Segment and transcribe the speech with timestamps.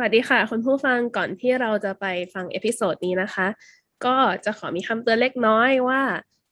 [0.00, 3.46] สวัสดีค่ะ คุณผู้ฟังก่อนที่เราจะไปฟังเอพิโซดนี้นะคะ
[4.04, 6.02] ก็จะขอมีคำเตือนเล็กน้อยว่า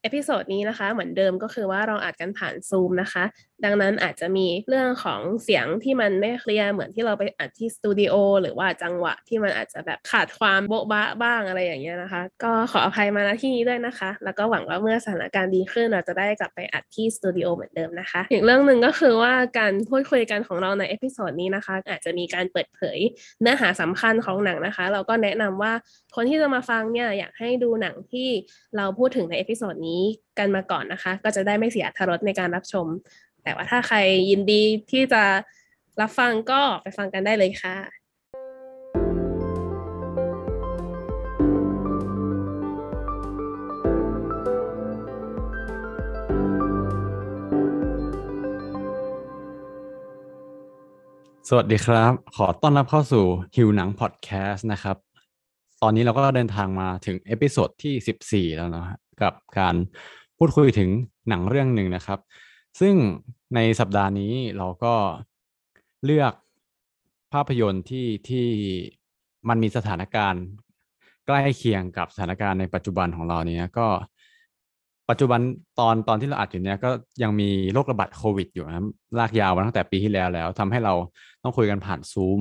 [0.07, 3.25] episode นี้นะคะเหมือนเดิมก็คือว่าเราอัดกันผ่านซูมนะคะ
[3.65, 22.99] ดังนั้นอาจจะมีเรื่องของเสียงที่มันไม่เคลียร์เหมือนที่เราไปอัดที่สตูดิโอหรือว่าจังหวะที่มันอาจจะแบบขาดความโบ๊ะบะบ้างอะไรอย่างเงี้ยนะคะ ก็ขออภัยมาณที่นี้ด้วยนะคะ แล้วก็หวังว่าเมื่อสถานการณ์ดีขึ้นเราจะได้กลับไปอัดที่สตูดิโอเหมือนเดิมนะคะอีกเรื่องหนึ่งก็คือว่าการพูดคุยกันของเราใน episode นี้นะคะอาจจะมีการเปิดเผย
[23.41, 25.73] เนื้อหาสำคัญของหนังนะคะ เราก็แนะนำว่า
[26.19, 28.29] คนที่จะมาฟังเนี่ยอยากให้ดูหนังที่
[28.77, 30.03] เราพูดถึงใน episode นี้
[30.39, 32.87] กันมาก่อนนะคะ ก็จะได้ไม่เสียอรรถรสในการรับชม
[33.45, 33.99] แต่ว่าถ้าใคร
[34.31, 35.23] ยินดีที่จะ
[36.01, 37.77] รับฟังก็ไปฟังกันได้เลยค่ะ
[51.49, 53.25] สวัสดีครับ ขอต้อนรับเข้าสู่
[53.57, 55.06] หิวหนังพอดแคสต์นะครับ
[55.83, 58.85] ตอนนี้เราก็เดินทางมาถึง episode ที่ 14 แล้วนะ
[59.23, 59.75] กับการ
[60.39, 60.91] พูดคุยถึง
[61.29, 62.19] หนังเรื่องหนึ่งนะครับ
[62.81, 62.95] ซึ่ง
[63.55, 64.95] ในสัปดาห์นี้เราก็
[66.05, 66.33] เลือก
[67.33, 68.47] ภาพยนตร์ที่ที่
[69.49, 70.45] มันมีสถานการณ์
[71.27, 73.87] ใกล้เคียงกับสถานการณ์ในปัจจุบันของเราเนี่ยก็
[75.11, 75.41] ปัจจุบัน
[75.79, 76.91] ตอนตอนที่เราอัดอยู่เนี่ยก็
[77.23, 78.85] ยังมีโรคระบาดโควิดอยู่นะ
[79.19, 80.95] ลากยาวมาตั้งแต่ปีที่แล้วแล้วทำให้เรา
[81.43, 82.41] ต้องคุยกันผ่านซูม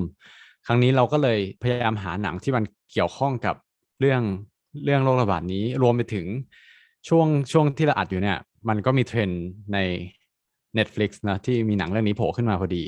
[0.67, 3.55] ครั้งนี้เราก็เลยพยายามหาหนังที่มันเกี่ยวข้องกับ
[3.99, 4.21] เรื่อง
[4.85, 6.25] เรื่องโรคระบาดนี้รวมไปถึง
[7.07, 8.37] ช่วงช่วงที่เราอัดอยู่เนี่ย
[8.69, 9.77] มันก็มีเทรนด์ใน
[10.77, 12.83] Netflix นะที่มีหนังเรื่องนี้โผล่ขึ้นมาพอดี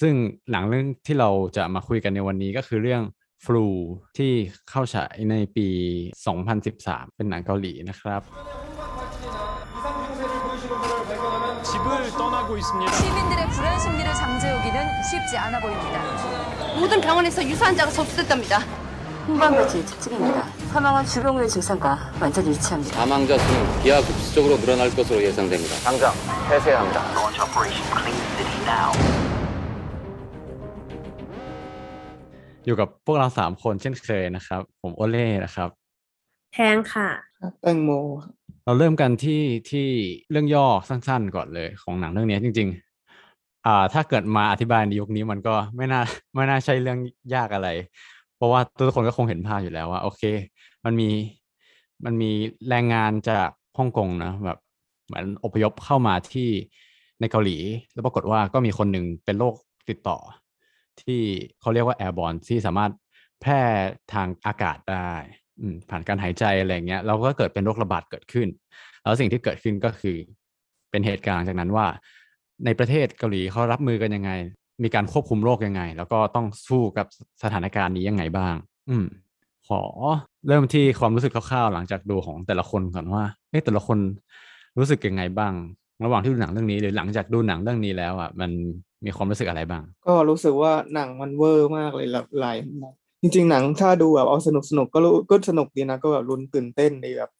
[0.00, 0.14] ซึ่ง
[0.50, 3.02] หนังเรื่องที่เราจะมาคุยกันในวันนี้ก็คือเรื่อง
[3.44, 3.64] ฟลู
[4.16, 4.32] ที่
[4.70, 5.68] เข้าฉายในปี
[6.40, 8.22] 2013 เป็นหนังเกาหลีนะครับ
[11.79, 12.91] 집을 떠나고 있습니다.
[12.91, 16.01] 시민들의 불안 심리를 잠재우기는 쉽지 않아 보입니다.
[16.79, 18.59] 모든 병원에서 유사환자가 접수됐답니다.
[19.27, 20.43] 홍반발진의 특징입니다.
[20.71, 22.95] 사망은 주병 후의 증상과 완전히 일치합니다.
[22.97, 25.75] 사망자 수는 기하급수적으로 늘어날 것으로 예상됩니다.
[25.83, 26.13] 당장
[26.49, 27.01] 폐쇄해야 합니다.
[32.65, 35.69] อยู่กับพวกเราสามคนเช่นเคยนะครับ ผมโอเล่นะครับ
[36.53, 37.09] แทงค่ะ
[37.61, 37.89] แตงโม
[38.70, 39.88] เราเริ่มกันที่ที่
[40.30, 42.68] เรื่องย่อสั้น ๆ ก่อนเลยของหนังเรื่องนี้จริง
[43.16, 46.00] ๆ อ่า ถ้าเกิดมาอธิบายในยุคนี้มันก็ไม่น่า
[46.34, 46.98] ไม่น่าใช่เรื่อง
[47.34, 47.68] ยากอะไร
[48.36, 50.22] เพราะว่าทุกคนก็คงเห็นภาพอยู่แล้วว่าโอเค
[50.84, 51.10] มันมี
[52.04, 52.30] มันมี
[52.68, 53.48] แรงงานจาก
[53.78, 54.58] ฮ่องกงนะแบบ
[55.06, 56.48] เหมือนอพยพเข้ามาที่
[57.20, 57.56] ในเกาหลี
[57.92, 59.54] แล้วปรากฏว่าก็มีคนหนึ่งเป็นโรค
[59.88, 60.18] ติดต่อ
[61.02, 61.20] ที่
[61.60, 62.92] เขาเรียกว่าแอร์บอลที่สามารถ
[63.40, 63.60] แพร่
[64.12, 65.10] ทางอากาศได้
[65.90, 68.48] ผ่านการหายใจอะไรเงี้ยเราก็เกิดเป็นโรคระบาดเกิดขึ้น
[69.02, 70.16] แล้วสิ่งที่เกิดขึ้นก็คือ
[70.90, 71.86] เป็นเหตุการณ์จากนั้นว่า
[72.64, 74.30] ในประเทศเกาหลีเขารับมือกันยังไง
[74.82, 77.06] มีการควบคุมโรคยังไง แล้วก็ต้องสู้กับ
[77.42, 78.54] สถานการณ์นี้ยังไงบ้าง
[78.90, 79.06] อืม
[79.68, 79.82] ขอ
[80.48, 83.98] เริ่มที่ความรู้สึกคร่าวๆหลังจากดูของแต่ละคนก่อนว่าเอ๊ะแต่ละคน
[84.78, 85.52] รู้สึกยังไงบ้าง
[86.04, 88.50] ระหว่างที่ดูหนังเรื่องนี้หรือหลังจากดูหนังเรื่องนี้แล้วอะมัน
[89.04, 92.56] มีความรู้สึกอะไรบ้าง ก็รู้สึกว่าหนังมันเวอร์มากเลยหลายหลาย
[93.20, 97.30] จริง ๆ หนังถ้าดูแบบเอาสนุกสนุกก็รู้ก็สนุกดีนะก็แบบลุ้นตื่นเต้นดีแบบ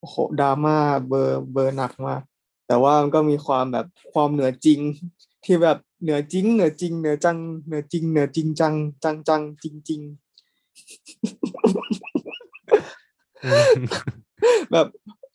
[0.00, 0.76] โอ้โหดราม่า
[1.08, 2.22] เบอร์เบอร์หนักมาก
[2.66, 4.80] แต่ว่ามันก็มีความแบบความเหนือจริง
[5.44, 10.00] ที่แบบเหนือจริง เหนือจริง เหนือจัง เหนือจริง เหนือจริงจังจังจังจริงจริง
[14.72, 14.86] แบบ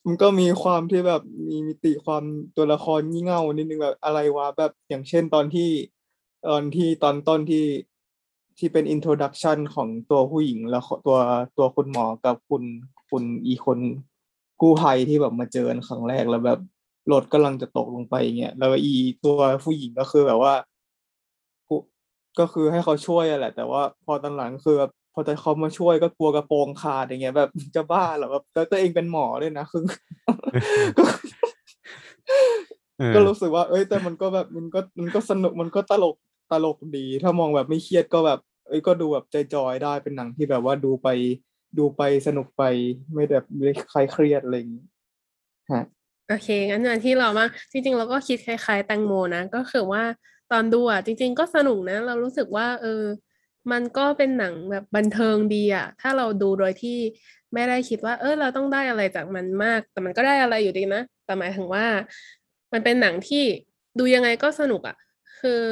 [0.05, 2.23] มันก็มีความที่แบบมีมิติความ
[2.55, 5.69] ตัวละครงี่เง่านิดนึงแบบอะไรวะแบบอย่างเช่นตอนที่
[6.49, 7.65] ตอนที่ตอนต้นที่
[8.59, 11.17] ที่เป็น introduction ของตัวผู้หญิงแล้วตัว
[11.57, 12.63] ตัวคุณหมอกับคุณ
[13.09, 13.79] คุณอีคน
[14.61, 16.59] กู้ภัยที่แบบมาเจอกันครั้งแรกแล้วแบบ
[17.11, 18.93] รถกำลังจะตกลงไปเงี้ยแล้วอี
[19.25, 20.53] ตัวผู้หญิงก็คือแบบว่า
[21.69, 21.75] กู
[22.39, 29.83] ก็คือให้เขาช่วยอะแหละ แต่ว่าพอตอนหลังคือแบบพอแต่เขามาช่วยก็กลัวกระโปรงขาดอย่างเงี้ย แบบจะบ้าเหรอแบบแล้วตัวเองเป็นหมอด้วยนะคือ
[30.97, 31.03] ก็
[32.97, 36.15] เออก็รู้สึกว่า เอ้ยแต่มันก็แบบมันก็มันก็สนุกมันก็ตลก
[36.53, 41.07] ตลกดี ถ้ามองแบบไม่เครียดก็แบบ เอ้ยก็ดูแบบใจจอยๆได้เป็นหนังที่แบบว่าดูไป
[41.77, 42.63] ดูไปสนุกไป
[43.13, 44.85] ไม่แบบไม่คลายเครียดอะไรอย่างงี้
[45.71, 45.83] ฮะ
[46.29, 50.03] โอเคงั้นอย่างที่เรามาจริง ๆ เราก็คิดคล้าย ๆ แตงโมนะ ก็คือว่า
[50.51, 53.03] ตอนดูอะจริง ๆ ก็สนุกนะ เรารู้สึกว่า เออ
[53.71, 56.97] มันก็เป็นหนังแบบบันเทิงดีอะ ถ้าเราดูโดยที่
[57.53, 61.85] ไม่ได้คิดว่า เออเราต้องได้อะไรจากมันมาก แต่มันก็ได้อะไรอยู่ดีนะแต่หมายถึงว่า
[62.73, 63.43] มันเป็นหนังที่
[63.99, 64.95] ดูยังไงก็สนุกอะ
[65.39, 65.63] คือ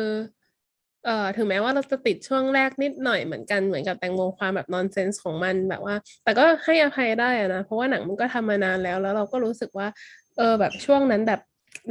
[1.06, 9.88] เอ่อถึงแม้ว่าเราจะติดช่วงแรกนิดหน่อยเหมือนกันเหมือนกับแตงโมความแบบนอนเซนส์ของมันแบบว่า แต่ก็ให้อภัยได้นะเพราะว่าหนังมันก็ทำมานานแล้ว แล้วเราก็รู้สึกว่า
[10.38, 11.40] เออแบบช่วงนั้นแบบ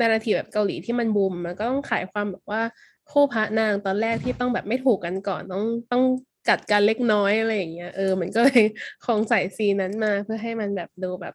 [0.00, 2.62] นาราทีแบบเกาหลีที่มันบูมมันก็ต้องขายความแบบว่า
[3.10, 6.02] คู่พระนางตอนแรกที่ต้องแบบไม่ถูกกันก่อนต้องต้อง
[6.48, 8.62] กัดกันเล็กน้อยอะไรอย่างเงี้ยเออมันก็เลย
[9.04, 11.34] คงใส่ซีนนั้นมาเพื่อให้มันแบบดูแบบ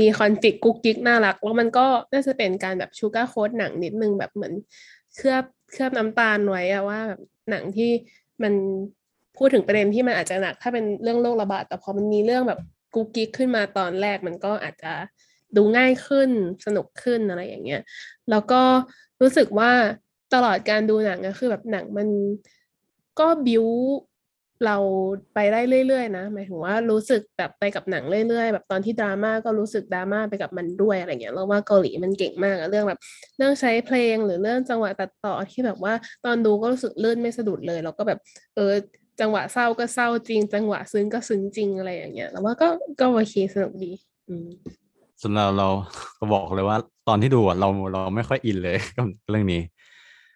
[0.00, 4.54] มีคอนฟ lict กุ๊กกิ๊กน่ารักแล้วมันก็น่าจะเป็นการแบบชูการ์โค้ดหนังนิดนึงแบบเหมือน
[5.16, 7.20] เคลือบ เคลือบน้ำตาลไว้อะว่าแบบ
[7.50, 7.90] หนังที่
[8.42, 8.54] มัน
[9.36, 12.60] พูดถึงประเด็นที่มันอาจจะหนัก ถ้าเป็นเรื่องโรคระบาด แต่พอมันมีเรื่องแบบ
[12.94, 14.92] กุ๊กกิ๊กขึ้นมาตอนแรกมันก็อาจจะ
[15.56, 16.30] ดูง่ายขึ้น
[16.66, 17.82] สนุกขึ้นอะไรอย่างเงี้ย
[18.30, 18.62] แล้วก็
[19.20, 19.72] รู้สึกว่า
[20.34, 22.08] ตลอดการดูหนังก็คือแบบหนังมัน
[23.20, 23.66] ก็บิว
[24.64, 24.76] เรา
[25.34, 33.00] ไปได้เรื่อยๆนะหมายถึงว่ารู้สึกแบบไปกับหนังเรื่อยๆ แบบตอนที่ดราม่าก็รู้สึกดราม่าไปกับมันด้วยอะไรเงี้ยเราว่าเกาหลีมันเก่งมากเรื่องแบบ
[33.38, 35.92] เรื่องใช้เพลงหรือเรื่องจังหวะตัดต่อที่แบบว่า
[36.24, 38.18] ตอนดูก็รู้สึกลื่นไม่สะดุดเลยแล้วก็แบบ
[38.54, 38.72] เออ
[39.20, 42.68] จังหวะเศร้าก็เศร้าจริง จังหวะซึ้งก็ซึ้งจริงอะไรอย่างเงี้ยแล้วว่าก็
[43.00, 43.92] ก็โอเคสนุกดี
[44.28, 44.48] อืม
[45.20, 45.68] ส่วนเราเรา
[46.18, 46.76] ก็บอกเลยว่า
[47.08, 49.62] ตอนที่ดูอะเราเราไม่ค่อยอินเลยกับเรื่องนี้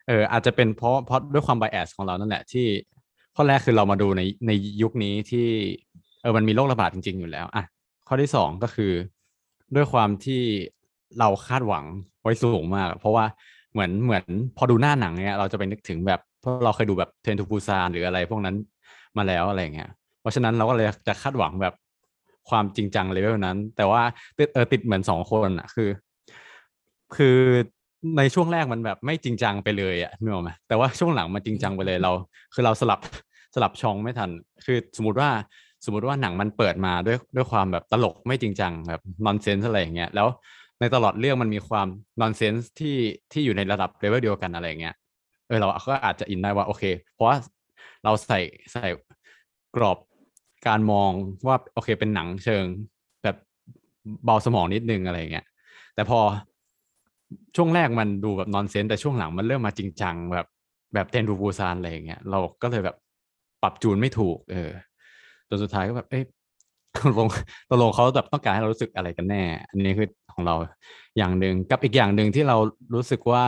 [0.08, 2.66] เอออาจจะเป็นเพราะเพราะด้วยความไบแอสของเรานั่นแหละที่
[3.36, 4.50] ข้อแรกคือเรามาดูในใน
[4.82, 5.46] ยุคนี้ที่
[6.22, 7.64] เออมันมีโรคระบาดจริง ๆ อยู่แล้วอะ
[8.08, 8.92] ข้อที่สองก็คือ
[9.74, 10.40] ด้วยความที่
[11.18, 11.84] เราคาดหวัง
[12.22, 13.24] ไว้สูงมาก เพราะว่า
[13.72, 14.24] เหมือนเหมือน
[14.56, 18.56] พอดูหน้าหนังเนี้ยเราจะไปนึกถึงแบบเพราะเราเคยดูแบบเทรนทูปูซานหรืออะไรพวกนั้น
[19.16, 19.90] มาแล้วอะไรเงี้ย
[20.20, 21.74] เพราะฉะนั้นเราก็เลยจะคาดหวังแบบ
[22.50, 24.02] ความจริงจังเลเวลนั้น แต่ว่า
[24.38, 25.90] ติดเออติดเหมือนสองคนอะคือ
[27.16, 27.38] คือ
[28.18, 32.12] ในช่วงแรกมันแบบไม่จริงจังไปเลยอะนึกออกไหมแต่ว่าช่วงหลังมันจริงจังไปเลยเรา
[32.54, 33.00] คือเราสลับ
[33.54, 34.30] สลับช่องไม่ทัน
[34.64, 35.30] คือสมมติว่า
[35.84, 40.28] สมมติว่าหนังมันเปิดมาด้วยด้วยความแบบตลกไม่จริงจังแบบ nonsense อะไรอย่างเงี้ยแล้ว
[40.80, 41.86] ในตลอดเรื่องมันมีความ
[42.20, 42.96] nonsense ที่
[43.32, 44.94] ที่อยู่ในระดับเลเวลเดียวกันอะไรอย่างเงี้ย
[45.48, 47.36] เออเราก็อาจจะอินได้ว่าโอเค เพราะว่า
[48.04, 48.40] เราใส่
[48.72, 48.86] ใส่
[49.76, 49.98] กรอบ
[50.68, 51.10] การมอง
[51.46, 52.64] ว่าโอเคเป็นหนังเชิง
[53.22, 53.36] แบบ
[54.24, 55.46] เบาสมองนิดนึงอะไรอย่างเงี้ย
[55.94, 56.20] แต่พอ
[57.56, 60.46] ช่วงแรกมันดูแบบนอนเซนแต่ช่วงหลังมันเริ่มมาจริงจังแบบ
[60.94, 62.96] แบบเทนบูบูซานอะไรอย่างเงี้ยเราก็เลยแบบ
[63.62, 64.70] ปรับจูนไม่ถูก เออ
[65.48, 66.24] จนสุดท้ายก็แบบเอ๊ะ
[66.96, 67.26] ตกลง
[67.70, 70.54] ตกลงเขาแบบต้องการให้เรารู้สึกอะไรกันแน่ อันนี้คือของเรา
[71.16, 72.56] อย่างหนึ่งกับอีกอย่างหนึ่งที่เรา
[72.94, 73.44] รู้สึกว่า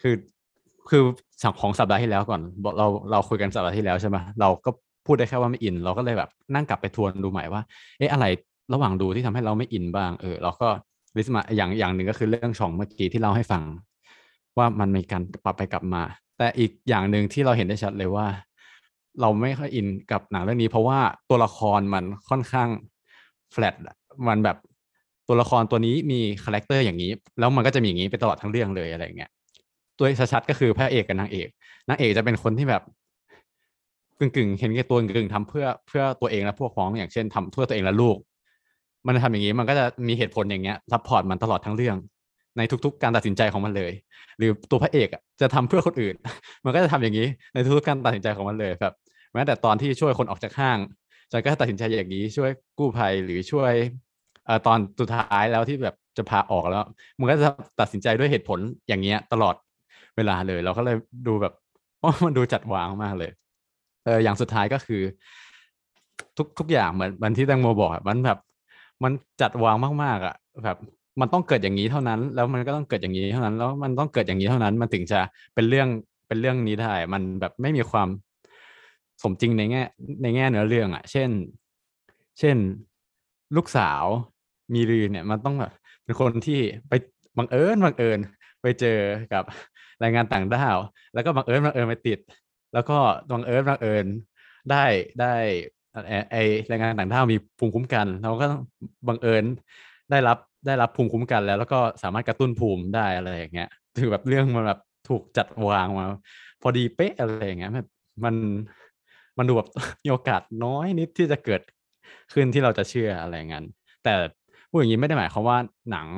[0.00, 0.14] คือ
[0.90, 1.02] คือ
[1.42, 2.40] สังของสัปดาห์ที่แล้วก่อน
[2.78, 4.70] เราเราคุยกันสัปดาห์ที่แล้วใช่ไหมเราก็
[5.06, 7.62] พูดได้แค่ว่าไม่อิน เราก็เลยแบบนั่งกลับไปทวนดูใหม่ว่า
[7.98, 8.26] เอ๊ะอะไร
[8.72, 10.68] ระหว่างดูที่ทำให้เราไม่อินบ้าง เออเราก็
[11.16, 13.62] ลิสมาอย่างอย่างหนึ่งก็คือเรื่องช่องเมื่อกี้ที่เราให้ฟัง
[14.58, 16.02] ว่ามันมีการปรับไปกลับมา
[16.38, 18.26] แต่อีกอย่างหนึ่งที่เราเห็นได้ชัดเลยว่า
[19.20, 20.98] เราไม่ค่อยอินกับหนังเรื่องนี้ เพราะว่า
[21.30, 22.68] ตัวละครมันค่อนข้าง
[23.52, 23.74] แฟลต
[24.28, 24.56] มันแบบ
[25.28, 29.30] ตัวละครตัวนี้มี character อย่างนี้ แล้วมันก็จะมีอย่างนี้ไปตลอดทั้งเรื่องเลยอะไรเงี้ย
[29.98, 31.48] ตัวชัดๆก็คือพระเอกกับนางเอก
[31.88, 32.82] นางเอกจะเป็นคนที่แบบ
[34.18, 38.16] กึ่งๆ เห็นแก่ตัวกึ่งๆทำเพื่อเพื่อตัวเองและพวกพ้องอย่างเช่นทำเพื่อตัวเองและลูก
[39.06, 41.96] มันทำอย่างนี้มันก็จะมีเหตุผลอย่างเงี้ย support มันตลอดทั้งเรื่อง
[42.58, 43.92] ในทุก ๆ การตัดสินใจของมันเลย
[44.38, 45.08] หรือตัวพระเอก
[45.40, 46.14] จะทำเพื่อคนอื่น
[46.64, 48.94] มันก็จะทำอย่างนี้ในทุกๆการตัดสินใจของมันเลยแบบ
[49.34, 50.78] แม้แต่ตอนที่ช่วยคนออกจากห้าง
[51.32, 53.72] จอยก็ตัดสินใจอย่างนี้ช่วยกู้ภัยหรือช่วย
[54.46, 56.84] เอ่อตอนสุดท้ายแล้วที่แบบจะพาออกแล้ว
[57.18, 57.48] มันก็จะ
[57.80, 58.58] ตัดสินใจด้วยเหตุผล
[58.88, 59.54] อย่างเงี้ยตลอด
[60.16, 60.96] เวลาเลย เราก็เลย
[61.26, 61.52] ดูแบบ
[62.24, 63.30] มันดูจัดวางมากเลย
[64.04, 65.02] เอออย่างสุดท้ายก็คือ
[66.38, 68.38] ทุกทุกอย่างเหมือนเหมันที่แตงโมบอกมันแบบ
[69.02, 70.34] มันจัดวางมากๆอะ
[70.64, 70.76] แบบ
[71.20, 75.20] มันต้องเกิดอย่างนี้เท่านั้น แล้วมันก็ต้องเกิดอย่างนี้เท่านั้น แล้วมันต้องเกิดอย่างนี้เท่านั้น มันถึงจะ
[75.54, 75.88] เป็นเรื่อง
[76.28, 78.08] เป็นเรื่องนี้ได้ มันแบบไม่มีความ
[79.22, 79.82] สมจริงในแง่
[80.22, 81.30] ในแง่เนื้อเรื่องอะ เช่น
[82.38, 82.56] เช่น
[83.56, 84.04] ลูกสาว
[84.74, 85.72] มีรีเนี่ยมันต้องแบบ
[86.04, 86.92] เป็นคนที่ไป
[87.38, 88.18] บังเอิญบังเอิญ
[88.62, 88.98] ไปเจอ
[89.32, 89.44] กับ
[90.00, 90.76] แรงงานต่างด้าว
[91.14, 92.18] แล้วก็บังเอิญบังเอิญไปติด
[92.74, 92.98] แล้วก็
[93.30, 94.06] บังเอิญบังเอิญ
[94.70, 94.84] ได้
[95.20, 95.34] ได้
[96.30, 96.36] ไอ
[96.68, 98.46] แรงงานต่างด้าวมีภูมิคุ้มกัน เราก็
[99.08, 99.44] บังเอิญ
[100.10, 103.68] ได้รับได้รับภูมิคุ้มกันแล้ว แล้วก็สามารถกระตุ้นภูมิได้อะไรอย่างเงี้ย
[103.98, 106.06] ถือแบบเรื่องมันแบบถูกจัดวางมา
[106.62, 107.88] พอดีเป๊ะอะไรอย่างเงี้ยแบบ
[108.24, 108.34] มัน
[109.38, 109.68] มันดูแบบ
[110.02, 111.62] มีโอกาสน้อยนิดที่จะเกิด
[112.32, 113.64] ขึ้นที่เราจะเชื่ออะไรอย่างนั้น
[114.04, 114.12] แต่
[114.70, 115.58] พูดอย่างนี้ไม่ได้หมายความว่า
[115.90, 116.08] หนัง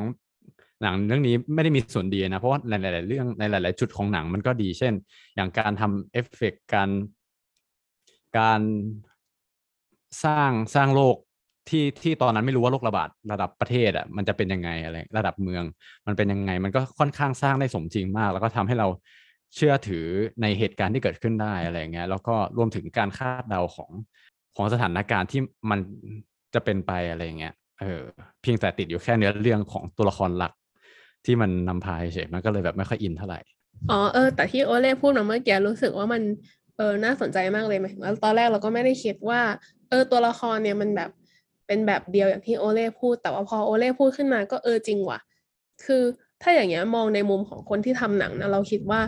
[0.82, 4.92] หนังเรื่องนี้ไม่ได้มีส่วนดีนะ เพราะว่าในหลาย ๆ เรื่องในหลาย ๆ จุดของหนังมันก็ดี เช่น
[5.36, 6.90] อย่างการทำเอฟเฟกต์การ
[8.38, 8.60] การ
[10.24, 11.16] สร้างสร้างโลก
[11.68, 15.64] ที่ที่ตอนนั้นไม่รู้ว่าโรคระบาดระดับประเทศอะมันจะเป็นยังไงอะไรระดับเมือง
[16.06, 18.88] มันเป็นยังไง มันก็ค่อนข้างสร้างได้สมจริงมาก แล้วก็ทำให้เรา
[19.56, 20.06] เชื่อถือ
[20.42, 23.90] ในเหตุการณ์ที่เกิดขึ้นได้อะไรเงี้ยแล้วก็รวมถึงการคาดเดาของ
[24.56, 25.40] ของสถานการณ์ที่
[25.70, 25.78] มัน
[26.54, 28.02] จะเป็นไปอะไรเงี้ยเออ
[28.42, 30.52] เพียงแต่ติดอยู่แค่เนื้อเรื่องของตัวละครหลัก
[31.24, 33.40] ที่มันนำพาเฉยมันก็เลยแบบไม่ค่อยอินเท่าไหร่
[33.90, 36.22] อ๋อเออแต่ที่โอเล่พูดมาเมื่อกี้รู้สึกว่ามัน
[36.76, 39.40] เออน่าสนใจมากเลยหมายถึงว่าตอนแรกเราก็ไม่ได้คิดว่า
[39.94, 41.10] ออตัวละครเนี่ยมันแบบ
[41.66, 45.18] เป็นแบบเดียวอย่างที่โอเล่พูด แต่ว่าพอโอเล่พูดขึ้นมาก็เออจริงว่ะ
[45.84, 46.02] คือ
[46.42, 49.00] ถ้าอย่างเงี้ยมองในมุมของคนที่ทำหนังนะเราคิดว่า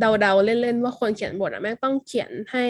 [0.00, 2.64] เดาๆเล่นๆว่าคนเขียนบทอะแม่งต้องเขียนให้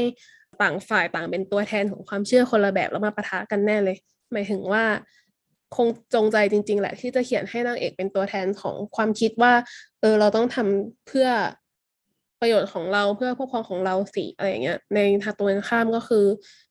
[0.62, 3.96] ต่างฝ่ายต่างเป็นตัวแทนของความเชื่อคนละแบบแล้วมาปะทะกันแน่เลย
[4.32, 4.84] หมายถึงว่า
[5.76, 9.52] คงจงใจจริง ๆ แหละที่จะเขียนให้นางเอกเป็นตัวแทนของความคิดว่า
[10.00, 11.28] เออเราต้องทำเพื่อ
[12.44, 16.24] ประโยชน์ของเราเพื่อพวกพ้องของเราสิอะไรอย่างเงี้ย ในทางตรงกันข้ามก็คือ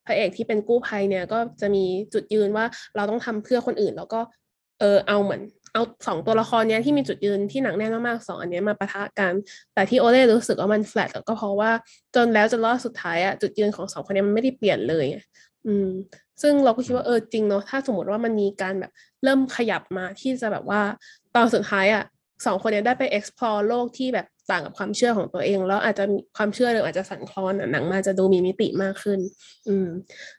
[0.06, 2.64] พระเอกที่เป็นกู้ภัยเนี่ยก็จะมีจุดยืนว่า
[2.96, 4.20] เราต้องทำเพื่อคนอื่น แล้วก็
[4.80, 9.32] เออเอาเหมือน เอาสองตัวละครเนี้ยที่มีจุดยืนที่หนักแน่นมากๆสองอันเนี้ยมาปะทะกัน
[9.74, 11.70] แต่ที่โอเล่รู้สึกว่ามันแฟลตก็เพราะว่า
[12.16, 15.06] จนแล้วจนรอดสุดท้ายอะจุดยืนของสองคนเนี้ยมันไม่ได้เปลี่ยนเลย
[15.66, 15.88] อืม
[16.42, 18.92] ซึ่งเราก็คิดว่าเออจริงเนาะถ้าสมมติว่ามันมีการแบบ
[19.24, 20.80] เริ่มขยับมาที่จะแบบว่า
[21.34, 22.04] ตอนสุดท้ายอะ
[22.46, 29.20] สองคนเนี้ยได้ไป explore โลกที่แบบต่างกับความเชื่อของตัวเอง แล้วอาจจะมีความเชื่อหรืออาจจะสั่นคลอนหนังมาจะดูมีมิติมากขึ้น
[29.68, 29.88] อืม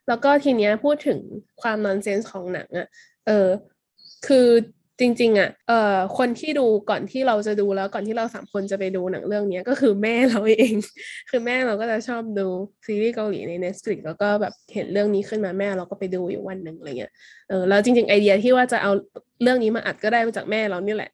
[0.07, 1.19] แล้วก็ทีเนี้ยพูดถึง
[1.61, 2.87] ความนอนเซนส์ของหนังอะ่ะ
[3.27, 3.47] เออ
[4.27, 4.47] คือ
[4.99, 10.73] จริงๆอะ เอ่อ คนที่ดูก่อนที่เราจะดูแล้วก่อนที่เราสามคนจะไปดูหนังเรื่องเนี้ยก็คือแม่เราเอง
[11.29, 12.47] คือแม่เราก็จะชอบดู
[12.85, 17.11] ซีรีส์เกาหลีใน Netflix แล้วก็แบบเห็นเรื่องนี้ขึ้นมาแม่เราก็ไปดูอยู่วันหนึ่งอะไรเงี้ย
[17.49, 18.91] เออ แล้วจริง ๆ ไอเดียที่ว่าจะเอา
[19.43, 21.11] เรื่องนี้มาอัดก็ได้มาจากแม่เรานี่แหละ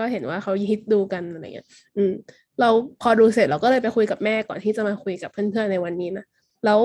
[0.00, 1.66] ก็เห็นว่าเขาฮิตดูกันอะไรเงี้ย
[1.96, 2.12] อืม
[2.60, 2.68] เรา
[3.02, 6.24] พอดูเสร็จเราก็เลยไปคุยกับแม่ก่อนที่จะมาคุยกับเพื่อนๆในวันนี้นะ
[6.66, 6.80] แล้ว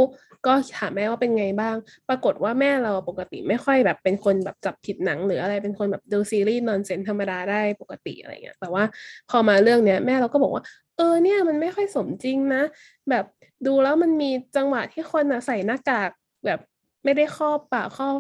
[0.46, 1.76] ก็ถามแม่ว่าเป็นไงบ้าง
[2.10, 8.84] ปรากฏว่าแม่เราปกติไม่ค่อยแบบเป็นคนแบบจับผิดหนัง หรืออะไรเป็นคนแบบดูซีรีส์นอนเซนธรรมดาได้ปกติอะไรเงี้ย แต่ว่า
[9.30, 10.64] พอมาเรื่องเนี้ยแม่เราก็บอกว่า
[10.98, 12.64] เออเนี่ยมันไม่ค่อยสมจริงนะ
[13.10, 13.26] แบบ
[13.68, 16.10] ดูแล้วมันมีจังหวะที่คนอะใส่หน้ากาก
[16.46, 16.60] แบบ
[17.04, 18.18] ไม่ได้ครอบปากครอบ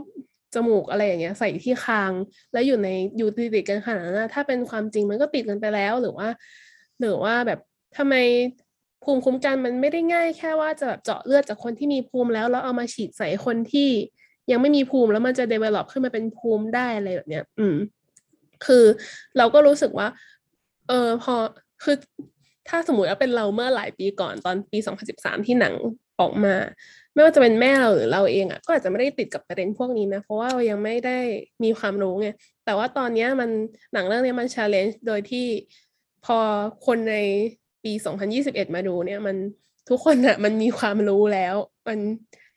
[0.53, 2.11] จมูกอะไรอย่างเงี้ยใส่ที่คาง
[2.53, 6.27] แล้วอยู่ในอยู่ติดกันขนาดนั้นถ้าเป็นความจริงมันก็ติดกันไปแล้วหรือว่า
[6.99, 7.59] หรือว่าแบบ
[7.97, 8.15] ทำไม
[9.03, 13.89] ภูมิคุ้มกันมันไม่ได้ง่ายแค่ว่าจะแบบเจาะเลือดจากคนที่มีภูมิแล้วแล้วเอามาฉีดใส่คนที่
[14.51, 17.75] ยังไม่มีภูมิแล้วมันจะ develop ขึ้นมาเป็นภูมิได้อะไรแบบเนี้ย อืม
[18.65, 18.85] คือ
[19.37, 20.07] เราก็รู้สึกว่า
[20.87, 21.35] เออพอ
[21.83, 21.95] คือ
[22.69, 24.77] ถ้าสมมติว่าเป็นเราเมื่อหลายปีก่อนตอนปี
[25.11, 25.73] 2013 ที่หนัง
[26.19, 26.55] ออกมา
[27.13, 31.17] ไม่ว่าจะเป็นแม่เราหรือเราเองอะ ก็อาจจะไม่ได้ติดกับประเด็นพวกนี้นะ เพราะว่าเรายังไม่ได้
[31.63, 32.27] มีความรู้ไง
[32.65, 33.49] แต่ว่าตอนนี้มัน
[33.93, 35.47] หนังเรื่องนี้มัน challenge โดยที่
[36.25, 36.37] พอ
[36.85, 37.15] คนใน
[37.83, 37.91] ปี
[38.33, 39.35] 2021 มาดูเนี่ย มัน
[39.89, 41.55] ทุกคนอะมันมีความรู้แล้ว
[41.87, 41.99] มัน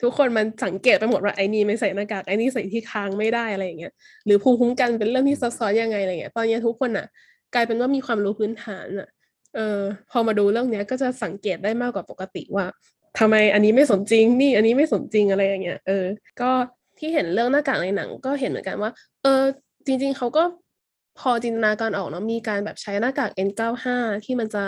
[0.02, 3.92] ทุกคนมันสังเกตไปหมดว่าไอ้นี่ไม่ใส่หน้ากากไอ้นี่ใส่ที่ค้างไม่ได้อะไรอย่างเงี้ย
[4.26, 7.06] หรือภูมิคุ้มกันเป็นเรื่องที่ซับซ้อนยังไงอะไรเงี้ยตอนนี้ทุกคนอะ
[7.54, 9.08] กลายเป็นว่ามีความรู้พื้นฐานอะ
[9.56, 12.66] เออพอมาดูเรื่องเนี้ยก็จะสังเกตได้มากกว่าปกติว่า
[13.18, 16.04] ทำไมอันนี้ไม่สมจริงนี่อันนี้ไม่สมจริงอะไรอย่างเงี้ยเออ
[16.40, 16.50] ก็
[16.98, 18.90] ที่เห็นเรื่องหน้ากากในหนัง ก็เห็นเหมือนกันว่า
[19.22, 19.42] เออ
[19.86, 20.44] จริง ๆเขาก็
[21.18, 23.86] พอจินตนาการออกเนาะมีการแบบใช้หน้ากาก N95
[24.24, 24.64] ที่มันจะ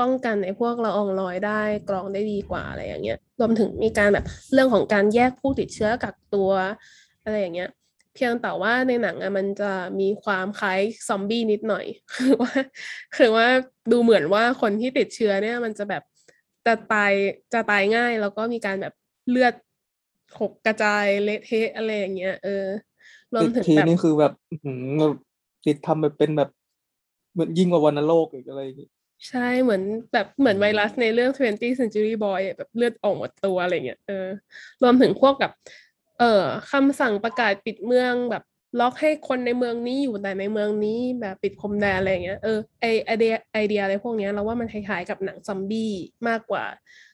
[0.00, 6.50] ป้องกันไอ้พวกละอองรอยได้กรองได้ดีกว่าอะไรอย่างเงี้ยรวมถึงมีการแบบเรื่องของการแยกผู้ติดเชื้อกักตัว
[7.24, 7.70] อะไรอย่างเงี้ย
[8.14, 11.86] เพียงแต่ว่าในหนังอะมันจะมีความคล้ายซอมบี้นิดหน่อย
[12.16, 12.52] คือว่า
[13.16, 13.46] คือว่า
[13.92, 16.02] ดูเหมือนว่าคนที่ติดเชื้อเนี่ยมันจะแบบ
[16.66, 17.12] จะตาย
[17.52, 18.94] จะตายง่าย แล้วก็มีการแบบ
[19.30, 19.54] เลือด
[20.40, 22.66] หกกระจายเละเทะอะไรอย่างเงี้ยเออ
[23.32, 25.12] รวมติดถึงทีแบบนี่คือแบบอื้อหือ
[25.64, 26.50] ติดทำแบบเป็นแบบ
[27.32, 28.88] เหมือนยิ่งกว่าวัณโรคอีกอะไรอย่างงี้
[29.28, 34.26] ใช่เหมือนแบบเหมือนไวรัสในเรื่อง 20th Century Boy อะแบบเลือดออกหมดตัวอะไรเงี้ยเออ
[34.82, 35.52] รวมถึงพวกแบบ
[36.18, 38.42] เอ่อคำสั่งประกาศปิดเมืองแบบ
[38.80, 45.92] ล็อกให้คนในเมืองนี้อยู่แต่ในเมืองนี้แบบปิดพรมแดนอะไรเงี้ยเออไอไอเดียไอเดียอะไรพวกเนี้ยเราว่ามันคล้ายๆกับหนังซอมบี้
[46.28, 46.64] มากกว่า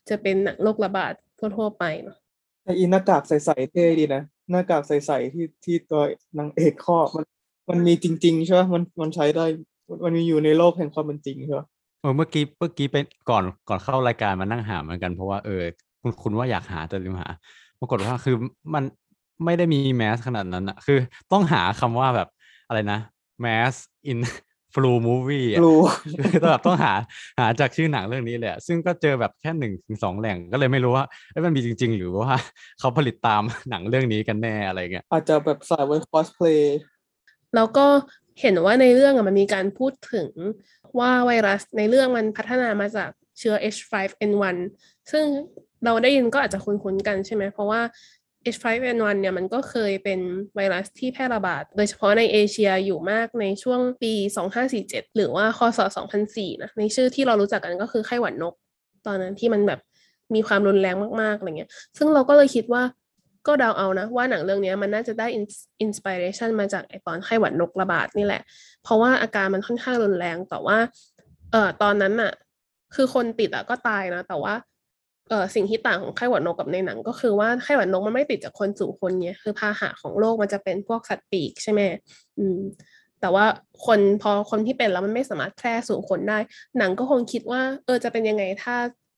[0.08, 2.16] จะเป็นหนังโรคระบาดทั่วๆไปเนาะ
[2.64, 6.02] แต่อีหน้ากากใสๆเท่ดีนะหน้ากากใสๆที่ที่ตัว
[6.38, 7.24] นางเอกครอบมัน
[7.68, 9.44] มันมีจริงๆใช่ไหมมันมันใช้ได้
[10.04, 11.60] มันมีอยู่ในโลกแห่งความเป็นจริงใช่ไหม
[12.00, 12.96] เออเมื่อกี้เมื่อกี้ไป
[13.30, 15.62] ก่อนก่อนเข้ารายการมานั่งหาเหมือนกันเพราะว่าเออ
[16.02, 17.28] คุณคุณว่าอยากหาแต่ลืมหา
[17.80, 18.36] ปรากฏว่าคือ
[18.74, 18.84] มัน
[19.44, 20.98] ไม่ได้มีแมสขนาดนั้นอะคือ
[21.32, 22.28] ต้องหาคำว่าแบบ
[22.68, 23.00] อะไรนะ
[23.42, 23.72] แมส
[24.10, 24.18] in
[24.74, 25.80] flu movie อะรู้
[26.32, 26.92] คือต้องแบบต้องหา
[27.38, 32.32] หาจากชื่อหนังเรื่องนี้แหลยอะซึ่งก็เจอแบบแค่หนึ่งถึงสองแหล่งก็เลยไม่รู้ว่าเอ้ยมันมีจริง ๆ หรือว่า
[32.78, 36.78] เขาผลิตตามหนังเรื่องนี้กันแน่อะไรเงี้ยอาจจะแบบใส่ไว้คอสเพลย์
[37.54, 37.86] แล้วก็
[38.40, 40.28] เห็นว่าในเรื่องอะมันมีการพูดถึง
[40.98, 44.56] ว่าไวรัสในเรื่องมันพัฒนามาจากเชื้อ H5N1
[45.12, 45.24] ซึ่ง
[45.84, 47.80] เราได้ยินก็อาจจะคุ้นๆกันใช่ไหม เพราะว่า
[48.54, 50.20] H5N1 เนี่ยมันก็เคยเป็น
[50.54, 54.12] ไวรัสที่แพร่ระบาด โดยเฉพาะในเอเชียอยู่มากในช่วงปี
[54.64, 55.80] 2547 หรือว่าคศ
[56.20, 58.54] 2004นะในชื่อที่เรารู้จักกันก็คือไข้หวัดนก
[59.06, 59.80] ตอนนั้นที่มันแบบ
[60.34, 62.82] มีความรุนแรงมากๆอะไรเงี้ย ซึ่งเราก็เลยคิดว่า
[63.46, 65.26] ก็เดาเอานะ ว่าหนังเรื่องนี้มันน่าจะได้
[65.82, 68.42] inspiration มาจากไอตอนไข้หวัดนกระบาดนี่แหละ
[68.82, 70.78] เพราะว่าอาการมันค่อนข้างรุนแรงแต่ว่า
[71.52, 72.32] เอ่อตอนนั้นน่ะ
[72.94, 74.54] คือคนติดอะก็ตายนะ แต่ว่า
[75.28, 81.80] เอ่อสิ่งที่ต่างของไข้หวัดนกกับในหนัง ก็คือว่าไข้หวัดนกมันไม่ติดจากคนสู่คนไงคือพาหะของโรคมันจะเป็นพวกสัตว์ปีกใช่ไหม
[82.38, 82.58] อืม
[83.20, 83.44] แต่ว่า
[83.86, 86.38] คนพอคนที่เป็นแล้วมันไม่สามารถแพร่สู่คนได้
[86.78, 88.76] หนังก็คงคิดว่า เออจะเป็นยังไงถ้า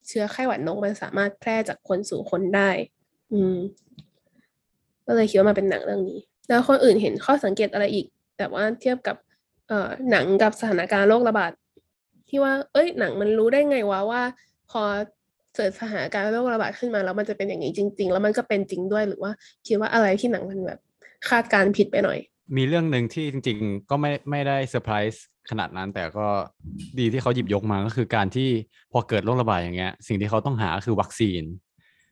[0.08, 2.70] เชื้อไข้หวัดนกมันสามารถแพร่จากคนสู่คนได้
[3.32, 3.56] อืม
[5.06, 8.06] ก็เลยคิดว่ามันเป็นหนังเรื่องนี้ แล้วคนอื่นเห็นข้อสังเกตอะไรอีก
[8.38, 9.16] แต่ว่าเทียบกับ
[9.68, 11.52] เอ่อหนังกับสถานการณ์โรคระบาด
[12.28, 14.22] ที่ว่า เอ้ย หนังมันรู้ได้ไงวะว่า
[14.70, 14.82] พอ
[15.56, 19.32] เกิดสถานการณ์โรคระบาดขึ้นมาแล้วมันจะเป็นอย่างนี้จริง ๆ แล้วมันก็เป็นจริงด้วยหรือว่า
[19.66, 20.80] คิดว่าอะไรที่หนังมันแบบ
[21.28, 22.18] คาดการณ์ผิดไปหน่อย
[22.56, 26.26] มีเรื่องหนึ่งที่จริง ๆ ก็ไม่ไม่ได้เซอร์ไพรส์ขนาดนั้นแต่ก็
[26.98, 28.48] ดีที่เขาหยิบยกมาก็คือการที่
[28.92, 31.42] พอเกิดโรคระบาดอย่างเงี้ย สิ่งที่เขาต้องหาคือวัคซีน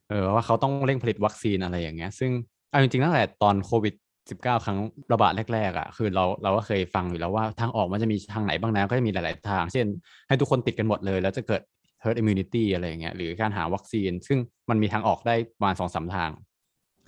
[0.09, 2.31] เออว่าเขาต้องเร่งผลิตวัคซีนอะไรอย่างเงี้ย ซึ่ง
[2.71, 3.95] เอาจริงๆตั้งแต่ตอนโควิด
[4.29, 4.79] 19 ครั้ง
[5.13, 9.87] ระบาดแรกๆอะคือเราเราก็เคยฟังอยู่แล้วว่าทางออกมันจะมีทางไหนบ้างนะก็จะมีหลาย ๆ ทาง เช่น
[10.29, 11.63] ให้ทุกคนติดกันหมดเลย แล้วจะเกิด
[12.03, 14.39] herd immunity อะไรอย่างเงี้ยหรือการหาวัคซีน ซึ่ง
[14.71, 16.31] มันมีทางออกได้ประมาณสองสามทาง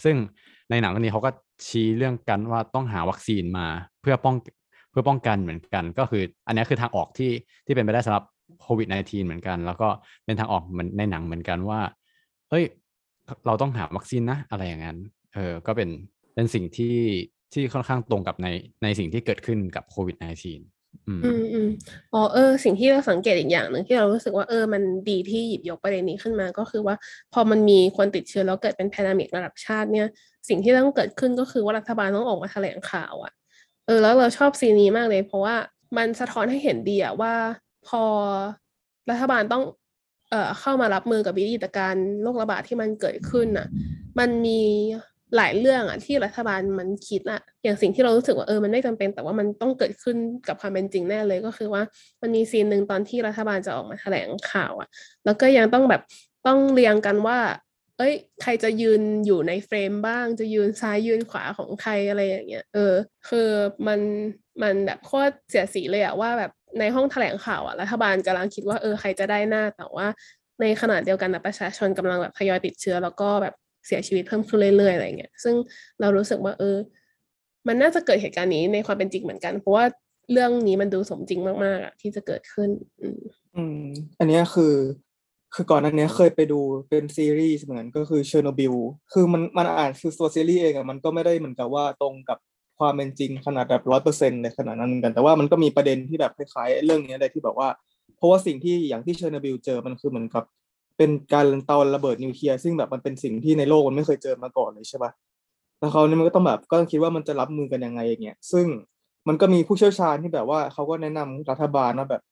[0.05, 0.17] ซึ่ง
[0.71, 1.31] ในหนังเรื่องนี้เขาก็
[1.67, 3.67] ชี้เรื่องกันว่าต้องหาวัคซีนมา
[4.03, 4.37] เพื่อป้อง
[4.91, 7.31] เพื่อป้องกันเหมือนกัน ก็คืออันนี้คือทางออกที่
[7.67, 8.25] ที่เป็นไปได้สำหรับ
[8.63, 9.89] โควิด -19 เหมือนกัน แล้วก็
[10.25, 11.81] เป็นทางออกเหมือนในหนังเหมือนกันว่า
[12.51, 12.65] เอ้ย
[13.47, 14.99] เราต้องหาวัคซีนนะอะไรอย่างนั้น
[15.35, 15.89] เออก็เป็น
[16.35, 16.97] เป็นสิ่งที่
[17.53, 18.49] ที่ค่อนข้างตรงกับใน
[18.83, 21.69] ในสิ่งที่เกิดขึ้นกับโควิด -19 อืมอืม
[22.13, 26.95] อ๋อเออ สิ่งที่เราสังเกตอีกอย่างหนึ่งที่เรารู้สึกว่าเออมันดีที่หยิบยกประเด็นนี้ขึ้นมา ก็คือว่า
[27.33, 30.07] พอมันมีคนติดเชื้อแล้วเกิดเป็นแพนดมิกระดับชาติเนี่ย
[30.49, 33.33] สิ่งที่ต้องเกิดขึ้นก็คือว่ารัฐบาลต้องออกมาแถลงข่าวอะ่ะ
[33.87, 35.57] เออ แล้วเราชอบซีนนี้มากเลย เพราะว่า
[35.97, 37.35] มันสะท้อนให้เห็นดีอะว่า
[37.87, 38.03] พอ
[39.11, 39.63] รัฐบาลต้อง
[40.31, 43.67] เอ่อเข้ามารับมือกับวิกฤตการณ์โรคระบาดที่มันเกิดขึ้นน่ะ
[44.19, 44.61] มันมี
[45.37, 50.17] หลายเรื่องอะที่รัฐบาลมันคิดอะอย่างสิ่งที่เรารู้สึกว่าเออมันไม่จำเป็น แต่ว่ามันต้องเกิดขึ้น
[50.49, 51.83] กับความเป็นจริงแน่เลยก็คือว่า
[52.23, 54.89] มันมีซีนหนึ่งตอนที่รัฐบาลจะออกมาแถลงข่าวอะ
[55.25, 56.03] แล้วก็ยังต้องแบบ
[56.47, 57.39] ต้องเรียงกันว่า
[57.99, 62.95] เอ้ย ใครจะยืนอยู่ในเฟรมบ้าง จะยืนซ้ายยืนขวาของใครอะไรอย่างเงี้ยเออ
[63.29, 63.49] คือ
[63.87, 64.01] มัน
[64.63, 70.07] มันแบบโคตรเสียสีเลยอะว่าแบบในห้องแถลงข่าวอะรัฐบาลกำลังคิดว่าเออใครจะได้หน้าแต่ว่า
[70.61, 73.55] ในขณะเดียวกันนะประชาชนกำลังแบบทยอยติดเชื้อ แล้วก็แบบ
[73.87, 75.55] เสียชีวิตเพิ่มขึ้นเรื่อยๆอะไรเงี้ยซึ่ง
[76.01, 76.77] เรารู้สึกว่าเออ
[77.69, 79.85] มันน่าจะเกิดเหตุการณ์นี้ในความเป็นจริงเหมือนกัน เพราะว่า
[80.33, 82.71] เรื่องนี้มันดูสมจริงมากๆอะที่จะเกิดขึ้น
[83.57, 83.85] อืม
[84.19, 84.75] อันเนี้ยคือ
[85.55, 88.75] คือก่อนหน้านั้นเนี้ยเคยไปดูเป็นซีรีส์เหมือนก็คือเชอร์โนบิล
[89.13, 92.39] คือมันมันอ่านคือตัวซีรีส์เองอะมันก็ไม่ได้เหมือนกับว่าตรงกับ
[92.79, 97.69] ความเป็นจริงขนาดแบบร้อยเปอร์เซ็นต์ในขนาดนั้นเหมือนกันแต่ว่ามันก็มีประเด็นที่แบบคล้ายๆเรื่องนี้เลยที่แบบว่า
[98.17, 100.45] เพราะว่าสิ่งที่อย่างที่เชอร์โนบิลเจอมันคือเหมือนกับ
[101.01, 105.11] เป็นการเตาระเบิดนิวเคลียร์ซึ่งแบบมันเป็นสิ่งที่ในโลกมันไม่เคยเจอมาก่อนเลยใช่ปะ
[105.79, 108.67] แล้วเขาเนี่ยมันก็ต้องแบบก็ต้องคิดว่ามันจะรับมือกันยังไงอย่างเงี้ยซึ่ง
[109.29, 112.23] มันก็มีผู้เชี่ยวชาญที่แบบว่าเขาก็แนะนำรัฐบาลว่าแบบ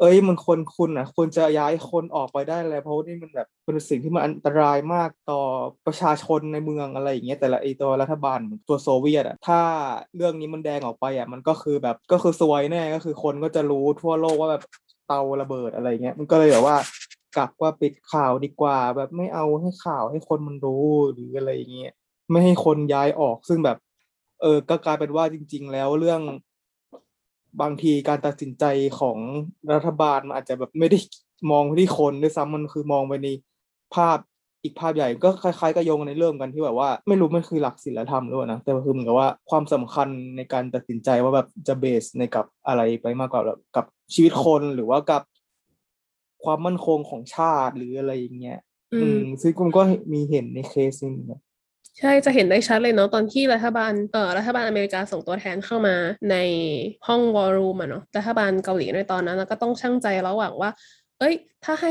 [0.00, 5.40] เอ้ยมันควรคุณอะควรจะย้ายคนออกไปได้แล้วเพราะว่านี่มันแบบเป็นสิ่งที่มันอันตรายมากต่อ
[5.86, 9.60] ประชาชนในเมืองอะไรอย่างเงี้ยแต่ละไอตัวรัฐบาลตัวโซเวียตอะถ้า
[10.16, 14.62] เรื่องนี้มันแดงออกไปอะมันก็คือแบบก็คือซวยแน่ก็คือคนก็จะรู้ทั่วโลกว่าแบบ
[15.08, 16.76] เตาระเบิดอะไรเงี้ยมันก็เลยแบบว่า
[17.36, 21.92] กลับว่าปิดข่าวดีกว่า แบบไม่เอาให้ข่าวให้คนมันรู้หรืออะไรอย่างเงี้ย
[22.30, 23.78] ไม่ให้คนย้ายออกซึ่งแบบ
[24.42, 26.20] เออก็กลายเป็นว่าจริง ๆ แล้วเรื่อง
[27.60, 28.64] บางทีการตัดสินใจ
[29.00, 29.18] ของ
[29.72, 30.98] รัฐบาลมันอาจจะแบบไม่ได้
[31.50, 33.28] มองไปที่คนด้วยซ้ำมันคือมองไปใน
[33.94, 34.18] ภาพ
[34.62, 45.22] อีกภาพใหญ่ก็คล้ายๆกับโยงในเรื่องกันที่แบบว่า ไม่รู้มันคือหลักศีลธรรมหรือเปล่านะแต่คือเหมือนกับว่าความสำคัญในการตัดสินใจว่าแบบจะเบสในกับอะไรไปมากกว่าแบบกับชีวิตคนหรือว่ากับ
[46.44, 48.60] ความมั่นคงของชาติหรืออะไรอย่างเงี้ย
[48.94, 51.40] อือืมมซึ่งผมก็มีเห็นในเคสนี้เหมือนกัน
[51.98, 55.96] ใช่จะเห็นได้ชัดเลยเนาะตอนที่รัฐบาลเอ่อรัฐบาลอเมริกาส่งตัวแทนเข้ามา
[56.30, 56.36] ใน
[57.06, 60.70] ห้องวอลลุ่มอะเนาะรัฐบาลเกาหลีในตอนนั้นแล้วก็ต้องชั่งใจระหว่างว่า
[61.18, 61.90] เอ้ย ถ้าให้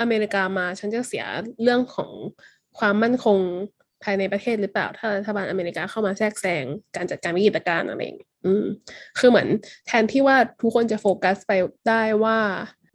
[0.00, 1.24] อเมริกามาฉันจะเสีย
[1.62, 2.10] เรื่องของ
[2.78, 3.38] ความมั่นคง
[4.02, 6.64] ภายในประเทศหรือเปล่า ถ้ารัฐบาลอเมริกาเข้ามาแทรกแซง
[6.96, 8.64] การจัดการวิกฤตการณ์อะไรอย่างเงี้ยอืม
[9.18, 9.48] คือเหมือน
[9.86, 11.52] แทนที่ว่าทุกคนจะโฟกัสไป
[11.88, 12.38] ได้ว่า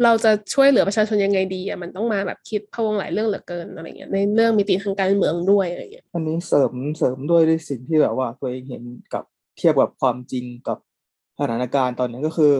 [0.03, 8.83] เราจะช่วยเหลือประชาชนยังไงดีอะมันต้องมาแบบคิดพะวงหลายเรื่องเหลือเกินอะไรเงี้ยในเรื่องมิติทางการเมืองด้วยอะไรเงี้ยอันนี้เสริมเสริมด้วยด้วยสิ่งที่แบบว่าตัวเองเห็น
[9.13, 9.23] กับ
[9.57, 10.77] เทียบกับความจริงกับ
[11.39, 12.55] สถานการณ์ตอนนี้ก็คือ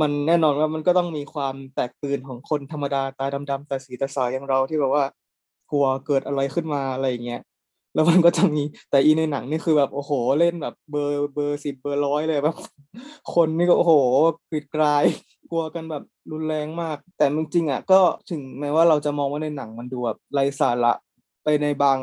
[0.00, 5.04] มันแน่นอนว่ามันก็ต้องมีความแตกตื่นของคนธรรมดาตาดำๆตาสีตาสายอย่างเราที่แบบว่า
[5.70, 7.42] กลัวเกิดอะไรขึ้นมาอะไรอย่างเงี้ย
[7.94, 12.56] แล้วมันก็จะมีแต่อีในหนังนี่คือแบบโอ้โหเล่นแบบเบอร์เบอร์สิบเบอร์ร้อยเลยแบบ
[13.34, 13.92] คนนี่ก็โอ้โห
[14.50, 15.04] กรีดกราย
[15.50, 20.92] กลัวกันแบบรุนแรงมาก แต่จริงๆอะก็ถึงแม้ว่าเราจะมองว่าในหนังมันดูแบบไร้สาระ
[21.44, 21.98] ไปในบาง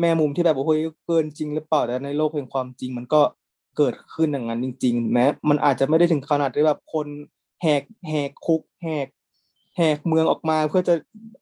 [0.00, 3.22] แม่มุมที่แบบโอ้ยเกินจริงหรือเปล่าแต่ในโลกแห่งความจริงมันก็
[3.76, 7.06] เกิดขึ้นอย่างนั้นจริง ๆ แม้ มันอาจจะไม่ได้ถึงขนาดที่แบบคน
[7.62, 9.06] แหกแหกคุกแหก
[9.76, 10.94] แหกเมืองออกมาเพื่อจะ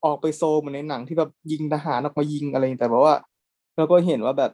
[0.05, 3.17] ออกไปโซเหมือนในหนังที่แบบยิงทหารออกมายิงอะไรอย่างนี้แต่แบบว่า
[3.77, 4.53] เราก็เห็นว่าแบบ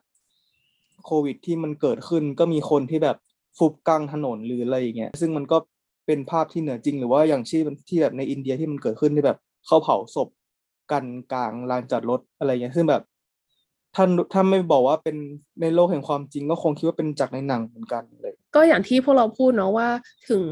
[1.05, 3.17] โควิดที่มันเกิดขึ้นก็มีคนที่แบบ
[3.59, 5.57] ฟุบกลางถนนหรืออะไรอย่างเงี้ยซึ่งมันก็
[6.07, 10.29] เป็นภาพที่เหนือจริง หรือว่าอย่างที่ที่แบบในอินเดียที่มันเกิดขึ้นที่แบบเขาเผาศพ
[10.93, 13.03] กันกลางลานจอดรถอะไรเงี้ยซึ่งแบบ
[13.97, 15.17] ท่านถ้าไม่บอกว่าเป็น
[15.61, 19.89] ในโลกแห่งความจริงก็คงคิดว่าเป็นจากในหนังเหมือนกันเลย ก็อย่างที่พวกเราพูดเนาะว่า
[20.29, 20.43] ถึง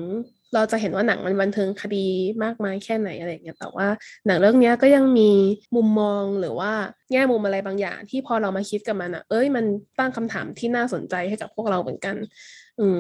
[0.55, 2.07] เราจะเห็นว่าหนังมันบันเทิงคดี
[2.45, 3.87] มากมายแค่ไหนอะไรอย่างเงี้ยแต่ว่า
[4.27, 5.31] หนังเรื่องนี้ก็ยังมี
[5.77, 6.73] มุมมองหรือว่า
[7.12, 9.64] แง่มุมอะไรบางอย่าง ที่พอเรามาคิดกับมันอะเอ้ยมัน
[9.99, 12.17] ตั้งคำถามที่น่าสนใจให้กับพวกเราเหมือนกัน
[12.81, 12.99] อืม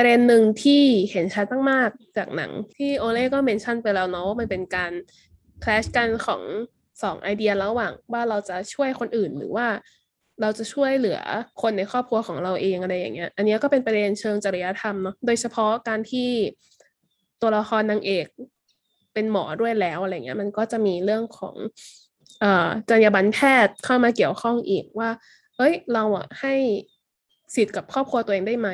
[0.00, 4.92] ประเด็นหนึ่งที่เห็นชัดมากๆจากหนัง ที่โอเล่ก็เมนชั่นไปแล้วเนาะว่ามันเป็นการ
[5.64, 6.42] คลชกันของ
[7.02, 9.66] สองไอเดียระหว่างว่าเราจะช่วยคนอื่นหรือว่า
[10.40, 11.20] เราจะช่วยเหลือ
[11.62, 16.30] คนในครอบครัวของเราเองอะไรอย่างเงี้ย อันนี้ก็เป็นประเด็นเชิงจริยธรรมเนาะ โดยเฉพาะการที่
[17.40, 18.26] ตัวละครนางเอก
[19.14, 21.54] เป็นหมอด้วยแล้วอะไรเงี้ย มันก็จะมีเรื่องของ
[22.40, 25.10] เอ่อจรรยาบรรณแพทย์เข้ามาเกี่ยวข้องอีกว่า
[25.56, 26.54] เอ้ย เราอะให้
[27.54, 28.68] สิทธิ์กับครอบครัวตัวเองได้ไหม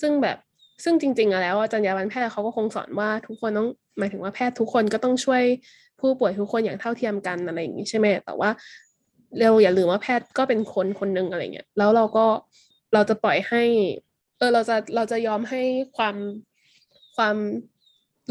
[0.00, 0.38] ซึ่งแบบ
[0.82, 5.42] ซึ่งจริง ๆ แล้วจรรยาบรรณแพทย์เขาก็คงสอนว่าทุกคนต้องหมายถึงว่าแพทย์ทุกคนก็ต้องช่วย
[6.00, 8.50] ผู้ป่วยทุกคนอย่างเท่าเทียมกันอะไรอย่างนี้ใช่ไหมแต่ว่า
[9.38, 12.26] เราอย่าลืมว่าแพทย์ก็เป็นคนคนหนึ่งอะไรเงี้ยแล้วเราก็
[12.94, 13.62] เราจะปล่อยให้
[14.38, 15.62] เออเราจะเราจะยอมให้
[15.96, 16.16] ความ
[17.16, 17.36] ความ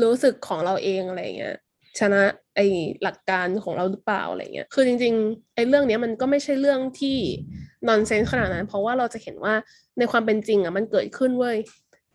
[0.03, 1.55] รู้สึกของเราเองอะไรเงี้ย
[1.99, 2.21] ชนะ
[2.55, 2.59] ไอ
[3.03, 7.17] หลักการของเราหรือเปล่าอะไรเงี้ย คือจริงๆไอเรื่องนี้มันก็ไม่ใช่เรื่องที่
[7.87, 9.53] นอนเซนส์ขนาดนั้น เพราะว่าเราจะเห็นว่า
[9.97, 11.57] ในความเป็นจริงอะมันเกิดขึ้นเว้ย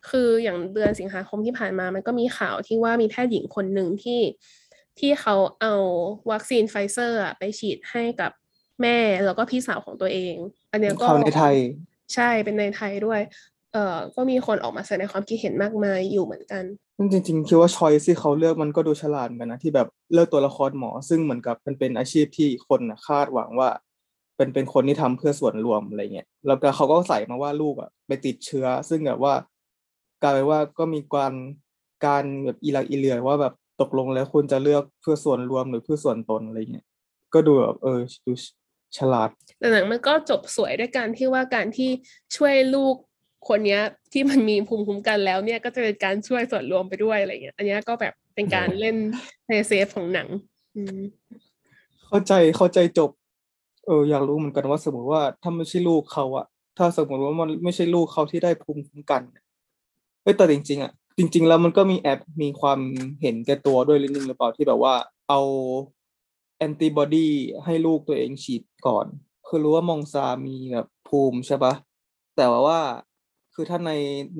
[0.09, 4.21] คืออย่างเดือนสิงหาคมที่ผ่านมา มันก็มีข่าวที่ว่ามีแพทย์หญิงคนหนึ่งที่
[4.99, 5.75] ที่เขาเอา
[6.31, 8.31] วัคซีนไฟเซอร์ไปฉีดให้กับ
[8.81, 10.35] แม่แล้วก็พี่สาวของตัวเอง
[10.71, 11.55] อันนี้ก็ข่าวในไทย
[12.15, 13.21] ใช่เป็นในไทยด้วย
[13.73, 16.63] เอ่อก็มีคนออกมาแสดงความคิดเห็นมากมายอยู่เหมือนกัน
[16.97, 23.69] ซึ่งจริงๆคิดว่าชอยที่เขาเลือกมันก็ดูฉลาดเหมือนกันนะที่แบบเลือกตัวละครหมอ ซึ่งเหมือนกับมันเป็นอาชีพที่คนนะคาดหวังว่า
[24.35, 29.33] เป็นเป็นคนที่ทำเพื่อส่วนรวมอะไรเงี้ยแล้วก็เขาก็ใส่มาว่าลูกอะไปติดเชื้อ ซึ่งแบบว่า
[30.21, 31.33] กลายเป็นว่าก็มีการ
[32.05, 36.85] การแบบอีหลักอีเหลือว่าแบบตกลงแล้วคุณจะเลือกเพื่อส่วนรวมหรือเพื่อส่วนตนอะไรเงี้ย
[37.33, 38.31] ก็ดูแบบเออดู
[38.97, 39.29] ฉลาด
[39.59, 41.89] แต่หนังมันก็จบสวยด้วยการที่ว่าการที่
[42.35, 42.95] ช่วยลูก
[43.47, 43.81] คนเนี้ย
[44.13, 48.95] ที่มันมีภูมิคุ้มกันแล้วเนี่ยก็จะเป็นการช่วยส่วนรวมไปด้วยอะไรเงี้ย อันเนี้ยก็แบบเป็นการเล่น
[49.49, 50.27] ในเซฟของหนัง
[50.75, 50.99] อืม
[52.07, 53.11] เข้าใจเข้าใจจบ
[53.85, 56.45] เอออยากรู้เหมือนกันว่าสมมติว่าถ้าไม่ใช่ลูกเขาอะ
[56.77, 59.21] ถ้าสมมติว่ามันไม่ใช่ลูกเขาที่ได้ภูมิคุ้มกัน
[60.29, 62.79] เอ้ยแต่จริงๆอะจริง ๆ แล้วมันก็มีแอปมีความ
[63.21, 64.93] เห็นแก่ตัวด้วยนิดนึงหรือเปล่าที่แบบว่า
[65.29, 65.41] เอา
[66.57, 67.29] แอนติบอดี
[67.65, 69.05] ให้ลูกตัวเองฉีดก่อน
[69.47, 71.73] คือรู้ว่ามองซามีแบบภูมิใช่ปะ
[72.37, 72.79] แต่ว่าว่า
[73.53, 73.91] คือถ้าใน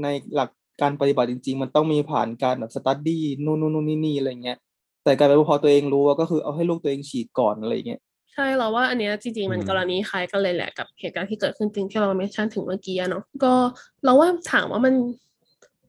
[0.04, 0.50] ในหลัก
[0.82, 4.58] การปฏิบัติจริง ๆ มันต้องมีผ่านการแบบสตัดดี้นู่นนู่นนู่นนี่นี่อะไรเงี้ย
[5.04, 8.02] แต่กลายเป็นว่าพอตัวเองรู้ว่าก็คือเอาให้ลูกตัวเองฉีดก่อนอะไรเงี้ย
[8.34, 13.54] ใช่เราว่าอันเนี้ยจริงๆมันอืมกรณีคล้ายกันเลยแหละกับเหตุการณ์ที่เกิดขึ้นจริงที่เราเมนชั่นถึงเมื่อกี้อะเนาะก็
[14.04, 14.94] เราว่าถามว่ามัน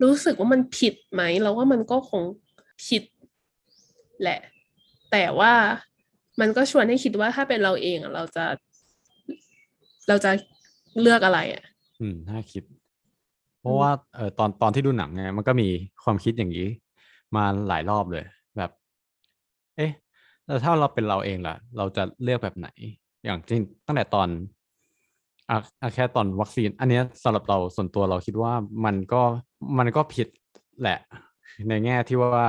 [0.03, 2.23] รู้สึกว่ามันผิดไหมเราว่ามันก็คง
[2.87, 3.03] ผิด
[4.23, 4.41] แหละ
[5.13, 5.53] แต่ว่า
[6.41, 8.45] มันก็ชวนให้คิดว่าถ้าเป็นเราเองเราจะ
[10.09, 10.31] เราจะ
[11.01, 11.65] เลือกอะไรอะ
[12.01, 12.63] อืมน่าคิด
[13.61, 15.69] เพราะว่าเออตอนตอนที่ดูหนังเนี่ยมันก็มี
[16.05, 16.67] ความคิดอย่างนี้
[17.37, 18.25] มาหลายรอบเลย
[18.57, 18.71] แบบ
[19.77, 19.93] เอ๊ะ
[20.47, 22.69] แล้วถ้าเราเป็นเราเองล่ะ เราจะเลือกแบบไหน
[23.25, 24.29] อย่างจริงตั้งแต่ตอน
[25.51, 28.53] อะอะแค่ตอนวัคซีน อันเนี้ยสำหรับเราส่วนตัวเราคิดว่า
[28.85, 29.23] มันก็
[29.79, 30.29] มันก็ผิด
[30.83, 30.99] แหละ
[31.69, 32.47] ในแง่ที่ว่า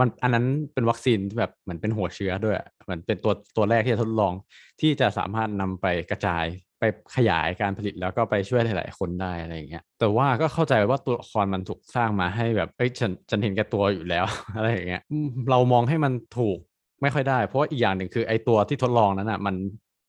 [0.00, 4.32] มันอันนั้นเป็นวัคซีนที่แบบเหมือนเป็นหัวเชื้อด้วยเหมือนเป็นตัวตัวแรกที่จะทดลอง
[4.80, 6.44] ที่จะสามารถนำไปกระจาย
[6.78, 6.84] ไป
[7.16, 14.24] ขยายการผลิตแล้วก็ไปช่วยหลาย ๆ คนได้อะไรอย่างเงี้ย แต่ว่าก็เข้าใจว่าตัวละครมันถูกสร้างมาให้แบบเอ้ยฉันฉันเห็นแก่ตัวอยู่แล้ว
[14.56, 15.02] อะไรอย่างเงี้ย
[15.50, 16.58] เรามองให้มันถูก
[17.02, 19.54] ไม่ค่อยได้ เพราะอีกอย่างหนึ่งคือไอ้ตัวที่ทดลองนั้นอะ มัน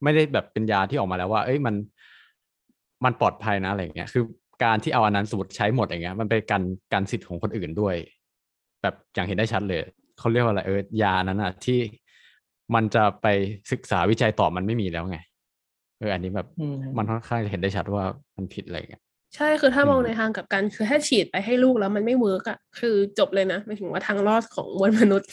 [0.03, 1.75] ไม่ได้แบบเป็นยาที่ออกมาแล้วว่า เอ้ยมัน
[3.05, 4.23] มันปลอดภัยนะอะไรอย่างเงี้ย คือ
[4.63, 7.95] การที่เอาอันนั้นสมมติใช้หมดอย่างเงี้ย มันเป็นการการสิทธิ์ของคนอื่นด้วย
[8.81, 9.81] แบบอย่างเห็นได้ชัดเลย
[10.19, 11.79] เขาเรียกว่าอะไรเออยานั้นอะที่
[12.75, 13.27] มันจะไป
[13.71, 15.17] ศึกษาวิจัยต่อมันไม่มีแล้วไง
[15.99, 18.03] เอออันนี้แบบอืมมันค่อนข้างจะเห็นได้ชัดว่า
[18.37, 19.01] มันผิดอะไรอย่างเงี้ย
[19.35, 25.29] ใช่คือถ้ามองอืมในทางกลับกันคือถ้าฉีดไปให้ลูกแล้วมันไม่เวิร์กอะคือจบเลยนะหมายถึงว่าทางรอดของมวลมนุษย์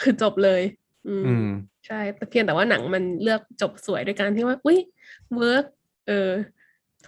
[0.00, 0.62] คือจบเลย
[1.08, 1.48] อืมอืม
[1.86, 4.78] ใช่แต่เพียงแต่ว่าหนังมันเลือกจบสวยด้วยการที่ว่า อุ้ย
[5.36, 5.64] work
[6.08, 6.30] เออ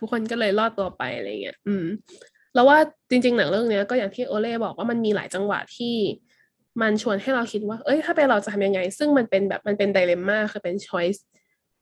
[0.03, 1.85] ทุกคนก็เลยรอดตัวไปอะไรเงี้ยอืม
[2.55, 2.79] แล้วว่า
[3.11, 5.97] จริง ๆ หนังเรื่องเนี้ยก็อย่างที่โอเล่บอกว่ามันมีหลายจังหวะที่
[6.81, 11.25] มันชวนให้เราคิดว่า เอ้ย ถ้าเป็นเราจะทำยังไง ซึ่งมันเป็นแบบมันเป็น dilemma คือเป็น choice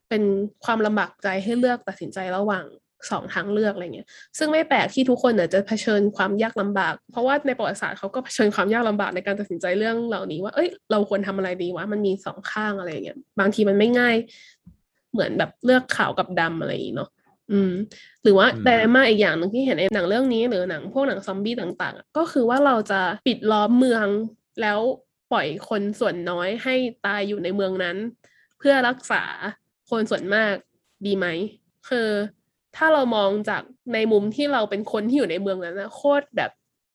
[0.09, 0.23] เป็น
[0.65, 2.65] ความลำบากใจให้เลือกตัดสินใจระหว่าง
[3.11, 14.17] สองทางเลือกอะไรเงี้ย ซึ่งไม่แปลกที่ทุกคนเนี่ยจะเผชิญความยากลำบาก เพราะว่าในประวัติศาสตร์เขาก็เผชิญความยากลำบากในการตัดสินใจเรื่องเหล่านี้ว่า เอ้ย เราควรทำอะไรดีวะ มันมีสองข้างอะไรเงี้ย บางทีมันไม่ง่าย
[15.13, 17.11] เหมือนแบบเลือกขาวกับดำอะไรอย่างเนาะ
[17.53, 17.73] ออืม
[18.23, 24.07] หรือว่าอืมไดราม่าอีกอย่างหนึ่งที่เห็นในหนังเรื่องนี้หรือหนังพวกหนังซอมบี้ต่างๆอะก็คือว่าเราจะปิดล้อมเมือง
[24.63, 24.79] แล้ว
[25.33, 26.75] ปล่อยคนส่วนน้อยให้
[27.07, 27.97] ตายอยู่ในเมืองนั้น
[28.59, 29.23] เพื่อรักษา
[29.91, 30.55] คนส่วนมาก
[31.07, 31.27] ดีไหม
[31.89, 32.09] คือ
[32.77, 33.63] ถ้าเรามองจาก
[33.95, 36.51] ในมุมที่เราเป็นคนที่อยู่ในเมืองนั้นนะโคตรแบบ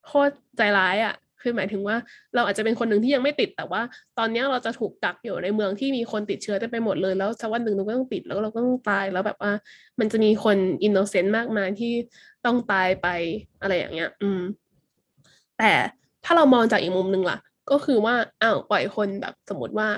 [0.07, 1.97] โคตรใจร้ายอะ่ะ คือหมายถึงว่า
[2.35, 3.81] เราอาจจะเป็นคนหนึ่งที่ยังไม่ติด แต่ว่า
[4.17, 9.51] ตอนนี้เราจะถูกกักอยู่ในเมืองที่มีคนติดเชื้อเต็มไปหมดเลย แล้วสักวันหนึ่งเราก็ต้องติดแล้วเราก็ต้องตายแล้วแบบว่า
[9.99, 11.93] มันจะมีคน innocent มากมายที่
[12.45, 13.07] ต้องตายไป
[13.61, 14.41] อะไรอย่างเงี้ย อืม
[15.57, 15.71] แต่
[16.25, 17.37] ถ้าเรามองจากอีกมุมหนึ่งล่ะ
[17.71, 19.89] ก็คือว่าอ้าวปล่อยคนแบบสมมติว่า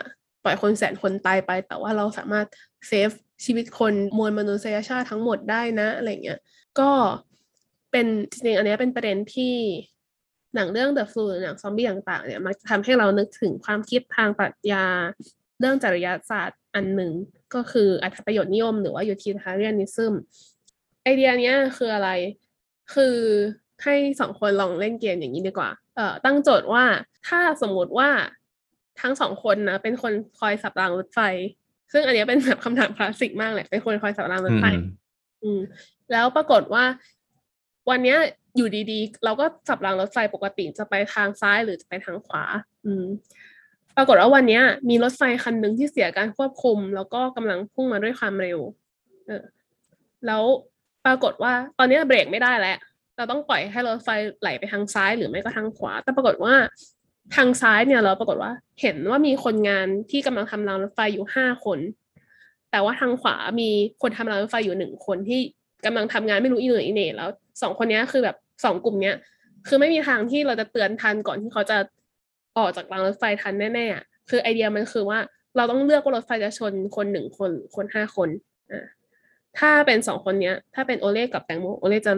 [0.43, 2.47] ปล่อยคนแสนคนตายไป แต่ว่าเราสามารถ
[2.87, 3.09] save
[3.45, 6.39] ชีวิตคนมวลมนุษยชาติทั้งหมดได้นะอะไรเงี้ย
[6.79, 6.89] ก็
[7.91, 9.55] เป็นจริงๆอันนี้เป็นประเด็นที่
[10.57, 14.85] หนังเรื่อง The Flu หรือหนังซอมบี้ต่างๆเนี่ยมันจะทำให้เรานึกถึงความคิดทางปรัชญา
[15.59, 17.11] เรื่องจริยศาสตร์อันหนึ่ง
[17.55, 20.13] ก็คืออัตประโยชน์นิยมหรือว่า utilitarianism
[21.03, 22.09] ไอเดียเนี้ยคืออะไร
[22.93, 23.15] คือ
[23.83, 26.83] ให้สองคนลองเล่นเกมอย่างนี้ดีกว่า เอ่อตั้งโจทย์ว่า
[27.27, 28.09] ถ้าสมมุติว่า
[29.01, 31.19] ทั้งสองคนนะเป็นคนคอยสับรางรถไฟ
[31.91, 34.85] ซึ่งอันเนี้ยเป็นแบบคำถามคลาสสิกมากเลยเป็นคนคอยสับรางรถไฟ อืม
[35.43, 35.59] อืม
[36.11, 36.83] แล้วปรากฏว่า
[37.89, 38.17] วันเนี้ย
[38.57, 42.43] อยู่ดีๆ เราก็สับรางรถไฟปกติจะไปทางซ้ายหรือจะไปทางขวา
[42.85, 43.05] อืม
[43.97, 48.59] ปรากฏว่าวันนี้มีรถไฟคันหนึ่งที่เสียการควบคุม แล้วก็กำลังพุ่งมาด้วยความเร็ว
[49.27, 49.43] เออ
[50.27, 50.43] แล้ว
[51.05, 52.77] ปรากฏว่าตอนนี้เบรกไม่ได้แล้ว
[53.17, 54.09] เราต้องปล่อยให้รถไฟ
[54.41, 56.53] ไหลไปทางซ้ายหรือไม่ก็ทางขวา แต่ปรากฏว่า
[57.35, 61.79] ทางซ้ายเนี่ยเราปรากฏว่าเห็นว่ามีคนงานที่กำลังทำรางรถไฟอยู่ห้าคน
[62.71, 63.69] แต่ว่าทางขวามี
[64.01, 65.39] คนทำรางรถไฟอยู่หนึ่งคนที่
[65.85, 67.29] กำลังทำงานไม่รู้อีเหน่อีเหน่แล้ว
[67.61, 69.15] สองคนนี้คือแบบ สองกลุ่มเนี้ย
[69.67, 71.77] คือไม่มีทางที่เราจะเตือนทันก่อนที่เขาจะ
[72.57, 75.19] ออกจากรางรถไฟทันแน่ๆอะคือไอเดียมันคือว่า
[75.55, 78.29] เราต้องเลือกว่ารถไฟจะชนคนหนึ่งคนคนห้าคน
[78.71, 78.85] อ่า
[79.59, 82.13] ถ้าเป็นสองคนเนี้ย ถ้าเป็นโอเล่กับแตงโมโอเล่จะ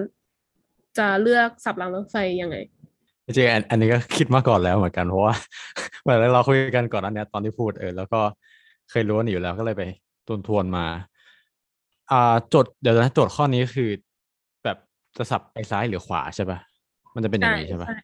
[0.98, 2.58] จะเลือกสับรางรถไฟยังไง
[3.26, 5.36] จริงอันนี้ก็คิดมาก่อนแล้วเหมือนกันเพราะว่า
[6.02, 8.20] เหมือนเราคุยกันก่อนอันเนี้ยตอนที่พูดเออแล้วก็
[8.90, 9.84] เคยรู้กันอยู่แล้วก็เลยไป
[10.28, 10.86] ทวนทวนมา
[12.12, 13.90] อ่าจทย์เดี๋ยวนะจทย์ข้อนี้คือ
[15.18, 16.60] จะสับไปซ้ายหรือขวาใช่ปะ
[17.16, 17.98] มันจะเป็นอย่างนี้ใช่ปะใช่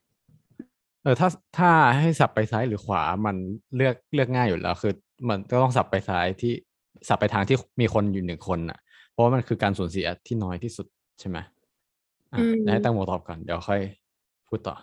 [1.04, 3.36] เออถ้าถ้าให้สับไปซ้ายหรือขวามัน
[3.76, 4.94] เลือกเลือกง่ายอยู่แล้ว คือ
[5.30, 6.54] มันก็ต้องสับไปซ้ายที่
[7.08, 8.80] สับไปทางที่มีคนอยู่หนึ่งคนน่ะ
[9.12, 10.88] เพราะว่ามันคือการสูญเสียที่น้อยที่สุด
[11.20, 11.38] ใช่ไหม
[12.32, 13.82] อะอืมเดี๋ยวให้ตั้งโมตอบก่อนเดี๋ยวค่อย
[14.48, 14.76] พูดต่อ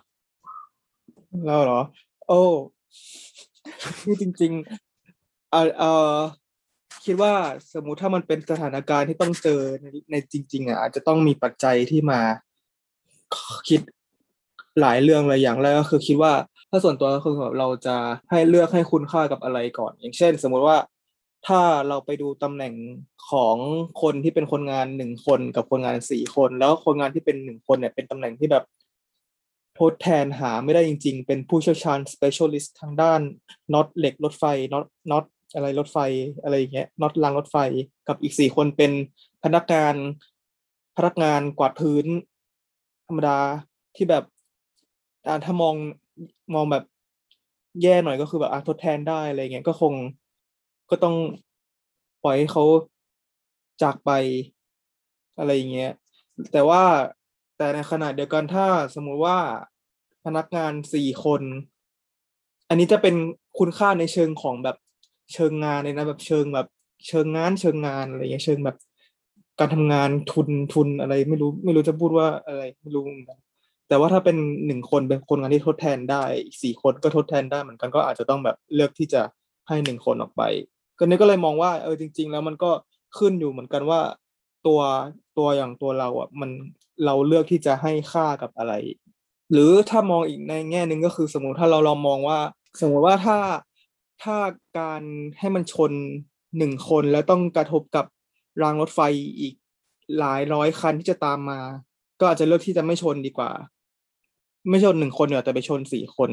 [1.46, 1.80] แล้วเหรอ
[2.28, 2.40] โอ้
[4.02, 4.52] คือจริง
[5.02, 6.16] ๆ เอ่อเอ่อ
[7.06, 7.32] คิดว่า
[7.74, 12.20] สมมุติถ้ามันเป็นสถานการณ์ที่ต้องเจอในในจริง ๆอะอาจจะต้องมีปัจจัยที่มา
[13.68, 13.80] คิด
[14.80, 16.32] หลายเรื่องเลยอย่างแรกก็คือคิดว่า
[16.70, 17.96] ถ้าส่วนตัวก็คือแบบเราจะ
[18.30, 20.76] ให้เลือกให้คุณค่ากับอะไรก่อน อย่างเช่น สมมุติว่า
[21.46, 22.74] ถ้าเราไปดูตำแหน่ง
[23.30, 23.56] ของ
[24.02, 28.64] คนที่เป็นคนงานหนึ่งคนกับคนงานสี่คน แล้วคนงานที่เป็นหนึ่งคนเนี่ยเป็นตำแหน่งที่แบบ
[29.78, 33.20] ทดแทนหาไม่ได้จริง ๆ เป็นผู้เชี่ยวชาญ specialist ทางด้าน
[33.72, 35.24] น็อตเหล็กรถไฟน็อตน็อต
[35.54, 35.98] อะไรรถไฟ
[36.42, 37.56] อะไรอย่างเงี้ยน็อตรางรถไฟ
[38.08, 38.92] กับอีกสี่คนเป็น
[39.44, 39.94] พนักงาน
[40.96, 42.06] พนักงานกวาดพื้น
[43.06, 43.38] ธรรมดา
[43.96, 44.24] ที่แบบ
[45.44, 45.74] ถ้ามอง
[46.54, 46.84] มองแบบ
[47.82, 49.94] แย่หน่อยก็คือแบบอะทดแทนได้อะไรเงี้ยก็คง
[50.90, 51.16] ก็ต้อง
[52.22, 52.64] ปล่อยให้เขา
[53.82, 54.10] จากไป
[55.38, 55.92] อะไรอย่างเงี้ย
[56.52, 56.82] แต่ว่า
[57.56, 59.38] แต่ในขณะเดียวกันถ้าสมมุติว่า
[60.24, 61.42] พนักงานสี่คน
[62.68, 63.14] อันนี้จะเป็น
[63.58, 64.76] คุณค่าในเชิงของแบบ
[65.32, 66.66] เชิงงานเลยนะแบบเชิงแบบ
[67.06, 68.76] เชิงงานเชิงงานอะไรเงี้ยเชิงแบบ
[69.58, 73.04] การทำงานทุนทุนอะไรไม่รู้ไม่รู้จะพูดว่าอะไรไม่รู้
[73.88, 76.24] แต่ว่าถ้าเป็นหนึ่งคนเป็นคนงานที่ทดแทนได้
[76.62, 79.22] สี่คนก็ทดแทนได้เหมือนกันก็อาจจะต้องแบบเลือกที่จะ
[79.68, 80.42] ให้หนึ่งคนออกไป
[80.98, 82.70] ก็นี่ก็เลยมองว่าเออจริง ๆ แล้วมันก็
[83.18, 84.00] ขึ้นอยู่เหมือนกันว่า
[84.66, 84.80] ตัว
[85.38, 86.50] ตัวอย่างตัวเราอะมัน
[87.04, 88.74] เราเลือกที่จะให้ค่ากับอะไร
[89.52, 92.38] หรือถ้ามองอีกในแง่หนึ่งก็คือสมมติถ้าเราลองมองว่า
[92.80, 93.38] สมมติว่าถ้า
[94.22, 94.38] ถ้า
[94.78, 95.02] การ
[95.38, 95.92] ให้มันชน
[96.58, 98.06] หนึ่งคนแล้วต้องกระทบกับ
[98.62, 99.00] รางรถไฟ
[99.40, 99.54] อีก
[100.18, 101.60] หลายร้อยคันที่จะตามมา
[102.20, 103.50] ก็อาจจะเลือกที่จะไม่ชนดีกว่า
[104.68, 106.30] ไม่ชนหนึ่งคนเนี่ยแต่ไปชนสี่คน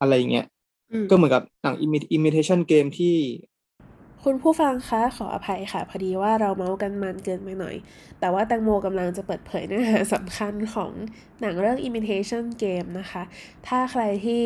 [0.00, 0.46] อะไรอย่างเงี้ย
[0.92, 3.16] อืมก็เหมือนกับหนัง Imi- imitation game ที่
[4.24, 7.76] คุณผู้ฟังคะขออภัยค่ะ พอดีว่าเราเมาส์กันมันเกินไปหน่อย
[8.20, 10.90] แต่ว่าแตงโมกำลังจะเปิดเผยเนื้อหาสำคัญของ
[11.40, 13.22] หนังเรื่อง Imitation Game นะคะ
[13.66, 14.42] ถ้าใครที่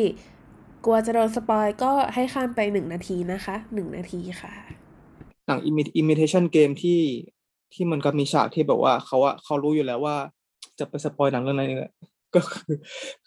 [0.85, 4.53] กลัวจะโดนสปอยก็ให้ข้ามไปหนึ่งนาทีนะคะหนึ่งนาทีค่ะ
[5.47, 5.59] หนัง
[5.99, 7.01] imitation game ที่
[7.73, 10.15] ที่มันก็มีฉากที่แบบว่าเขาอะเขารู้อยู่แล้วว่า
[10.79, 11.93] จะไปสปอยหนังเรื่องอะไรเนี่ย
[12.35, 12.73] ก็คือ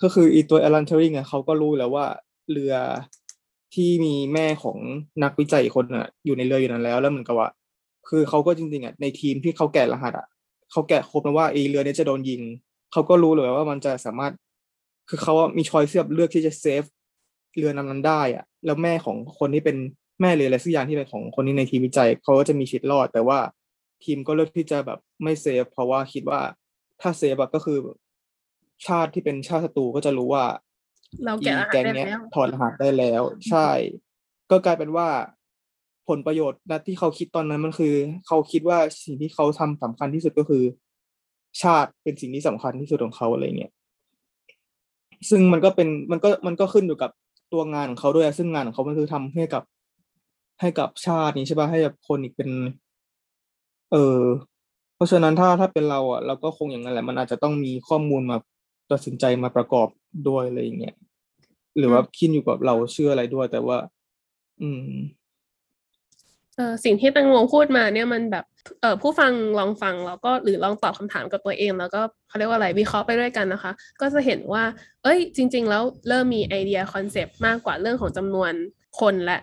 [0.02, 2.06] ก็คืออีตัวอลันเทอริงอะเขาก็รู้แล้วว่า
[2.50, 2.74] เรือ
[3.74, 4.78] ที่มีแม่ของ
[5.22, 7.48] นักวิจัยคนอะอยู่ในเรืออยู่นั้นแล้ว แล้วเหมือนกับว่า
[8.08, 10.26] คือเขาก็จริงๆอะในทีมที่เขาแกะรหัสอะ
[10.72, 12.42] เขาแกะครบนะว่าไอเรือเนี้จะโดนยิง
[12.92, 14.32] เขาก็รู้เลยว่ามันจะสามารถ
[15.08, 16.84] คือเขามีชอยเสียบเลือกที่จะเซฟ
[17.56, 19.76] เรือนั้นนั้นได้อะแล้วแม่ของคนที่เป็น
[20.20, 23.38] แม่เรืออะไรสักอย่างที่เป็นของคนนี้ในทีมวิจัยเขาก็จะมีชีวิตรอด แต่ว่า
[24.04, 26.40] ทีมก็เลือกที่จะแบบไม่เซฟเพราะว่าคิดว่า
[27.00, 27.78] ถ้าเซฟอะก็คือ
[28.86, 30.44] ชาติที่เป็นชาติศัตรูก็จะรู้ว่า
[31.24, 33.68] เราอีแกะรหัสแก๊งได้เนี้ยแล้วถอดรหัสได้แล้ว ใช่
[34.50, 35.08] ก็กลายเป็นว่า
[36.08, 37.94] ผลประโยชน์นะที่เขาคิดตอนนั้นมันคือ
[38.26, 40.62] เขาคิดว่าสิ่งที่เขาทำสำคัญที่สุดก็คือ
[41.62, 43.72] ชาติเป็นสิ่งที่สำคัญที่สุดของเขาอะไรเงี้ย
[45.30, 47.10] ซึ่งมันก็เป็นมันก็มันก็ขึ้นอยู่กับ
[47.52, 49.62] ตัวงานของเขาด้วยอะซึ่งงานของเขามันคือทำให้กับ
[50.60, 52.50] ให้กับชาตินี้ใช่ป่ะให้กับคนอีกเป็น
[53.92, 54.22] เออ
[54.94, 58.36] เพราะฉะนั้นถ้าถ้าเป็นเราอะเราก็คงอย่างนั้นแหละ มันอาจจะต้องมีข้อมูลมา
[58.90, 59.88] ตัดสินใจมาประกอบ
[60.28, 60.94] ด้วยอะไรอย่างเงี้ย
[61.78, 63.78] หรือว่าคิดอยู่กับเราเชื่ออะไรด้วย แต่ว่า
[64.62, 64.90] อืม
[66.58, 68.44] เออสิ่งที่แตังโมพูดมาเนี่ยมันแบบ
[68.80, 74.64] เออผู้ฟังลองฟังแล้วก็หรือลองตอบคำถามกับตัวเอง แล้วก็เขาเรียกว่าอะไรวิเคราะห์ไปด้วยกันนะคะ ก็จะเห็นว่า
[75.02, 78.52] เอ้ย จริง ๆ แล้วเริ่มมีไอเดีย concept มากกว่าเรื่องของจำนวน
[79.00, 79.40] คนและ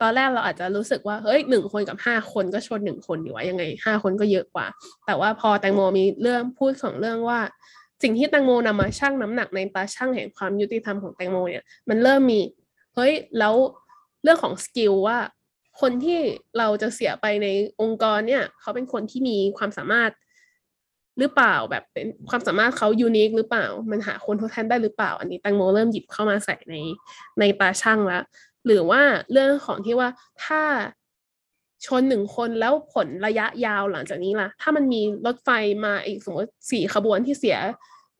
[0.00, 4.66] ตอนแรกเราอาจจะรู้สึกว่าเฮ้ยหนึ่งคนกับห้าคนก็ชนหนึ่งคนอยู่ว่ายังไงห้าคนก็เยอะกว่า
[5.06, 7.40] แต่ว่าพอแตงโมมีเรื่องพูดของเรื่องว่า
[8.02, 12.40] สิ่งที่แตงโมนำมาชั่งน้ำหนักในตาชั่งแห่งความยุติธรรมของแตงโมเนี่ยมันเริ่มมี
[12.94, 13.54] เฮ้ยแล้ว
[14.22, 15.18] เรื่องของ skill ว่า
[15.80, 16.18] คนที่
[16.58, 17.46] เราจะเสียไปใน
[17.80, 20.10] องค์กรเนี่ย เขาเป็นคนที่มีความสามารถ
[21.18, 26.74] หรือเปล่าแบบเป็นความสามารถเขายูนิคหรือเปล่า มันหาคนทดแทนได้หรือเปล่า อันนี้แตงโมเริ่มหยิบเข้ามาใส่ใน
[27.38, 28.22] ในตาช่างแล้ว
[28.66, 30.08] หรือว่าเรื่องของที่ว่า
[30.44, 30.62] ถ้า
[31.86, 35.48] ชนหนึ่งคนแล้วผลระยะยาวหลังจากนี้ล่ะ ถ้ามันมีรถไฟ
[35.84, 37.58] มาอีกสมมติสี่ขบวนที่เสีย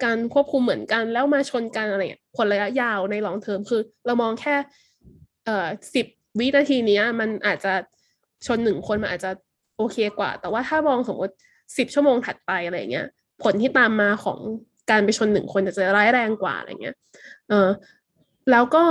[0.04, 4.54] การควบคุมเหมือนกันแล้วมาชนกันอะไรเงี้ยผลระยะยาวในลองเทอมคือ เรามองแค่
[5.44, 6.06] เอ่อสิบ
[6.38, 7.72] วินาทีนี้มันอาจจะ
[8.46, 9.30] ชนหนึ่งคนมันอาจจะ
[9.76, 11.34] โอเคกว่า แต่ว่าถ้ามองสมมติ
[11.78, 13.06] สิบชั่วโมงถัดไปอะไรเงี้ย
[13.42, 14.38] ผลที่ตามมาของ
[14.90, 16.96] การไปชนหนึ่งคนจะร้ายแรงกว่าอะไรเงี้ย
[17.48, 17.68] เออ
[18.50, 18.84] แล้วก็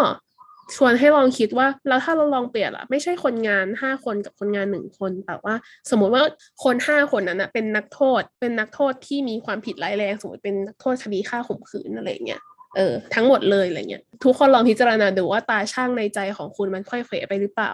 [0.75, 5.55] ชวนให้ลองคิดว่าแล้วถ้าเราลองเปลี่ยนละไม่ใช่คนงานห้าคนกับคนงานหนึ่งคน แต่ว่า
[5.89, 6.23] สมมุติว่า
[6.63, 12.41] คนห้าคนนั้นนะเป็นนักโทษ เป็นนักโทษที่มีความผิดร้ายแรง สมมติเป็นนักโทษคดีฆ่าข่มขืนอะไรเงี้ย
[12.75, 17.71] เออทั้งหมดเลยอะไรเงี้ยทุกคนลองพิจารณาดูว่าตาช่างในใจของคุณมันค่อยเขวไปหรือเปล่า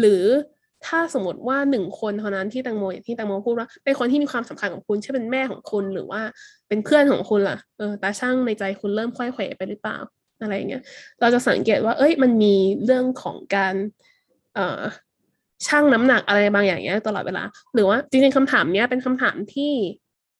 [0.00, 0.22] หรือ
[0.86, 6.20] ถ้าสมมติว่าหนึ่งคนเท่านั้นที่แตงโมอย่างที่แตงโมพูดว่าเป็นคนที่มีความสำคัญกับคุณเช่นเป็นแม่ของคุณหรือว่า
[6.68, 9.98] เป็นเพื่อนของคุณล่ะเออตาช่างในใจคุณเริ่มค่อยเขวไปหรือเปล่า
[10.42, 10.82] อะไรเงี้ย
[11.20, 12.54] เราจะสังเกตว่า เอ้ยมันมี
[12.84, 13.74] เรื่องของการ
[14.54, 14.80] เอ่อ
[15.66, 17.42] ชั่งน้ำหนักอะไรบางอย่างเงี้ยตลอดเวลา
[17.74, 19.72] หรือว่าจริงๆคำถามเนี้ยเป็นคำถามที่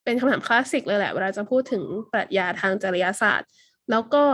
[0.05, 3.49] เป็นคำถามคลาสสิกเลยแหละเวลาจะพูดถึงปรัชญาทางจริยศาสตร์
[3.91, 4.25] แล้วก็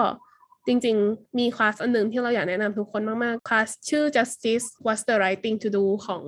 [0.67, 6.23] จริงๆ มีคลาสอันหนึ่งที่เราอยากแนะนำทุกคนมาก ๆ คลาสชื่อ justice what's the right thing to do ของ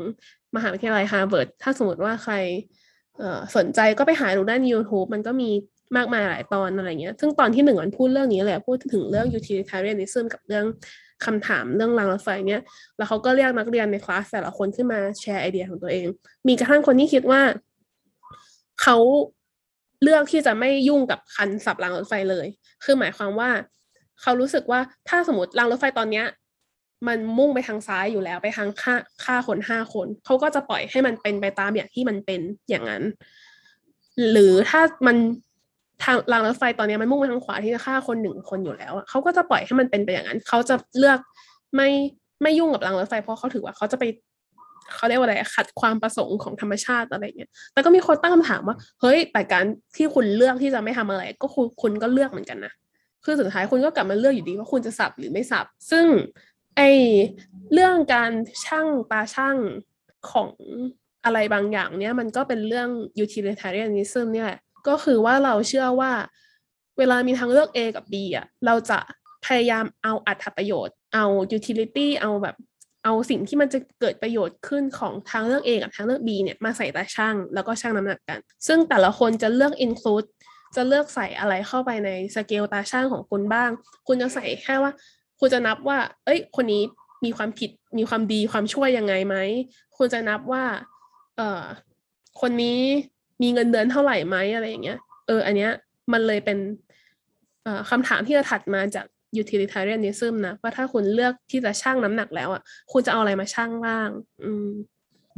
[0.56, 2.34] มหาวิทยาลัยฮาร์วาร์ดถ้าสมมติว่าใคร
[3.56, 5.50] สนใจก็ไปหาดูได้ใน YouTube มันก็มี
[5.96, 10.66] มากมายหลายตอนอะไรเงี้ย ซึ่งตอนที่หนึ่งมันพูดเรื่องนี้เลยพูดถึงเรื่อง utilitarianism กับเรื่อง
[11.24, 12.62] คำถามเรื่องรางรถไฟเนี่ย
[12.96, 16.06] แล้วเขาก็เรียกนักเรียนในคลาสแต่ละคนขึ้นมาแชร์ไอเดียของตัวเอง
[16.48, 17.42] มีกระทั่งคนที่คิดว่า
[18.82, 18.96] เขา
[20.02, 22.46] เลือกที่จะไม่ยุ่งกับคันสับรางรถไฟเลย
[22.84, 23.50] คือหมายความว่า
[24.20, 26.26] เขารู้สึกว่าถ้าสมมติรางรถไฟตอนเนี้ย
[27.06, 33.02] มันมุ่งไปทางซ้ายอยู่แล้วไปทางฆ่าฆ่าคนห้าคน เขาก็จะปล่อยให้มันเป็นไปตามอย่างที่มันเป็นอย่างนั้น
[34.30, 35.16] หรือถ้ามัน
[36.04, 41.18] ทางรางรถไฟตอนนี้มันมุ่งไปทางขวาที่จะฆ่าคนหนึ่งคนอยู่แล้วเขาก็จะปล่อยให้มันเป็นไปอย่างนั้น เขาจะเลือก
[41.76, 41.88] ไม่
[42.42, 44.04] ไม่ยุ่งกับรางรถไฟเพราะเขาถือว่าเขาจะไป
[44.94, 49.64] เขาเรียกว่าอะไรขัดความประสงค์ของธรรมชาติอะไรเงี้ยแต่ก็มีคนตั้งคำถามว่าเฮ้ยแต่การ
[49.96, 52.72] ที่คุณเลือกที่จะไม่ทำอะไร ก็คุณคุณก็เลือกเหมือนกันนะ
[53.24, 56.06] คือสุดท้ายคุณก็กลับมาเลือกอยู่ดีว่าคุณจะสับหรือไม่สับซึ่ง
[56.76, 56.80] ไอ
[57.72, 58.32] เรื่องการ
[58.64, 59.56] ช่างตาช่าง
[60.30, 60.50] ของ
[61.24, 62.88] อะไรบางอย่างเนี่ยมันก็เป็นเรื่อง
[63.24, 64.50] utilitarianism เนี่ย
[64.88, 66.12] ก็คือว่าเราเชื่อว่า
[66.98, 68.98] เวลามีทางเลือก A กับ B อะเราจะ
[69.46, 71.24] พยายามเอาอัตประโยชน์ เอา
[71.56, 72.56] utility เอาแบบ
[73.04, 80.26] เอาสิ่งที่มันจะเกิดประโยชน์ขึ้นของทางเลือก A กับทางเลือก B เนี่ยมาใส่ตาช่างแล้วก็ช่างน้ำหนักกัน ซึ่งแต่ละคนจะเลือก include
[80.76, 83.70] จะเลือกใส่อะไรเข้าไปในสเกลตาช่างของคุณบ้าง
[84.06, 84.92] คุณจะใส่แค่ว่า
[85.40, 86.82] คุณจะนับว่า เอ้ย คนนี้
[87.24, 89.36] มีความผิด มีความดี ความช่วยยังไงไหม
[89.96, 90.64] คุณจะนับว่า
[91.36, 91.62] เอ่อ
[92.40, 92.80] คนนี้
[93.42, 95.70] มีเงินเดือนเท่าไหร่ไหมอะไรอย่างเงี้ย เออ อันเนี้ย
[96.12, 96.58] มันเลยเป็น
[97.64, 99.06] เอ่อคำถามที่จะถัดมาจาก
[99.42, 102.62] utilitarianism นะว่าถ้าคุณเลือกที่จะชั่งน้ำหนักแล้วอะ
[102.92, 104.08] คุณจะเอาอะไรมาชั่งบ้าง
[104.44, 104.68] อืม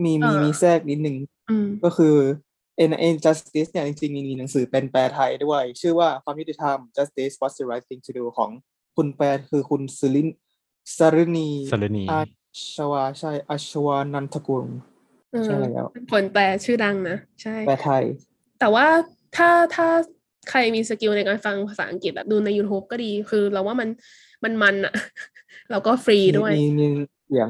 [0.04, 1.16] มีมีเอ่อมีแทรกนิดนึง
[1.50, 2.16] อืมก็คือ
[2.90, 8.50] N N Justice เนี่ยจริงๆมีมีหนังสือเป็นแปลไทยด้วย ชื่อว่าความยุติธรรม Justice What's the right thing to do ของ
[8.96, 10.28] คุณแปลคือคุณสุริน
[10.96, 12.20] สรณีสรณีอา
[12.74, 14.66] ชวาใช่อาชวานันทกุล
[15.32, 18.04] เออใช่แล้วเป็นคนแปลชื่อดังนะ ใช่ แปลไทย
[18.60, 18.86] แต่ว่า
[19.36, 19.88] ถ้าถ้า
[20.50, 23.88] ใครมีสกิลในการฟังภาษาอังกฤษแบบดูใน YouTube ก็ดี คือเราว่ามัน
[24.44, 24.94] มันมันอะ
[25.70, 26.86] แล้วก็ฟรีด้วย มีมี
[27.26, 27.48] เสียง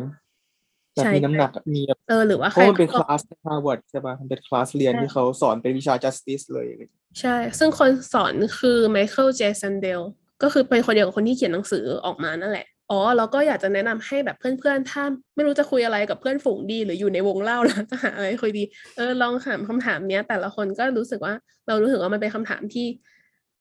[0.95, 10.01] แบบใช่มีน้ำหนักมีแบบเออหรือว่าเพใครราะมันเป็นคก็ลาสใน Harvard ใช่ป่ะมันเป็นคลาสเรียนใช่ที่เขาสอนเป็นวิชา justice เลยอะไรอย่างเงี้ยใช่ ซึ่งคนสอนคือไมเคิลเจสันเดล
[10.43, 15.03] ก็คือเป็นคนเดียวกับคนที่เขียนหนังสือออกมานั่นแหละ อ๋อแล้วก็อยากจะแนะนำให้แบบเพื่อนๆ ถ้า
[15.35, 18.65] ไม่รู้จะคุยอะไรกับเพื่อนฝูงดี หรืออยู่ในวงเล่าแล้วจะหาอะไรคุยดี
[18.97, 21.35] เออลองถามคำถามเนี้ย แต่ละคนก็รู้สึกว่า
[21.67, 22.87] เรารู้สึกว่ามันเป็นคำถามที่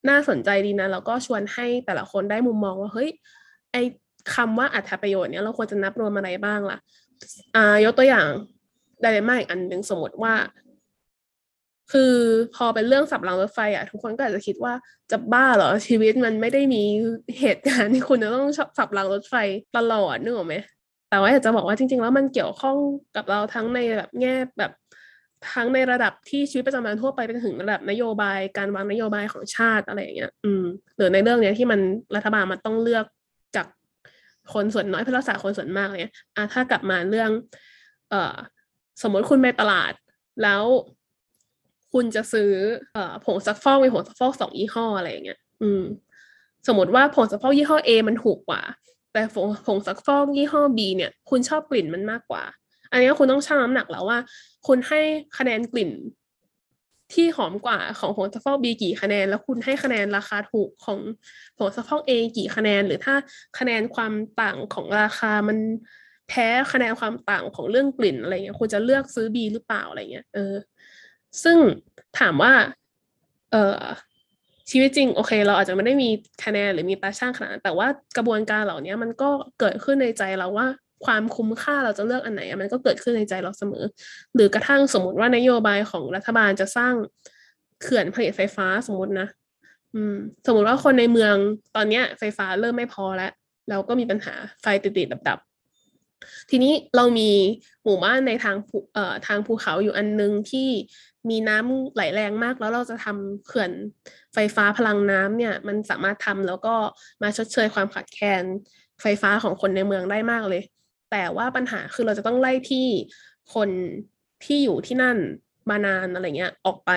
[0.10, 3.10] น่าสนใจดีนะแล้วก็ชวนให้แต่ละคนได้มุมมองว่าเฮ้ย
[3.72, 3.78] ไอ
[4.36, 6.78] คำว่าอัตประโยชน์เนี้ยเราควรจะนับรวมอะไรบ้างล่ะ
[7.56, 8.28] อ่ายกตัวอย่าง
[9.02, 10.34] ไดเรม่าอีกอันหนึ่งสมมติว่า
[11.92, 12.14] คือ
[12.56, 14.74] พอเป็นเรื่องสับรางรถไฟอะทุกคนก็อาจจะคิดว่า
[15.12, 16.84] จะบ้าเหรอชีวิตมันไม่ได้มี
[17.40, 19.36] เหตุการณ์ที่คุณจะต้องสับรางรถไฟ
[19.78, 20.56] ตลอดนึกออกไหม
[21.10, 22.78] แต่ว่าอยากจะบอกว่าจริง ๆ แล้วมันเกี่ยวข้อง
[23.16, 24.72] กับเราทั้งในแบบแง่แบบ
[25.54, 30.64] ทั้งในระดับที่ชีวิตประจำวันทั่วไปไปถึงระดับนโยบายการวางนโยบายของชาติอะไรอย่างเงี้ย อืม
[30.98, 31.80] หรือในเรื่องเนี้ยที่มัน
[32.16, 33.06] รัฐบาลมันต้องเลือก
[33.56, 33.68] จาก
[34.54, 36.02] คนส่วนน้อยเพื่อรักษาคนส่วนมากเลย
[36.36, 37.30] อะถ้ากลับมาเรื่อง
[38.10, 38.36] เอ่อ
[39.02, 39.94] สมมติคุณไปตลาด
[40.44, 40.64] แล้ว
[41.96, 42.52] คุณจะซื้อ
[42.94, 45.84] เอ่อผงซักฟอกมีผงซักฟอกสองยี่ห้ออะไรอย่างเงี้ย อืม
[46.68, 48.62] สมมติว่าผงซักฟอกยี่ห้อ A มันถูกกว่า
[49.14, 52.44] แต่ผงผงซักฟอกยี่ห้อ B เนี่ย คุณชอบกลิ่นมันมากกว่า
[52.92, 54.20] อันนี้คุณต้องชั่งน้ำหนักแล้วว่า
[54.68, 55.00] คุณให้
[55.38, 55.92] คะแนนกลิ่น
[57.14, 61.00] ที่หอมกว่าของผงซักฟอก B กี่คะแนน แล้วคุณให้คะแนนราคาถูกของ
[61.58, 63.16] ผงซักฟอก A กี่คะแนน หรือถ้า
[63.60, 65.58] คะแนนความต่างของราคามัน
[66.30, 70.54] แพ้คะแนนความต่างของเรื่องกลิ่นอะไรเงี้ยคุณจะเลือกซื้อ B หรือเปล่าอะไรเงี้ยเออ
[71.44, 71.58] ซึ่ง
[72.20, 72.54] ถามว่า
[73.52, 73.82] เออ
[74.72, 76.10] ชีวิตจริง โอเค เราอาจจะไม่ได้มี
[76.44, 79.30] คะแนนหรือมีตาช่างขนาดแต่ว่ากระบวนการเหล่านี้มันก็
[79.60, 80.68] เกิดขึ้นในใจเราว่า
[81.06, 83.84] ความคุ้มค่าเราจะเลือกอันไหน มันก็เกิดขึ้นในใจเราเสมอ
[84.36, 86.94] หรือกระทั่งสมมติว่านโยบายของรัฐบาลจะสร้าง
[87.82, 89.28] เขื่อนผลิตไฟฟ้าสมมตินะ
[89.94, 90.16] อืม
[90.46, 91.36] สมมติว่าคนในเมือง
[91.76, 93.32] ตอนเนี้ย ไฟฟ้าเริ่มไม่พอแล้ว
[93.70, 97.32] แล้วก็มีปัญหาไฟติดๆดับๆ ทีนี้เรามี
[97.84, 98.56] หมู่บ้านในทาง
[98.94, 100.70] เอ่อทางภูเขาอยู่อันนึงที่
[101.30, 103.72] มีน้ำไหลแรงมาก แล้วเราจะทำเขื่อน
[104.34, 106.76] ไฟฟ้าพลังน้ำเนี่ย มันสามารถทำแล้วก็
[107.22, 108.44] มาชดเชยความขาดแคลน
[109.02, 110.62] ไฟฟ้าของคนในเมืองได้มากเลย
[111.12, 112.88] แต่ว่าปัญหาคือเราจะต้องไล่ที่
[113.54, 113.70] คน
[114.46, 115.18] ที่อยู่ที่นั่น
[115.70, 116.92] มานานอะไรเงี้ยออกไป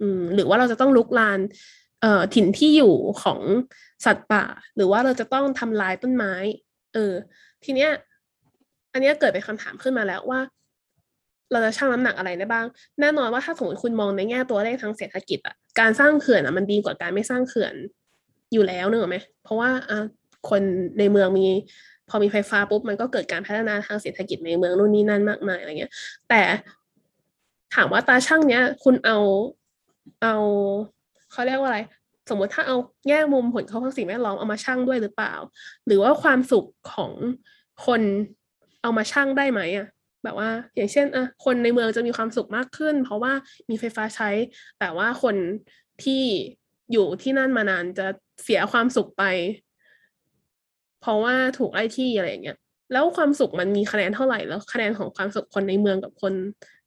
[0.00, 1.40] อืม หรือว่าเราจะต้องลุกลาน
[2.00, 3.40] เอ่อถิ่นที่อยู่ของ
[4.04, 4.44] สัตว์ป่า
[4.76, 6.34] หรือว่าเราจะต้องทำลายต้นไม้
[6.94, 7.12] เออ
[7.64, 7.90] ทีเนี้ย
[8.92, 10.40] อันนี้เกิดเป็นคำถามขึ้นมาแล้วว่า
[11.52, 12.66] เราจะชั่งน้ำหนักอะไรได้บ้าง
[13.00, 17.74] แน่นอนว่าถ้าสมมติคุณมองในแง่ตัวเลขทางเศรษฐกิจอะการสร้างเขื่อนอะมันดีกว่าการไม่สร้างเขื่อน
[18.52, 19.98] อยู่แล้วเนอะไหมเพราะว่าอะ
[20.50, 20.62] คน
[20.98, 21.46] ในเมืองมี
[22.08, 25.92] พอมีไฟฟ้าปุ๊บมันก็เกิดการพัฒนาทางเศรษฐกิจในเมืองนู่นนี่นั่นมากมายอะไรเงี้ย
[26.28, 26.42] แต่
[27.74, 29.18] ถามว่าตาช่างเนี้ย คุณเอา
[30.22, 30.34] เอา
[31.32, 31.80] เขาเรียกว่าอะไร
[32.30, 32.76] สมมติถ้าเอา
[33.08, 35.34] แง่มุมผลกระทางสิ่งแวดล้อมเอามาชั่งด้วยหรือเปล่า
[35.86, 37.12] หรือว่าความสุขของ
[37.86, 38.00] คน
[38.82, 39.86] เอามาชั่งได้ไหมอะ
[40.24, 43.32] แบบว่า อย่างเช่นอะคนในเมืองจะมีความสุขมากขึ้น เพราะว่า
[43.70, 44.30] มีไฟฟ้าใช้
[44.80, 45.36] แต่ว่าคน
[46.04, 46.22] ที่
[46.92, 48.06] อยู่ที่นั่นมานานจะ
[48.42, 49.24] เสียความสุขไป
[51.00, 52.58] เพราะว่าถูกไล่ที่อะไรอย่างเงี้ย
[52.92, 56.32] แล้วความสุขมันมีคะแนนเท่าไหร่แล้วคะแนนของความสุขคนในเมืองกับคน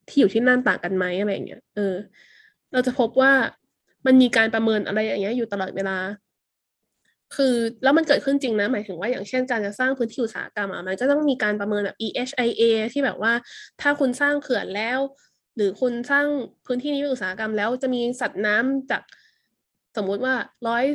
[0.07, 1.95] ที่อยู่ที่นั่นต่างกันไหมอะไรอย่างเงี้ยเออ
[2.71, 3.31] เราจะพบว่า
[4.05, 5.97] มันมีการประเมินอะไรอย่างเงี้ยอยู่ตลอดเวลา
[7.35, 12.63] คือแล้วมันเกิดขึ้นจริงนะ หมายถึงว่าอย่างเช่นการจะสร้างพื้นที่อุตสาหกรรมอะมันก็ต้องมีการประเมินแบบ EHIA
[12.93, 13.33] ที่แบบว่า
[13.81, 14.99] ถ้าคุณสร้างเขื่อนแล้ว
[15.55, 16.27] หรือคุณสร้าง
[16.65, 19.01] พื้นที่นี้เป็นอุตสาหกรรมแล้วจะมีสัตว์น้ำจาก
[19.97, 20.35] สมมุติว่า
[20.67, 20.85] ร้อย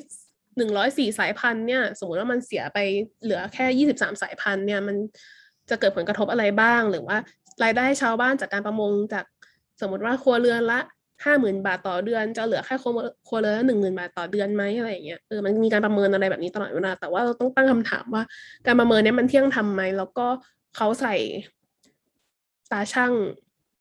[0.57, 2.79] หนึ่งร้อยสี่สายพันธุ์เนี่ยสมมติว่ามันเสียไป
[3.23, 4.97] เหลือแค่ยี่สิบสามสายพันธุ์เนี่ยมัน
[5.71, 7.17] จะเกิดผลกระทบอะไรบ้างหรือว่า
[7.65, 9.25] รายได้ชาวบ้านจากการประมงจาก
[9.81, 10.81] สมมติว่าครัวเรือนละ
[11.25, 12.93] ห้าหมื่นบาทต่อเดือน จะเหลือแค่ครัว
[13.29, 18.23] ครัวเรือนละหนึ่งหมื่นบาทต่อเดือนไหมอะไรอย่างเงี้ยเออมันมีการประเมินอะไรแบบนี้ตลอดเวลาแต่ว่าเราต้องตั้งคำถามว่า
[18.67, 20.27] การประเมินเนี้ยมันเที่ยงทำไหมแล้วก็
[20.77, 21.15] เขาใส่
[22.73, 23.13] ตาช่าง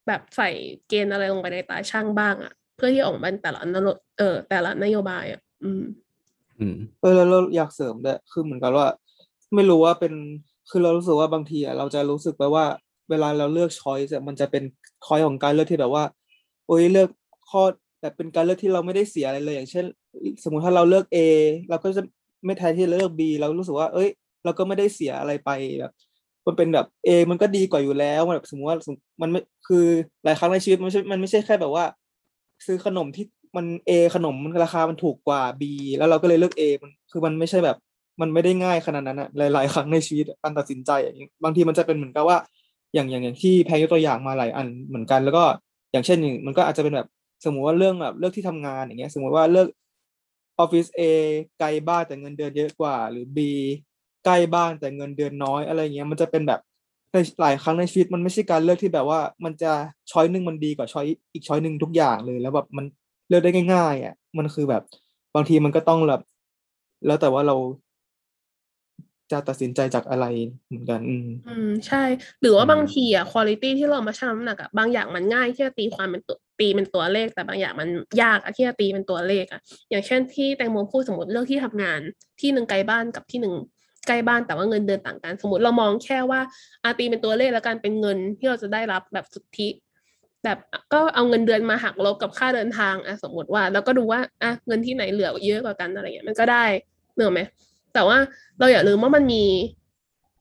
[0.07, 0.49] แบบใส่
[0.87, 3.87] เกณฑ์อะไรลงไปในตาช่างบ้างอะเพื่อที่ออกมาเป็นแต่ละนโย
[4.17, 5.83] เออแต่ละนโยบายอะอืม
[6.59, 8.87] อืมเออแล้วเราอยากเสริมด้วยคือเหมือนกันว่า
[9.55, 10.13] ไม่รู้ว่าเป็น
[10.69, 12.65] คือเรารู้สึกว่าบางทีอะเราจะรู้สึกไปว่า
[13.09, 14.63] เวลาเราเลือกช้อยส์มันจะเป็น
[15.05, 16.03] คอยของการเลือกที่แบบว่า
[16.67, 17.09] โอ้ยเลือก
[17.52, 17.64] ข้อ
[18.02, 19.86] แบบเป็นการเลือกที่เราไม่ได้เสียอะไรเลย อย่างเช่น
[20.43, 21.18] สมมุติถ้าเราเลือก A
[21.70, 22.04] เราก็จะ
[22.45, 24.10] ไม่แทนที่จะเลือก B เรารู้สึกว่า เอ้ย
[24.43, 25.49] เราก็ไม่ได้เสียอะไรไป
[25.80, 25.91] แบบ
[26.47, 28.78] มันเป็นแบบ A มันก็ดีกว่าอยู่แล้วแบบสมมติว่า
[29.22, 29.86] มันไม่คือ
[30.24, 31.86] หลายครั้งในชีวิตมันไม่ใช่มันไม่ใช่แค่แบบว่า
[32.66, 33.26] ซื้อขนมที่
[33.58, 35.64] มัน A ขนมมันราคามันถูกกว่า B
[35.97, 37.78] แล้วเราก็เลยเลือก A มันคือมันไม่ใช่แบบ
[38.22, 42.38] มันไม่ได้ง่ายขนาดนั้นอะหลาย ๆ ครั้งในชีวิตการตัดสินใจอย่างบางทีมันจะเป็นเหมือนกับว่า
[42.93, 45.43] อย่างอย่างอย่างที่แพงยกตัวอย่างมาหลายอันเหมือนกัน แล้วก็
[45.91, 47.08] อย่างเช่นหนึ่งมันก็อาจจะเป็นแบบ
[47.45, 49.67] สมมุติว่าเรื่องแบบเลือกที่ทำงานอย่างเงี้ย สมมุติว่าเลือก
[50.59, 51.01] ออฟฟิศ A
[51.59, 53.39] ไกลบ้านแต่เงินเดือนเยอะกว่า หรือ B
[54.25, 56.59] ใกล้บ้านแต่เงินเดือนน้อยอะไรเงี้ยมันจะเป็นแบบ
[57.11, 59.71] ในหลายครั้งในชีวิตมันไม่ใช่การเลือกที่แบบว่า มันจะ
[60.11, 62.85] ช้อยหนึ่งมันดีกว่าช้อยอีกช้อยหนึ่งทุกอย่างเลย แล้วแบบมัน
[63.29, 64.83] เลือกได้ง่ายๆอะมันคือแบบ
[65.35, 66.21] บางทีมันก็ต้องแบบ
[67.05, 67.55] แล้วแต่ว่าเรา
[69.32, 70.25] จะตัดสินใจจากอะไร
[70.67, 72.03] เหมือนกัน อืมอืมใช่
[72.41, 77.89] หรือว่าอืมบางทีอะคุณ i t y ที่เรามาชั่งน้ำหนักอะบางอย่างมันง่ายที่จะตีความเป็นตัวตีเป็นตัวเลข แต่บางอย่างมัน
[78.21, 81.99] ยากอะที่จะตีเป็นตัวเลขอะ อย่างเช่นที่แตงโมพูดสมมติเลือกที่ทำงาน
[82.41, 83.55] ที่หนึ่งไกลบ้านกับที่หนึ่ง
[84.07, 86.39] ใกล้บ้านแต่ว่าเงินเดือนต่างกัน สมมติเรามองแค่ว่า
[86.84, 89.69] อาตีเป็นตัวเลขแล้วกันเป็นเงินที่เราจะได้รับแบบสุทธิ
[90.43, 90.57] แบบ
[90.93, 96.65] ก็เอาเงินเดือนมาหักลบกับค่าเดินทางอะสมมติว่า แล้วก็ดูว่าอะเงินที่ไหนเหลือเยอะกว่ากันอะไรเงี้ยมันก็ได้
[97.15, 97.39] เหนือไหม
[97.93, 98.17] แต่ว่า
[98.59, 99.43] เราอย่าลืมว่ามันมี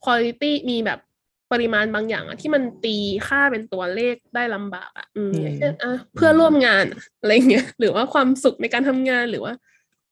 [0.04, 0.98] quality มีแบบ
[1.52, 2.96] ปริมาณบางอย่างอะที่มันตี
[3.28, 9.52] ค่าเป็นตัวเลขได้ลำบากอะอืมอืมอย่างเช่นอะเพื่อนร่วมงานอะอะไรเงี้ยหรือว่าความสุขในการทำงานหรือว่า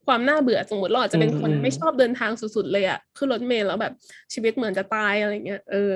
[0.07, 3.93] ความน่าเบื่อสมมติเราอาจจะเป็นคนไม่ชอบเดินทางสุดๆเลยอะขึ้นรถเมล์แล้วแบบ
[4.33, 5.91] ชีวิตเหมือนจะตายอะไรเงี้ยเออ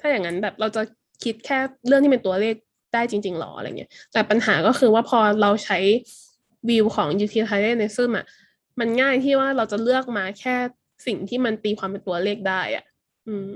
[0.00, 0.82] ถ้าอย่างนั้นแบบเราจะ
[1.24, 2.54] คิดแค่เรื่องที่เป็นตัวเลข
[2.94, 5.78] ได้จริงๆหรออะไรเงี้ยแต่ปัญหาก็คือว่าพอเราใช้
[6.68, 8.26] วิวของ utilitarianism อะ
[8.80, 10.56] มันง่ายที่ว่าเราจะเลือกมาแค่
[11.06, 12.84] สิ่งที่มันตีความเป็นตัวเลขได้อะ
[13.28, 13.48] อืม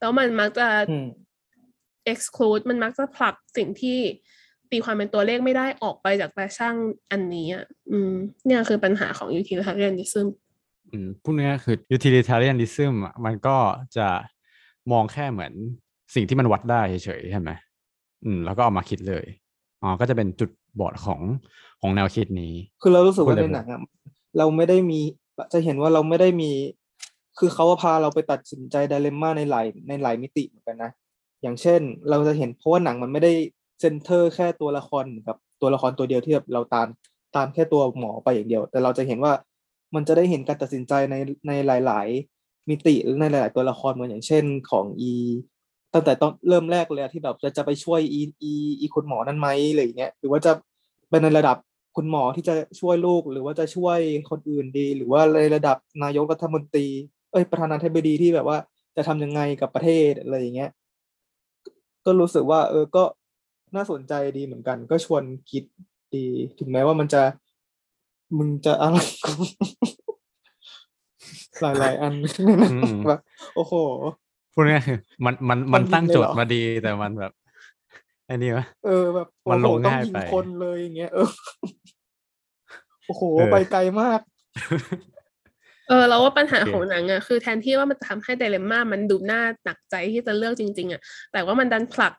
[0.00, 1.08] แล้วมันมักจะอืม
[2.12, 3.98] exclude มันมักจะผลักสิ่งที่
[4.70, 6.76] ตีความเป็นตัวเลขไม่ได้ออกไปจากตาช่าง
[7.10, 8.12] อันนี้อะ อืม
[8.46, 10.26] เนี่ยคือปัญหาของ utilitarianism
[10.92, 13.56] อืมพูดง่ายๆคือ utilitarianism อะมันก็
[13.96, 14.08] จะ
[14.92, 15.52] มองแค่เหมือน
[16.14, 17.50] สิ่งที่มันวัดได้เฉยๆใช่ไหม
[18.24, 19.24] อืม แล้วก็เอามาคิดเลย
[19.82, 20.50] อ๋อ ก็จะเป็นจุด
[20.80, 21.20] บอดของ
[21.80, 23.80] ของแนวคิดนี้ คือเรารู้สึกว่าพูดเลยในหนังอะ
[24.38, 25.00] เราไม่ได้มี
[25.52, 26.50] จะเห็นว่าเราไม่ได้มี
[27.38, 30.90] คือเขาพาเราไปตัดสินใจไดเลมม่าในหลายในหลายมิติเหมือนกันนะ
[31.42, 33.32] อย่างเช่น เราจะเห็นเพราะว่าหนังมันไม่ได้
[33.80, 36.86] เซนเตอร์แค่ตัวละครเหมือนกับตัวละครตัวเดียวที่แบบเราตาม
[37.36, 39.32] ตามแค่ตัวหมอไปอย่างเดียว แต่เราจะเห็นว่า
[39.94, 41.14] มันจะได้เห็นการตัดสินใจใน
[41.48, 42.08] ในหลาย
[42.38, 45.12] ๆ มิติหรือในหลาย ๆ ตัวละครเหมือนอย่างเช่นของอี
[45.94, 50.52] ตั้งแต่ตอนเริ่มแรกเลยที่แบบจะจะไปช่วยอีอีอีคุณหมอนั่นไหมอะไรอย่างเงี้ยหรือว่าจะ
[51.10, 51.56] เป็นในระดับ
[51.96, 53.98] คุณหมอที่จะช่วยลูก หรือว่าจะช่วย
[54.30, 56.86] คนอื่นดี หรือว่าในระดับนายกรัฐมนตรี
[57.32, 58.58] เอ้ยประธานาธิบดีที่แบบว่า
[58.96, 60.70] จะทำยังไงกับประเทศอะไรอย่างเงี้ย
[62.04, 63.04] ก็รู้สึกว่า เออก็
[63.76, 65.64] น่าสนใจดีเหมือนกัน ก็ชวนคิด
[66.14, 66.26] ดี
[66.58, 67.22] ถึงแม้ว่ามันจะ
[68.38, 68.98] มึงจะอะไร
[71.60, 72.14] หลายๆอัน
[72.70, 73.20] อืมแบบ
[73.54, 73.74] โอ้โห
[74.54, 81.28] พูดง่ายๆคือมันมันมันมันยิงตั้งเลยโจเหรทอย์มาดีแต่มันแบบไอ้นี่วะเออแบบมันโอ้โหลงต้องง่ายยิงไปคนเลยอย่างเงี้ยเออ
[83.06, 84.20] โอ้โหเออไปไกลมาก
[85.88, 91.00] เออเราว่าปัญหาโอเคของหนังอะคือแทนที่ว่ามันจะทำให้ไดเลมม่ามันดูน่าหนักใจที่จะเลือกจริง ๆอะ
[91.32, 92.12] แต่ว่ามันดันผลัก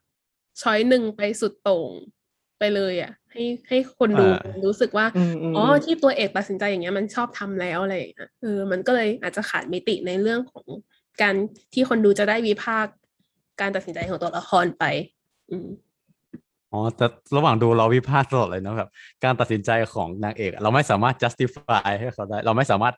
[0.62, 1.92] ช้อยหนึ่งไปสุดโต่ง
[2.60, 4.26] ไปเลยอะให้ให้คนดู
[4.66, 10.66] รู้สึกว่าอืมอืมอ๋ออืมที่ตัวเอกตัดสินใจอย่างเงี้ยมันชอบทำแล้วอะไรอย่างเงี้ยเออมันก็เลยอาจจะขาดมิติในเรื่องของ
[11.22, 11.36] การ
[11.74, 12.94] ที่คนดูจะได้วิพากษ์
[13.62, 14.84] การตัดสินใจของตัวละครไป
[15.50, 15.68] อืม
[16.72, 17.06] อ๋อแต่
[17.38, 18.90] ระหว่างดูเราวิพากษ์ตลอดเลยนะแบบ
[19.24, 22.96] การตัดสินใจของนางเอก เราไม่สามารถ justify ให้เขาได้ เราไม่สามารถ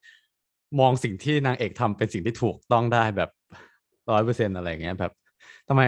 [0.80, 3.30] มองสิ่งที่นางเอกทำเป็นสิ่งที่ถูกต้องได้แบบ
[4.11, 5.11] ร้อยเปอร์เซ็นอะไรเงี้ยแบบ
[5.67, 5.82] ทำไม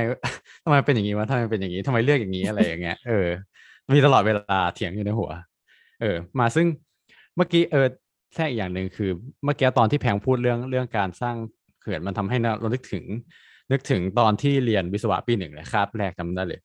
[0.63, 3.27] ทำไมเป็นอย่างนี้วะทำไมเป็นอย่างนี้ทำไมเลือกอย่างนี้อะไรอย่างเงี้ยเออ
[3.95, 5.31] มีตลอดเวลาเถียงอยู่ในหัว
[6.01, 6.67] เออ มาซึ่ง
[7.35, 7.87] เมื่อกี้เออ
[8.35, 9.09] แทรกอีกอย่างหนึ่งคือ
[9.43, 11.35] เมื่อกี้ตอนที่แพงพูดเรื่องเรื่องการสร้าง
[11.81, 13.03] เขื่อนมันทำให้เรานึกถึง
[13.71, 16.59] นึกถึงตอนที่เรียนวิศวะปีหนึ่งเลยคาบแรกจำได้เลย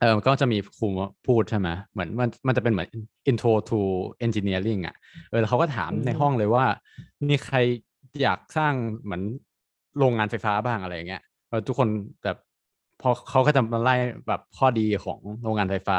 [0.00, 0.88] เออก็จะมีครู
[1.26, 2.88] พูดใช่ไหมเหมือนมันมันจะเป็นเหมือน
[3.30, 3.80] intro to
[4.26, 4.96] engineering อะ
[5.30, 6.64] เออแล้วเขาก็ถามอืมในห้องเลยว่า
[7.28, 7.56] มีใคร
[8.22, 8.72] อยากสร้าง
[9.04, 9.22] เหมือน
[9.98, 11.88] โรงงานไฟฟ้าบ้างอะไรอย่างเงี้ยเออทุกคน
[12.24, 12.36] แบบ
[13.00, 13.94] พอเขาก็จะมาไล่
[14.28, 15.98] แบบข้อดีของโรงงานไฟฟ้า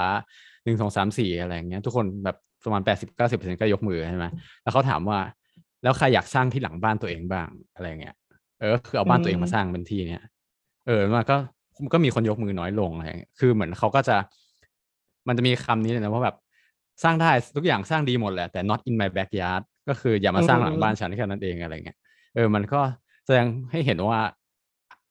[0.63, 4.25] หนึ่งสองสามสี่อะไรอย่างเงี้ยทุกคนแบบประมาณแปดสิบเก้าสิบเปอร์เซ็นก็ยกมือใช่ไหม
[4.61, 5.19] แล้วเขาถามว่า
[5.83, 8.15] แล้วใครอยากสร้างที่หลังบ้านตัวเองบ้างอะไรอย่างเงี้ย
[8.59, 10.23] เออคือเอาบ้านตัวเองมาสร้างเป็นที่เนี้ย
[10.87, 11.60] เออมันก็มัน
[11.93, 13.07] ก็มีคนยกมือน้อยลงอะไร
[13.39, 14.17] คือเหมือนเขาก็จะ
[15.27, 16.35] มันจะมีคำนี้เลยนะว่าแบบ
[17.03, 21.97] สร้างได้ทุกอย่างสร้างดีหมดแหละแต่ not in my backyard ก็คืออย่ามาสร้างหลังบ้านฉันแค่นั้นเองอะไรเงี้ย
[22.35, 22.81] เออมันก็
[23.25, 24.19] แสดงให้เห็นว่า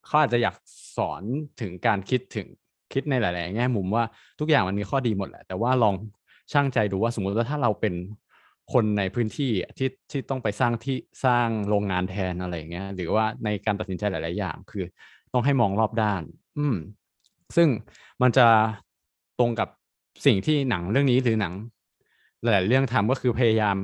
[0.07, 0.55] เขาอาจจะอยาก
[0.97, 1.23] สอน
[1.61, 2.47] ถึงการคิดถึง
[2.93, 4.05] คิดในหลาย ๆ แง่มุมว่า
[4.41, 5.95] ทุกอย่างมันมีข้อดีหมดแหละ แต่ว่าลอง
[6.53, 7.95] ช่างใจดูว่าสมมติว่าถ้าเราเป็น
[8.73, 14.85] คนในพื้นที่ที่ที่ต้องไปสร้างที่สร้างโรงงานแทนอะไรอย่างเงี้ยหรือว่าในการตัดสินใจหลาย ๆ อย่าง คือ
[15.33, 16.23] ต้องให้มองรอบด้าน
[16.61, 16.77] อืม
[17.57, 17.69] ซึ่ง
[18.23, 18.47] มันจะ
[19.39, 19.69] ตรงกับ
[20.27, 21.55] สิ่งที่หนังเรื่องนี้หรือหนัง
[22.43, 23.77] หลายๆเรื่องทำก็คือพยายาม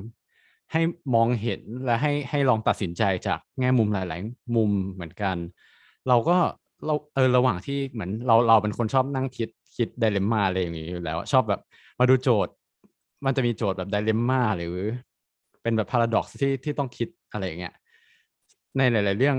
[0.72, 0.82] ให้
[1.14, 5.36] มองเห็นและให้ให้ลองตัดสินใจจากแง่มุมหลาย ๆ มุมเหมือนกัน
[6.08, 6.36] เราก็
[6.86, 11.60] เราเออระหว่างที่เหมือนเราเราเป็นคนชอบนั่งคิดคิดไดเลมม่าอะไรอย่างนี้อยู่แล้ว ชอบแบบ
[11.98, 12.52] มาดูโจทย์
[13.24, 14.74] มันจะมีโจทย์แบบไดเลมม่าหรือ
[15.62, 17.74] เป็นแบบพาราดอกซ์ที่ที่ต้องคิดอะไรอย่างเงี้ย
[18.76, 19.36] ในหลาย ๆ เรื่อง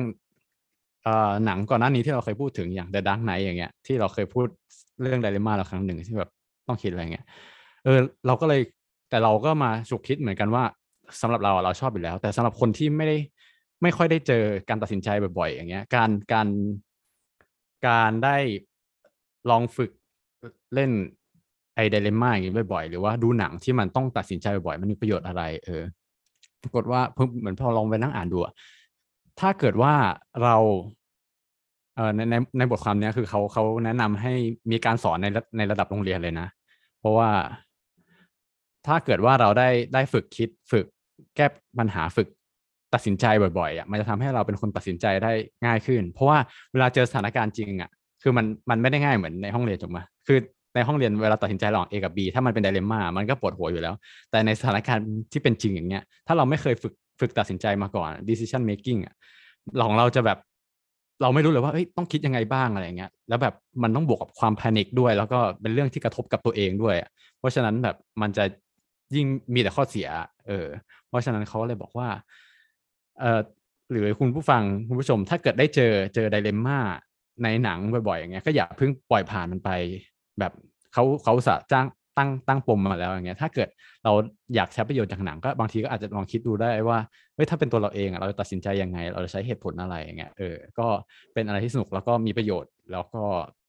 [1.45, 4.47] หนังก่อนหน้านี้ที่เราเคยพูดถึงอย่าง The Dark Knight อย่างเงี้ยที่เราเคยพูด
[5.01, 6.29] เรื่องไดเลมม่าแล้วครั้งหนึ่งที่แบบ
[6.67, 7.25] ต้องคิดอะไรเงี้ย
[7.83, 8.61] เออเราก็เลย
[9.09, 10.63] แต่เราก็มาฉุกคิดเหมือนกันว่า
[11.21, 13.17] สำหรับเราเราชอบอยู่แล้ว แต่สำหรับคนที่ไม่ได้
[13.83, 16.47] ไม่ค่อยได้เจอการตัดสินใจบ่อยๆ อย่างเงี้ย การการ
[17.87, 18.37] การได้
[19.49, 19.91] ลองฝึก
[20.73, 20.91] เล่น
[21.75, 25.83] ไอเดเลม่าอย่างงี้บ่อยๆ หรือว่าดูหนังที่มันต้องตัดสินใจบ่อยๆ มันมีประโยชน์อะไร เออ
[26.61, 28.53] ปรากฏว่าเพิ่งเหมือนพอลองไปนั่งอ่านดูอะ
[29.39, 29.93] ถ้าเกิดว่า
[30.43, 30.55] เรา
[31.97, 34.33] เอ่อในในในบทความเนี้ยคือเขาเขาแนะนำให้
[34.71, 35.27] มีการสอนใน
[35.57, 36.47] ในระดับโรงเรียนเลยนะ
[36.99, 37.29] เพราะว่า
[38.87, 40.85] ถ้าเกิดว่าเราได้ได้ฝึกคิดฝึก
[41.35, 41.45] แก้
[41.79, 42.27] ปัญหาฝึก
[42.93, 43.25] ตัดสินใจ
[43.59, 45.31] บ่อยๆอะมันจะทำให้เราเป็นคนตัดสินใจได้
[45.65, 46.37] ง่ายขึ้น เพราะว่า
[46.73, 47.89] เวลาเจอสถานการณ์จริงอะ
[48.21, 50.37] คือมันมันไม่ได้ง่ายเหมือนในห้องเรียนถูกไหมคือ
[50.75, 53.93] ในห้องเรียนเวลาตัดสินใจระหว่าง A กับ B ถ้ามันเป็นไดเลม่ามันก็ปวดหัวอยู่แล้ว
[54.31, 59.15] แต่ในสถานการณ์ที่เป็นจริงอย่างเงี้ย ถ้าเราไม่เคยฝึกฝึกตัดสินใจมาก่อน decision making อะ
[59.85, 60.37] ของเราจะแบบ
[61.21, 63.53] เราไม่รู้เลยว่าต้องคิดยังไงบ้างอะไรเงี้ยแล้วแบบ
[63.83, 66.95] มันต้องบวกกับความแพนิคด้วย แล้วก็เป็นเรื่องที่กระทบกับตัวเองด้วย
[67.39, 68.43] เพราะฉะนั้นแบบมันจะ
[69.15, 70.07] ยิ่งมีแต่ข้อเสีย
[70.47, 70.67] เออ
[71.07, 72.09] เพราะฉะนั้นเขาเลยบอกว่า
[73.19, 73.41] เออ
[73.91, 76.79] หรือคุณผู้ฟังคุณผู้ชม ถ้าเกิดได้เจอเจอไดเลมม่า
[77.43, 79.69] ในหนังบ่อยๆอย่างเงี้ยก็อย่าเพิ่งปล่อยผ่านมันไป
[80.39, 80.51] แบบ
[80.93, 81.87] เขาเขาสาห์จ้าง
[82.17, 83.69] ตั้งตั้งปมมาแล้วอย่างเงี้ยถ้าเกิด
[84.03, 84.11] เรา
[84.55, 86.99] อยากใช้ประโยชน์จากหนังก็บางทีก็อาจจะลองคิดดูได้ว่า
[87.35, 90.87] เฮ้ยถ้าเป็นตัวเราเองอะเราจะตัดสินใจยังไง เราจะใช้เหตุผลอะไรอย่างเงี้ยเออก็
[91.33, 93.23] เป็นอะไรที่สนุกแล้วก็มีประโยชน์แล้วก็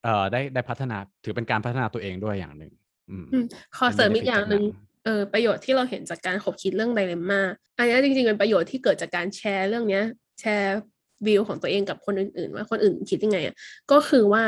[0.04, 2.72] เอ่อได้ได้พัฒนาถือเป็นการพัฒนาตัวเองด้วยอย่างหนึ่ง
[3.10, 3.44] อืมอืม
[3.76, 7.40] ขอเสริมอีกอย่างหนึ่งอันนี้ได้เออประโยชน์ที่เราเห็นจากการขบคิดเรื่องไดเลมม่า
[7.76, 10.04] อันนี้จริงๆเป็นประโยชน์ที่เกิดจากการแชร์เรื่องเนี้ย
[10.40, 10.78] แชร์
[11.26, 13.54] วิวของตัวเองกับคนอื่นๆ ว่าคนอื่นคิดยังไงอะ
[13.92, 14.44] ก็คือว่า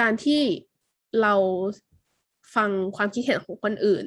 [0.00, 0.42] การที่
[1.22, 1.34] เรา
[2.54, 4.04] ฟังความคิดเห็นของคนอื่น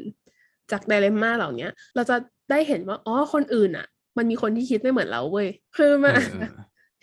[0.71, 2.15] จากไดเลมม่าเหล่าเนี้ยเราจะ
[2.51, 3.87] ได้เห็นว่าอ๋อคนอื่นอะ
[4.17, 6.51] มันมีคนที่คิดไม่เหมือนเราเว้ยคือมันเออเออ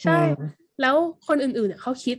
[0.02, 0.48] ใช่อืม
[0.80, 0.96] แล้ว
[1.28, 2.16] คนอื่นๆเนี่ยเขาคิด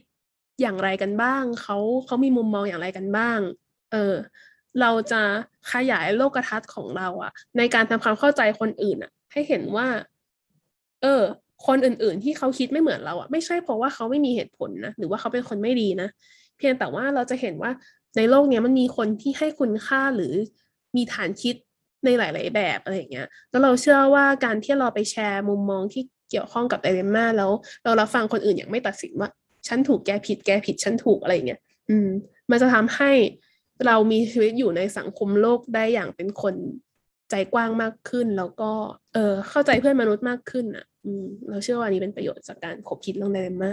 [0.62, 3.40] อย่างไรกันบ้างเขาเขามีมุมมองอย่างไรกันบ้าง
[3.92, 4.16] เออ
[4.82, 5.22] เราจะ
[5.74, 9.88] ขยายโลกทัศน์ของเราอะในการทำความเข้าใจคนอื่นอะให้เห็นว่า
[11.02, 11.24] เออ
[11.68, 16.10] คนอื่นๆ ที่เขาคิดไม่เหมือนเราอะไม่ใช่เพราะว่าเขาไม่มีเหตุผลนะหรือว่าเขาเป็นคนไม่ดีนะ
[16.58, 17.72] เพียงแต่ว่าเราจะเห็นว่า
[18.18, 20.34] ในโลกเนี้ยมันมีคนที่ให้คุณค่าหรือ
[20.96, 21.56] มีฐานคิด
[22.06, 27.52] ในหลาย ๆ แบบอะไรอย่างเงี้ยแล้วเราเชื่อว่าการที่เราไปแชร์มุมมองที่เกี่ยวข้องกับไดเรมม่าแล้ว
[27.84, 29.30] เรารับฟังคนอื่นอย่างไม่ตัดสินว่า
[29.68, 31.60] ฉันถูกแกผิดแกผิดฉันถูกอะไรอย่างเงี้ย
[31.90, 32.10] อืม
[32.50, 33.12] มันจะทำให้
[33.88, 36.56] เรามีชีวิตอยู่ในสังคมโลกได้อย่างเป็นคน
[37.30, 38.72] ใจกว้างมากขึ้น แล้วก็
[39.14, 43.72] เออเข้าใจเพื่อนมนุษย์มากขึ้นอะ อืม เราเชื่อว่านี้เป็นประโยชน์จากการคบคิดเรื่องไดเรมม่า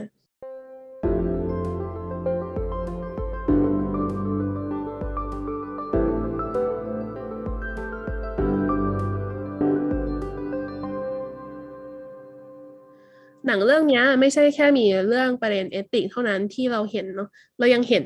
[13.48, 17.28] หนังเรื่องนี้ไม่ใช่แค่มีเรื่องประเด็นเอติกเท่านั้นที่เราเห็นเนาะ
[17.58, 18.04] เรายังเห็น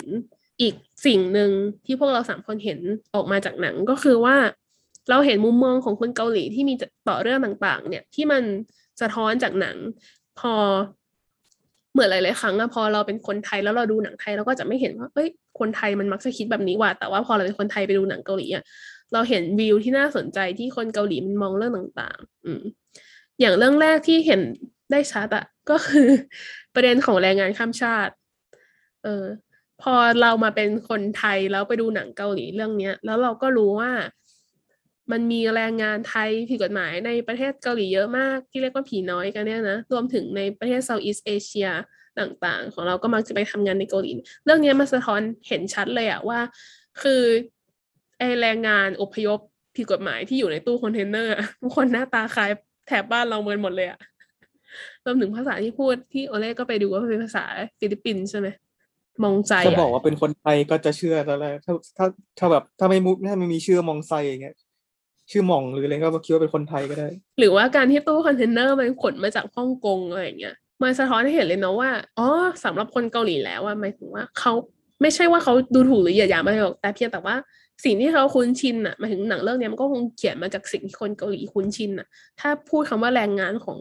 [0.60, 0.74] อีก
[1.06, 1.50] สิ่งหนึ่ง
[1.86, 2.80] ที่พวกเราสามคนเห็น
[3.14, 4.36] ออกมาจากหนังก็คือว่า
[5.10, 6.74] เราเห็นมุมมองของคนเกาหลีที่มี
[7.08, 8.42] ต่อเรื่องต่างๆ เนี่ย ที่มัน
[9.00, 9.76] สะท้อนจากหนัง
[10.38, 10.52] พอ
[11.92, 15.28] เหมือนหลายๆครั้งอะพอเราเป็นคนไทยแล้วเราดูหนังไทยเราก็จะไม่เห็นว่าเอ้ย
[15.58, 18.64] คนไทยมันมักจะคิดแบบนี้ว่ะแต่ว่าพอเราเป็นคนไทยไปดูหนังเกาหลีอะ
[19.12, 22.62] เราเห็นวิวที่น่าสนใจที่คนเกาหลีมันมองเรื่องต่าง ๆ อืม
[23.40, 24.40] อย่างเรื่องแรกที่เห็น
[24.92, 26.08] ได้ชัดอะก็คือ
[26.74, 28.12] ประเด็นของแรงงานข้ามชาติ
[29.04, 29.24] เออ
[29.82, 33.92] พอเรามาเป็นคนไทยแล้วไปดูหนังเกาหลีเรื่องเนี้ย แล้วเราก็รู้ว่า
[35.12, 41.68] มันมีแรงงานไทยผิดกฎหมายในประเทศเกาหลีเยอะมากที่เรียกว่าผีน้อยกันเนี่ยนะรวมถึงในประเทศเซาท์อีสเอเชีย
[42.18, 44.10] ต่างๆ ของเราก็มักจะไปทำงานในเกาหลี
[44.44, 46.40] เรื่องนี้มันสะท้อนเห็นชัดเลยอะว่า
[47.02, 47.22] คือ
[48.18, 49.38] ไอแรงงานอพยพ
[49.76, 52.50] ผิดกฎหมายที่อยู่ในตู้คอนเทนเนอร์ทุกคนหน้าตาคล้าย
[52.86, 53.98] แถบบ้านเราเหมือนหมดเลยอะ
[55.06, 57.44] รวมถึงภาษาที่พูดที่โอเล่ก็ไปดูว่าเป็นภาษา
[57.78, 58.48] ฟิลิปปินส์ใช่ไหม
[59.24, 62.06] มองใจจะอะบอกว่าเป็นคนไทยก็จะเชื่อแต่แรกถ้าถ้า
[62.38, 64.56] ถ้าแบบถ้าไม่มุกถ้าไม่มีชื่อมองไซอย่างเงี้ย
[65.30, 72.28] ชื่อหม่องหรืออะไรก็คิดว่าเป็นคนไทยก็ได้ หรือว่าการที่ตู้คอนเทนเนอร์มันขนมาจากฮ่องกงอะไรอย่างเงี้ยมันสะท้อนให้เห็นเลยเนาะว่าอ๋อ
[72.64, 74.52] สำหรับคนเกาหลีแล้วอะหมายถึงว่าเขา
[75.02, 77.36] ไม่ใช่ว่าเขาดูถูกหรือเหยียดหยามอะไรหรอกแต่เพียงแต่ว่า
[77.84, 82.06] สิ่งที่เขาคุ้นชินอะหมายถึงหนังเรื่องเนี้ยมันก็คงเขียนมาจากสิ่งที่คนเกาหลีคุ้นชินอะ
[82.40, 83.78] ถ้าพูดคำว่าแรงงานของ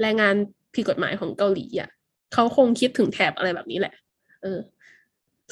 [0.00, 0.34] แรงงาน
[0.74, 1.90] ผิดกฎหมายของเกาหลีอะ
[2.34, 3.94] เขาคงคิดถึงแถบอะไรแบบนี้แหละ
[4.42, 4.58] เออ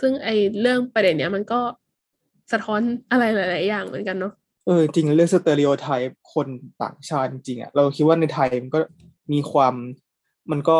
[0.00, 1.60] ซึ่งไอ้เรื่องประเด็นเนี้ยมันก็
[2.52, 2.80] สะท้อน
[3.10, 4.32] อะไรหลาย ๆ อย่างเหมือนกันเนาะ
[4.66, 6.48] เออจริงเรื่องสเตอริโอไทป์คน
[6.82, 8.80] ต่างชาติจริงอะเราคิดว่าในไทยมันก็
[9.32, 9.74] มีความ
[10.50, 10.76] มันก็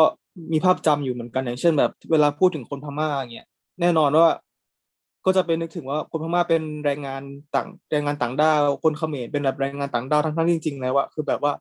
[0.51, 3.47] มีภาพจำอยู่เหมือนกันอย่างเช่นแบบ เวลาพูดถึงคนพม่าเงี้ย
[3.81, 4.27] แน่นอนว่า
[5.25, 7.21] ก็จะเป็นนึกถึงว่าคนพม่าเป็นแรงงาน
[7.55, 11.53] ต่างแรงงานต่างด้าวคนเขมรเป็นแบบแรงงานต่างด้าวทั้งๆจริงๆแล้วอะคือแบบว่า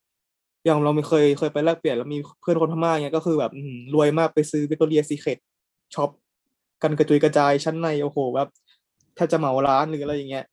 [0.65, 3.53] อย่างเราไม่เคยเคยไปแลกเปลี่ยนแล้วมีเพื่อนคนพม่าเนี่ยก็คือแบบ
[3.95, 5.39] รวยมากไปซื้อวิ c ตอเรียซีเครต
[5.95, 6.11] ช็อป
[6.83, 8.49] กันกระจุยกระจายชั้นในโอ้โหแบบ
[9.19, 10.45] ถ้าจะเหมาร้านหรืออะไรอย่างเงี้ย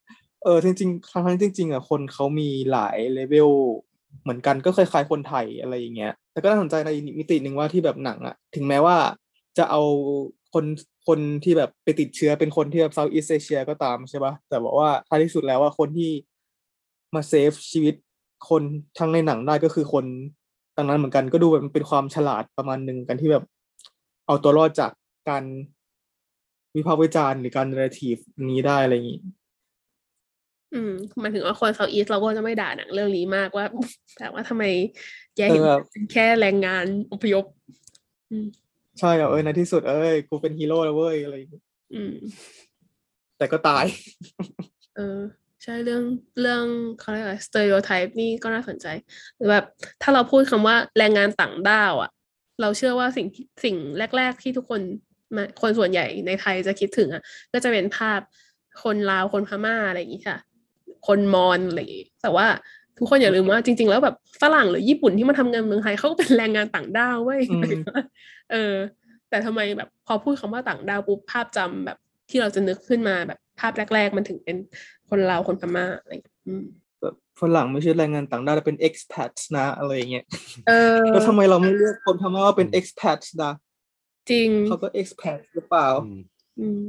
[0.43, 3.49] เออจริงๆทั้งๆที่จริงๆอะคนเขามีหลายเลเวล
[4.23, 8.97] เหมือนกันก็คล้ายๆคนไทยอะไรอย่างเงี้ย แต่ก็น่าสนใจในมิติหนึ่งว่าที่แบบหนังอะ ถึงแม้ว่า
[9.57, 9.81] จะเอา
[10.53, 10.65] คน
[11.07, 16.11] คนที่แบบไปติดเชื้อเป็นคนที่แบบเซาท์อีสเอเชียก็ตามใช่ปะแต่บอกว่าท้ายที่สุดแล้วว่าคนที่
[17.15, 17.95] มาเซฟชีวิต
[18.49, 18.63] คน
[18.99, 20.05] ทั้งในหนังได้ก็คือคน
[20.77, 23.43] ดังนั้นเหมือนกันก็ดูแบบมันเป็นความฉลาดประมาณหนึ่งกันที่แบบ
[24.27, 24.91] เอาตัวรอดจาก
[25.29, 25.43] การ
[26.75, 28.15] วิพากษ์วิจารณ์หรือการน r ร a ทีฟ
[28.49, 29.21] นี้ได้อะไรอย่างงี้
[30.73, 33.65] อืมหมายถึงว่าคนเซาท์อีสเราก็จะไม่ด่าหนังเรื่องนี้มากว่า
[34.17, 34.63] แต่ว่าทำไม
[35.35, 37.45] แกเห็นเออเป็นแค่แรงงานอพยพ
[38.31, 38.45] อืม
[38.99, 41.61] ใช่อะเออในที่สุดเอ้ยกูเป็นฮีโร่แล้วเว้ยอะไรอย่างงี้
[41.93, 42.13] อืม
[43.37, 43.85] แต่ก็ตาย
[44.97, 45.19] เออ
[45.63, 46.03] ใช่เรื่อง
[46.41, 46.63] เรื่อง
[46.99, 48.87] เขาเรียกอะไร stereotype นี่ก็น่าสนใจ
[49.35, 49.65] หรือแบบ
[50.01, 52.11] ถ้าเราพูดคำว่าแรงงานต่างด้าวอะ
[52.61, 53.75] เราเชื่อว่าสิ่งที่สิ่ง
[54.17, 54.81] แรก ๆ ที่ทุกคน
[55.35, 57.21] มาคนส่วนใหญ่ในไทยจะคิดถึงอะ
[57.53, 58.19] ก็จะเป็นภาพ
[58.83, 60.37] คนลาวคนพม่าอะไรอย่างงี้ค่ะ
[61.07, 62.47] คนมอญอะไรอย่างงี้แต่ว่า
[62.97, 67.79] ทุกคนอย่าลืมว่าจริง ๆ แล้วแบบฝรั่งหรือญี่ปุ่นที่มาทำงานเมืองไทยเขาก็เป็นแรงงานต่างด้าวเว้ยอืม
[68.51, 68.75] เออ
[69.29, 71.97] แต่ทำไมแบบพอพูดคำว่าต่างดาวปุ๊บภาพจำแบบ
[72.29, 74.57] ที่เราจะนึกขึ้นมาแบบ ภาพแรกๆ มันถึงเป็น
[75.09, 76.65] คนลาวคนพม่าอะไรอย่างเงี้ยอืม
[77.01, 80.25] แบบฝรั่งไม่ใช่แรงงานต่างด้าวแต่เป็น expat นะอะไรอย่างเงี้ย
[80.67, 83.53] เออแล้วทำไมเราไม่เรียกคนพม่าว่าเป็น expat นะ
[84.29, 86.19] จริงเขาก็ expat หรือเปล่าอืม
[86.59, 86.83] อืม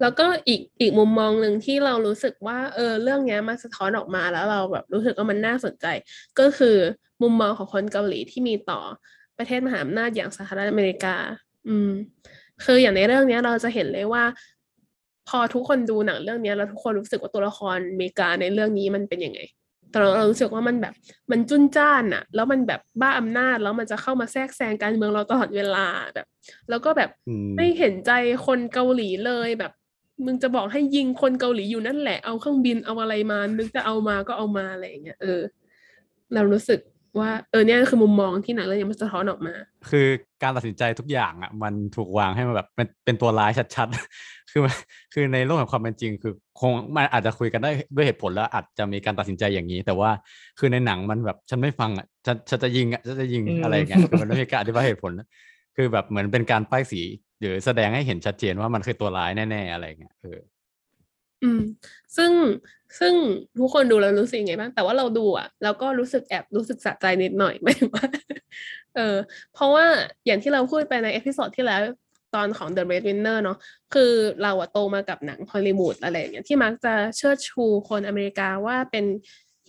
[0.00, 5.86] แล้วก็อีกอีกมุมมองหนึ่งที่เรารู้สึกว่า เออ เรื่องเนี้ยมันสะท้อนออกมาแล้วเราแบบรู้สึกว่ามันน่าสนใจ
[6.38, 6.76] ก็คือ
[7.22, 8.80] มุมมองของคนเกาหลีที่มีต่อ
[9.38, 11.16] ประเทศมหาอำนาจอย่างสหรัฐอเมริกา
[11.68, 11.90] อืม
[12.64, 14.24] คืออย่างในเรื่องเนี้ยเราจะเห็นเลยว่า
[15.30, 19.40] พอทุกคนดูหนังเรื่องเนี้ยแล้วทุกคนรู้สึกว่าตัวละครอเมริกาในเรื่องนี้มันเป็นยังไง
[19.90, 20.94] แต่เราเรารู้สึกว่ามันแบบ
[21.30, 26.26] มันจุนจ้านอะแล้วมันแบบบ้าอำนาจแล้วมันจะเข้ามาแทรกแซงการเมืองเราตลอดเวลาแบบ
[26.68, 28.12] แล้วก็แบบอืมไม่เห็นใจ
[28.46, 29.72] คนเกาหลีเลยแบบ
[30.24, 35.40] มึงจะบอกให้ยิงคนเกาหลีอยู่นั่นแหละเอาเครื่องบินเอาอะไรมานึกจะเอามาก็เอามาอะไรอย่างเงี้ยเออ
[36.34, 36.80] เรารู้สึก
[37.18, 39.54] ว่าเออเนี่ยคือมุมมองที่หนังเรื่องนี้มันสะท้อนออกมา
[39.90, 40.06] คือ
[40.42, 44.74] การตัดสินใจทุกอย่างอะมันถูกวางให้มันแบบเป็นเป็นตัวร้ายชัดๆ คือมัน
[45.14, 50.10] คือในโลกแห่งความเป็นจริง คือคงมันอาจจะคุยกันได้ด้วยเหตุผลแล้วอาจจะมีการตัดสินใจอย่างนี้ แต่ว่า
[50.58, 55.12] คือในหนังมันแบบฉันไม่ฟังอะฉันฉันจะยิงอะฉันจะยิงอืมอะไรอย่างเงี้ยคือมันไม่มีการอธิบายเหตุผล
[55.76, 57.02] คือแบบเหมือนเป็นการป้ายสี
[57.40, 60.38] หรือแสดงให้เห็นชัดเจนว่ามันคือตัวร้ายแน่ๆอะไรอย่างเงี้ยเออ
[61.42, 61.60] อืม
[62.16, 62.32] ซึ่ง
[62.98, 63.14] ซึ่ง
[63.58, 68.04] ทุกคนดูแล้วรู้สึกยังไงบ้าง แต่ว่าเราดูอะเราก็รู้สึกแอบรู้สึกสะใจนิดหน่อยหมว่า
[68.96, 69.16] เออ
[69.54, 69.86] เพราะว่า
[70.26, 71.80] อย่างที่เราพูดไปใน episode ที่แล้ว
[72.34, 73.58] ตอนของ The Red Winner เนาะ
[73.94, 74.12] คือ
[74.42, 79.04] เราอะโตมากับหนังฮอลลีวูดอะไรอย่างเงี้ยที่มักจะเชิดชูคนอเมริกาว่าเป็น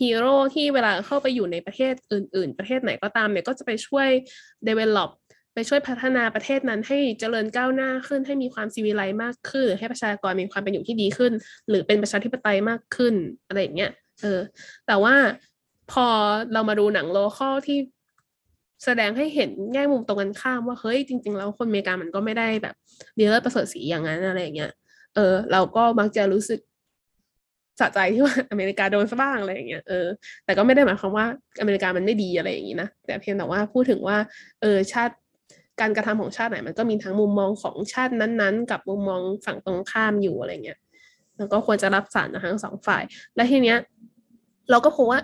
[0.02, 4.10] ฮีโร่ที่เวลาเข้าไปอยู่ในประเทศอื่น ๆ ประเทศไหนก็ตามเนี่ยก็จะไปช่วย
[4.68, 5.10] develop
[5.54, 11.32] ไปช่วยพัฒนาประเทศนั้นให้เจริญก้าวหน้าขึ้น ให้มีความซีวิไลซ์มากขึ้น ให้ประชากรมีความเป็นอยู่ที่ดีขึ้น
[11.70, 13.14] หรือเป็นประชาธิปไตยมากขึ้น
[13.48, 13.92] อะไรอย่างเงี้ย
[14.22, 14.40] เออ
[14.88, 15.16] แต่ว่า
[15.92, 16.06] พอ
[16.54, 17.78] เรามาดูหนังโลคอลที่
[18.86, 22.76] แสดงให้เห็นแง่มุมตรงกันข้ามว่าเฮ้ยจริง ๆ แล้วคนอเมริกามันก็ไม่ได้แบบ
[23.18, 24.72] ดีเลิศประเสริฐสีอย่างนั้นอะไรอย่างเงี้ย
[25.16, 26.60] เออ เราก็มักจะรู้สึก
[27.80, 30.08] สะใจที่ว่าอเมริกาโดนซะบ้างอะไรอย่างเงี้ยเออ
[30.46, 31.26] แต่ก็ไม่ได้หมายความว่า
[31.60, 34.18] อเมริกามันไม่ดีอะไรอย่างงี้นะแต่เพียงแต่ว่าพูดถึงว่า
[34.62, 35.16] เออชาติ
[35.82, 40.80] การกระทำของชาติไหนมันก็มีทั้งมุมมองของชาตินั้นๆ กับมุมมองฝั่งตรงข้ามอยู่อะไรเงี้ย
[41.38, 43.04] แล้วก็ควรจะรับสารทั้งสองฝ่าย
[43.36, 43.78] และทีเนี้ย
[44.72, 45.20] เราก็พบว่า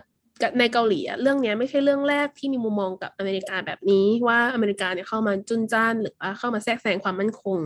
[0.59, 7.59] ในเกาหลีอะเรื่องเนี้ยไม่ใช่เรื่องแรกที่มีมุมมองกับอเมริกาแบบนี้ ว่าอเมริกาเนี่ยเข้ามาจุนจ้านหรือว่าเข้ามาแทรกแซงความมั่นคง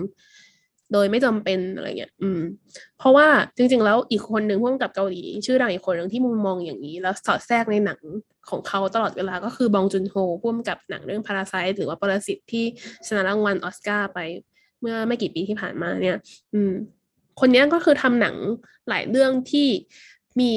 [0.93, 2.41] โดยไม่จำเป็นอะไรเงี้ย อืม
[2.99, 3.27] เพราะว่า
[3.57, 7.99] จริง ๆ แล้วอีกคนหนึ่งพ่วงกับเกาหลี ชื่อดังอีกคนหนึ่งที่มุมมองอย่างนี้ แล้วสอดแทรกในหนัง
[8.49, 12.65] ของเขาตลอดเวลาก็คือบองจุนโฮพ่วงกับหนังเรื่องพาราไซหรือว่าปรสิตที่
[13.07, 14.19] ชนะรางวัลออสการ์ไป
[14.81, 16.17] เมื่อไม่กี่ปีที่ผ่านมาเนี่ย
[16.53, 16.71] อืม
[17.39, 18.35] คนนี้ก็คือทำหนัง
[18.89, 19.67] หลายเรื่องที่
[20.39, 20.53] มี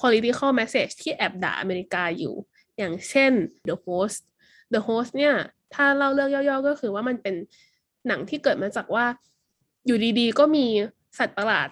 [0.00, 2.34] political message ที่แอบด่าอเมริกาอยู่
[2.78, 3.32] อย่างเช่น
[3.68, 4.20] The Host
[4.72, 5.34] The Host เนี่ย
[5.74, 7.34] ถ้าเล่าเรื่องย่อๆ ก็คือว่ามันเป็น
[8.08, 9.06] หนังที่เกิดมาจากว่า
[9.86, 10.66] อยู่ดีๆ ก็มี
[11.18, 11.68] สัตว์ประหลาด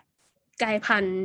[0.62, 1.18] กลายพันธุ์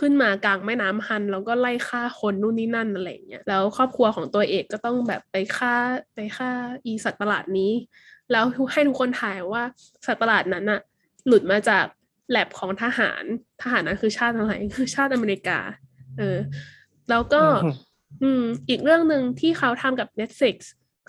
[0.00, 5.74] ขึ้นมากลางแม่น้ำฮัน แล้วก็ไล่ฆ่าคนนู่นนี่นั่นอะไรอย่างเงี้ยแล้วครอบครัวของตัวเอกก็ต้องแบบไปฆ่า
[6.14, 6.50] ไปฆ่า
[6.84, 7.72] อีสัตว์ประหลาดนี้
[8.30, 9.62] แล้วให้ทุกคนถ่ายว่า
[10.06, 10.80] สัตว์ประหลาดนั้นอะ
[11.26, 11.84] หลุดมาจาก
[12.30, 13.24] แลบของทหาร
[13.62, 15.58] ทหารนั้นคือชาติอะไรคือชาติอเมริกา
[16.18, 16.38] เออ
[17.10, 17.72] แล้วก็ อืม
[18.22, 20.56] อืมอีกเรื่องหนึ่งที่เขาทำกับ Netflix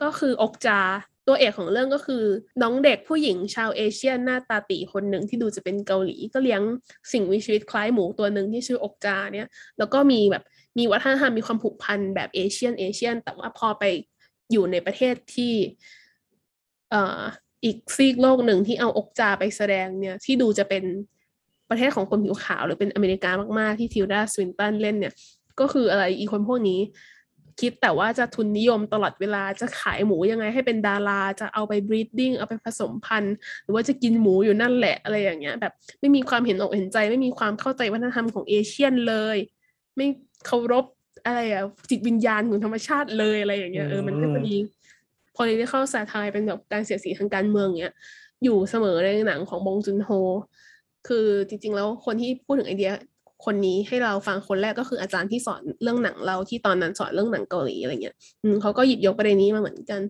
[0.02, 0.80] ก็คืออกจา
[1.28, 2.24] ตัวเอกของเรื่องก็คือ
[2.62, 6.62] น้องเด็กผู้หญิงชาวเอเชียหน้าตาตีคนหนึ่งที่ดูจะเป็นเกาหลี ก็เลี้ยง
[7.12, 9.48] สิ่งมีชีวิตคล้ายหมูตัวหนึ่งที่ชื่ออกจาเนี่ย
[9.78, 10.44] แล้วก็มีแบบ
[10.78, 13.84] มีวัฒนธรรมมีความผูกพันแบบเอเชียนเอเชียน แต่ว่าพอไป
[14.52, 15.54] อยู่ในประเทศที่
[16.92, 17.22] เอ่อ
[17.64, 20.84] อีกซีกโลกหนึ่งที่เอาอกจาไปแสดงเนี่ยที่ดูจะเป็น
[21.70, 25.14] ประเทศของคนผิวขาวหรือเป็นอเมริกามาก ๆ ที่ Tilda Swinton เล่นเนี่ย
[25.60, 26.80] ก็คืออะไรอีคนพวกนี้
[27.62, 39.38] คิดแต่ว่าจะทุนนิยมตลอดเวลาจะขายหมูยังไงให้เป็นดารา จะเอาไป breeding เอาไปผสมพันธุ์ หรือว่าจะกินหมูอยู่นั่นแหละอะไรอย่างเงี้ย แบบไม่มีความเห็นอกเห็นใจ ไม่มีความเข้าใจวัฒนธรรมของ Asian เลย
[39.96, 40.08] ไม่
[40.46, 40.86] เคารพ
[41.26, 44.56] อะไรอะจิตวิญญาณของธรรมชาติเลยอะไรอย่างเงี้ยเออมันก็จะมี
[45.38, 47.94] political satire เป็นแบบการเสียดสีทางการเมืองเนี้ย
[48.44, 50.10] อยู่เสมอในหนังของบงจุนโฮ
[51.08, 52.92] คือจริง ๆ แล้วคนที่พูดถึงไอเดีย
[53.46, 60.02] คนนี้ให้เราฟังคนแรกก็คืออาจารย์ที่สอนเรื่องหนังเราที่ตอนนั้นสอนเรื่องหนังเกาหลีอะไรเงี้ยอืมเขาก็หยิบยกประเด็นนี้มาเหมือนกัน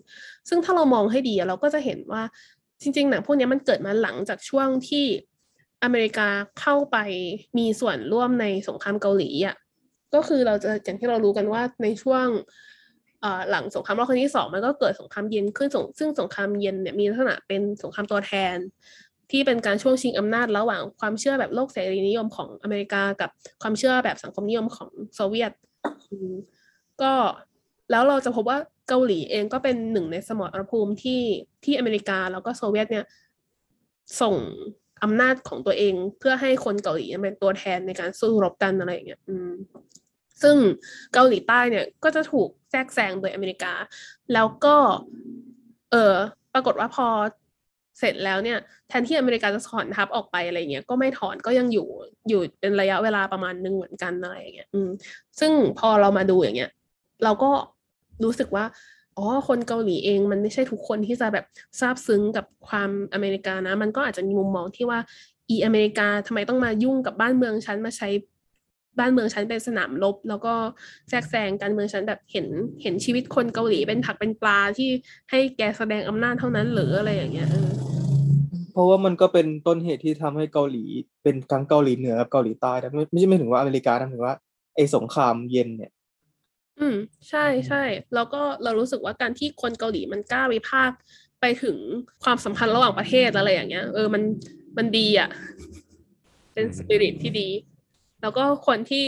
[0.49, 2.23] ซึ่งถ้าเรามองให้ดีอะเราก็จะเห็นว่า
[2.81, 5.05] จริงๆหนังพวกนี้มันเกิดมาหลังจากช่วงที่
[5.83, 6.27] อเมริกา
[6.59, 6.97] เข้าไป
[7.57, 9.55] มีส่วนร่วมในสงครามเกาหลีอะ
[10.13, 12.27] ก็คือเราจะอย่างที่เรารู้กันว่าในช่วง
[13.51, 15.69] หลังสงครามโลกครั้งที่สองมันก็เกิดสงครามเย็นขึ้น
[15.99, 18.55] ซึ่งสงครามเย็นเนี่ยมีลักษณะเป็นสงครามตัวแทน
[19.31, 23.29] ที่เป็นการช่วงชิงอำนาจระหว่างความเชื่อแบบโลกเสรีนิยมของอเมริกากับ
[23.61, 25.51] ความเชื่อแบบสังคมนิยมของโซเวียต
[27.01, 27.13] ก็
[27.91, 28.57] แล้วเราจะพบว่า
[28.87, 31.21] เกาหลีเองก็เป็นหนึ่งในสมรภูมิที่
[31.63, 33.05] ที่อเมริกาแล้วก็โซเวียตเนี่ย
[34.21, 34.35] ส่ง
[35.03, 39.51] อำนาจของตัวเองเพื่อให้คนเกาหลีเป็นตัวแทนในการสู้รบกันอะไรอย่างเงี้ย อืม
[40.43, 40.57] ซึ่ง
[41.13, 43.73] เกาหลีใต้เนี่ยก็จะถูกแทรกแซงโดยอเมริกา
[44.33, 44.75] แล้วก็
[45.91, 46.15] เออ
[46.53, 47.07] ปรากฏว่าพอ
[47.99, 48.57] เสร็จแล้วเนี่ย
[48.89, 51.87] แทนที่อเมริกาจะถอนทัพออกไปอะไรเงี้ยก็ไม่ถอนก็ยังอยู่
[52.29, 54.89] อยู่เป็นระยะเวลาประมาณหนึ่งเหมือนกันอะไรอย่างเงี้ยอืม
[55.39, 56.71] ซึ่งพอเรามาดูอย่างเงี้ย
[57.23, 57.49] เราก็
[58.23, 58.65] รู้สึกว่า
[59.17, 61.45] อ๋อคนเกาหลีเองมันไม่ใช่ทุกคนที่จะแบบ
[61.79, 64.99] ซาบซึ้งกับความอเมริกานะ มันก็อาจจะมีมุมมองที่ว่า
[65.49, 68.07] อีอเมริกาทำไมต้องมายุ่งกับบ้านเมืองฉันมาใช้
[68.99, 70.53] บ้านเมืองฉันเป็นสนามรบ แล้วก็
[71.09, 72.47] แทรกแซงการเมืองฉันแบบเห็น
[72.81, 74.89] เห็นชีวิตคนเกาหลีเป็นผักเป็นปลาที่
[75.31, 77.71] ให้แกแสดงอำนาจเท่านั้นหรืออะไรอย่างเงี้ยเออ
[78.73, 80.83] เพราะว่ามันก็เป็นต้นเหตุที่ทำให้เกาหลี
[81.23, 84.35] เป็นทั้งเกาหลีเหนือกับเกาหลีใต้นะไม่ไม่ใช่ไม่ถึงว่าอเมริกานะถึงว่า
[84.75, 85.91] ไอ้สงครามเย็นเนี่ย
[86.79, 86.95] อืม
[87.29, 87.83] ใช่ใช่
[88.15, 90.97] แล้วก็เรารู้สึกว่าการที่คนเกาหลีมันกล้าวิพากษ์
[91.41, 91.77] ไปถึง
[92.23, 94.23] ความสัมพันธ์ระหว่างประเทศอะไรอย่างเงี้ย เออมัน
[94.77, 95.29] มันดีอะ
[96.53, 97.47] เป็นสปิริตที่ดี
[98.21, 99.03] แล้วก็คนที่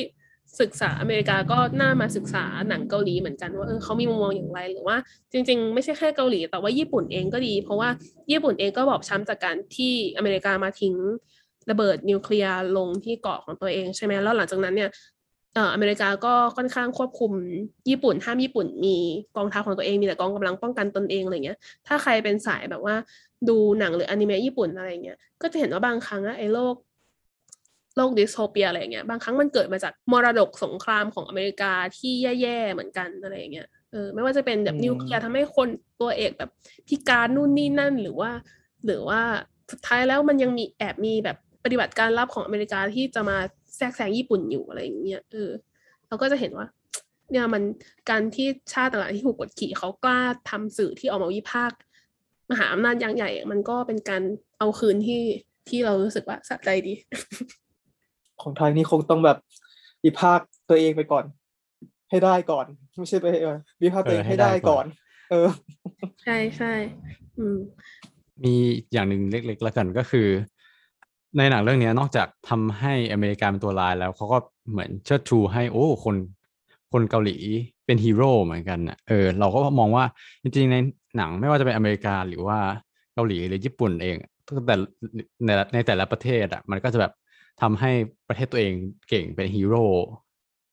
[0.61, 4.97] ศึกษาอเมริกาก็น่ามาศึกษาหนังเกาหลีเหมือนกันว่าเออเขามีมุมมองอย่างไรหรือว่า
[5.31, 7.89] จริง ๆ ไม่ใช่แค่เกาหลี แต่ว่าญี่ปุ่นเองก็ดี เพราะว่า
[8.31, 10.95] ญี่ปุ่นเองก็บอบช้ำจากการที่อเมริกามาทิ้ง
[11.69, 14.89] ระเบิดนิวเคลียร์ลงที่เกาะของตัวเองใช่ไหมแล้วหลังจากนั้นเนี่ย
[15.55, 17.31] เอ่ออเมริกาก็ค่อนข้างควบคุม
[17.89, 18.95] ญี่ปุ่นห้ามญี่ปุ่นมี
[19.37, 21.57] กองทัพของตัวเองมีแต่กองกำลังป้องกันตนเองอะไรเงี้ย
[21.87, 22.95] ถ้าใครเป็นสายแบบว่า
[23.49, 26.75] ดูหนังหรืออนิเมะญี่ปุ่นอะไรเงี้ยก็จะเห็นว่าบางครั้งอะไอ้โลก
[27.99, 35.67] โลก dystopia อะไรเงี้ยบางครั้งมันเกิดมาจากมรดกสงครามของอเมริกาที่แย่ๆเหมือนกันอะไรอย่างเงี้ยเออไม่ว่าจะเป็นแบบอืมนิวเคลียร์ทำให้คน
[36.01, 36.49] ตัวเอกแบบ
[36.87, 38.31] พิการนู่นนี่นั่นหรือว่า
[38.85, 39.21] หรือว่า
[39.71, 43.37] สุดท้ายแล้วมันยังมีแอบมีแบบปฏิบัติการลับของอเมริกาที่จะมา
[43.77, 45.49] แทรกแซงญี่ปุ่นอยู่อะไรอย่างเงี้ยเออ
[46.07, 46.67] เราก็จะเห็นว่า
[47.31, 47.63] เนี่ยมัน
[48.09, 50.19] การที่ชาติต่างๆที่ถูกกดขี่เขากล้า
[50.49, 51.77] ทำสื่อที่ออกมาวิพากษ์
[52.51, 54.23] มหาอำนาจยักษ์ใหญ่ มันก็เป็นการ
[54.59, 55.23] เอาคืนที่
[55.69, 56.93] ที่เรารู้สึกว่าสะใจดี
[58.41, 59.37] ของไทยนี่คงต้องแบบ
[60.05, 61.25] วิพากษ์ตัวเองไปก่อน
[62.09, 62.65] ให้ได้ก่อน
[62.97, 64.85] ไม่ใช่ไปเออวิพากษ์ตัวเองเออให้ให้ได้ได้ก่ก่ออนน
[65.31, 65.47] เออ
[66.23, 66.73] ใช่ใช่
[67.37, 67.57] อืม
[68.43, 68.53] มี
[68.93, 70.27] อย่างหนึ่งเล็กๆแล้วกันก็คือ
[71.37, 74.37] ในหนังเรื่องเนี้ยนอกจากทำให้อเมริกาเป็นตัวร้ายแล้วเขาก็
[74.71, 76.15] เหมือนเชิดชูให้โอ้คน
[76.91, 77.37] คนเกาหลี
[77.85, 80.05] เป็นฮีโร่เหมือนกันนะเออเราก็มองว่า
[80.41, 80.75] จริงๆใน
[81.17, 82.57] หนังไม่ว่าจะเป็นอเมริกาหรือว่า
[83.13, 84.15] เกาหลีหรือญี่ปุ่นเอง
[84.67, 84.75] แต่
[85.45, 87.11] ในในแต่ละประเทศอะมันก็จะแบบ
[87.61, 87.91] ทำให้
[88.27, 88.73] ประเทศตัวเอง
[89.09, 89.83] เก่งเป็นฮีโร่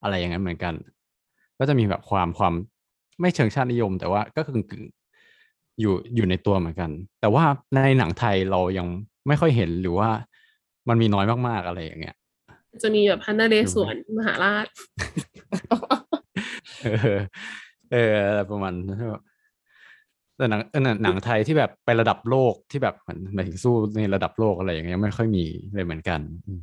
[0.02, 0.74] อะไรอย่างนั้นเหมือนกัน
[1.58, 2.54] ก็จะมีแบบความความ
[3.20, 8.86] ไม่เชิงชาตินิยม แต่ว่าก็คือกึ่งๆอยู่อยู่ในตัวเหมือนกัน แต่ว่าในหนังไทยเรายัง
[9.28, 10.08] ไม่ค่อยเห็นหรือว่า
[10.88, 12.16] มันมีน้อยมากๆอะไรอย่างเงี้ย
[12.82, 14.66] จะมีแบบพันนเรศวรมหาราช
[16.82, 17.18] เออ
[17.92, 19.22] เอออะไรประมาณนั้นแบบ
[20.36, 26.62] แต่หนังเออหนังหนังไทยที่แบบไประดับโลกที่แบบเหมือนหมายถึงสู้ในระดับโลกอะไรอย่างเงี้ยไม่ค่อยมีเลยเหมือนกันอืม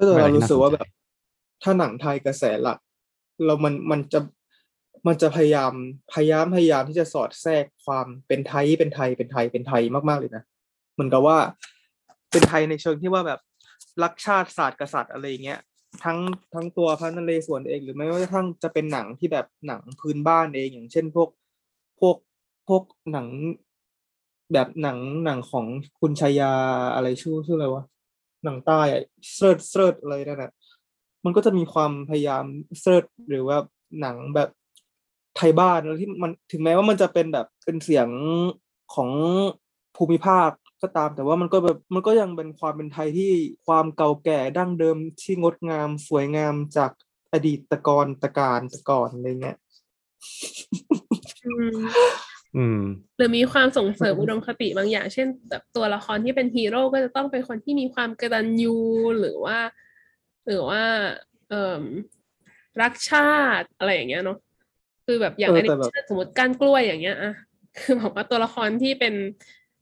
[0.00, 0.88] ก็แต่เป็นอะไรเราที่รู้สึกว่าน่าสนใจแบบ
[1.62, 2.78] ถ้าหนังไทยกระแสหลัก
[3.44, 4.20] เรามันมันจะ
[5.06, 5.72] มันจะพยายาม
[6.14, 10.42] พยายามพยายามที่จะสอดแทรกความเป็นไทยเป็นไทยเป็นไทยเป็นไทยมากๆเลยนะ
[10.94, 11.38] เหมือนกับว่า
[12.30, 13.40] เป็นไทยในเชิงที่ว่าแบบ
[14.02, 15.60] รักชาติศาสตร์กษัตริย์อะไรอย่างเงี้ย
[16.04, 16.18] ทั้ง
[16.54, 21.28] ทั้งตัวพระนเรศวรเอง หรือไม่ว่าจะทั้งจะเป็นหนังที่แบบหนังพื้นบ้านเอง อย่างเช่นพวก
[22.00, 22.16] พวก
[22.68, 22.82] พวก
[23.12, 23.26] หนัง
[24.52, 25.66] แบบหนังหนังของ
[26.00, 26.52] คุณชายา
[26.94, 27.84] อะไรชื่อชื่ออะไรวะ
[28.44, 28.80] หนังใต้
[29.34, 30.52] เซิร์ชเซิร์ชอะไรนั่นแหะ
[31.24, 32.44] มันก็จะมีความพยายาม
[32.80, 33.58] เทริดหรือว่า
[34.00, 34.48] หนังแบบ
[35.36, 38.08] ไทบ้านแล้วที่มันถึงแม้ว่ามันจะเป็นแบบเป็นเสียง
[38.94, 39.10] ของ
[39.96, 40.50] ภูมิภาค
[40.82, 43.32] ก็ตาม แต่ว่ามันก็แบบมันก็ยังเป็นความเป็นไทยที่
[43.66, 46.90] ความเก่าแก่ดั้งเดิมที่งดงามสวยงามจาก
[47.32, 49.56] อดีตตะกอนตะการตะกอนอะไรเงี้ย
[53.16, 58.76] หรือมีความส่งเสริมอุดมคติบางอย่าง เช่นแบบตัวละครที่เป็นฮีโร่ก็จะต้องเป็นคนที่มีความกตัญญู
[59.20, 59.58] หรือว่า
[60.46, 60.82] หรือว่า
[61.48, 61.82] เอ่ม
[62.82, 64.38] รักชาติอะไรอย่างเงี้ยเนาะ
[65.04, 67.32] คือแบบอย่างเอออันแต่นี้แบบสมมติก้านกล้วยอย่างเงี้ยอะ
[67.78, 69.14] คือบอกว่าตัวละครที่เป็น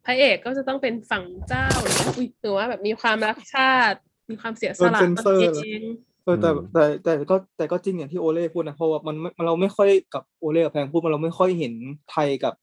[0.05, 3.99] พระเอกก็จะต้องเป็นฝั่งเจ้าหรือว่าอุ๊ยหรือว่าแบบมีความรักชาติ
[4.31, 5.83] มีความเสียสละโดนเซ็นตเซอร์นเหรอเอง
[6.18, 11.75] เออแต่อืมแต่แต่ก็แต่ก็จริงอย่างที่โอเล่พูดนะเพราะว่ามันมันเราไม่ค่อยกับโอเล่กับแพงพูดมันเราไม่ค่อยเห็น
[12.11, 12.55] ไทยกับ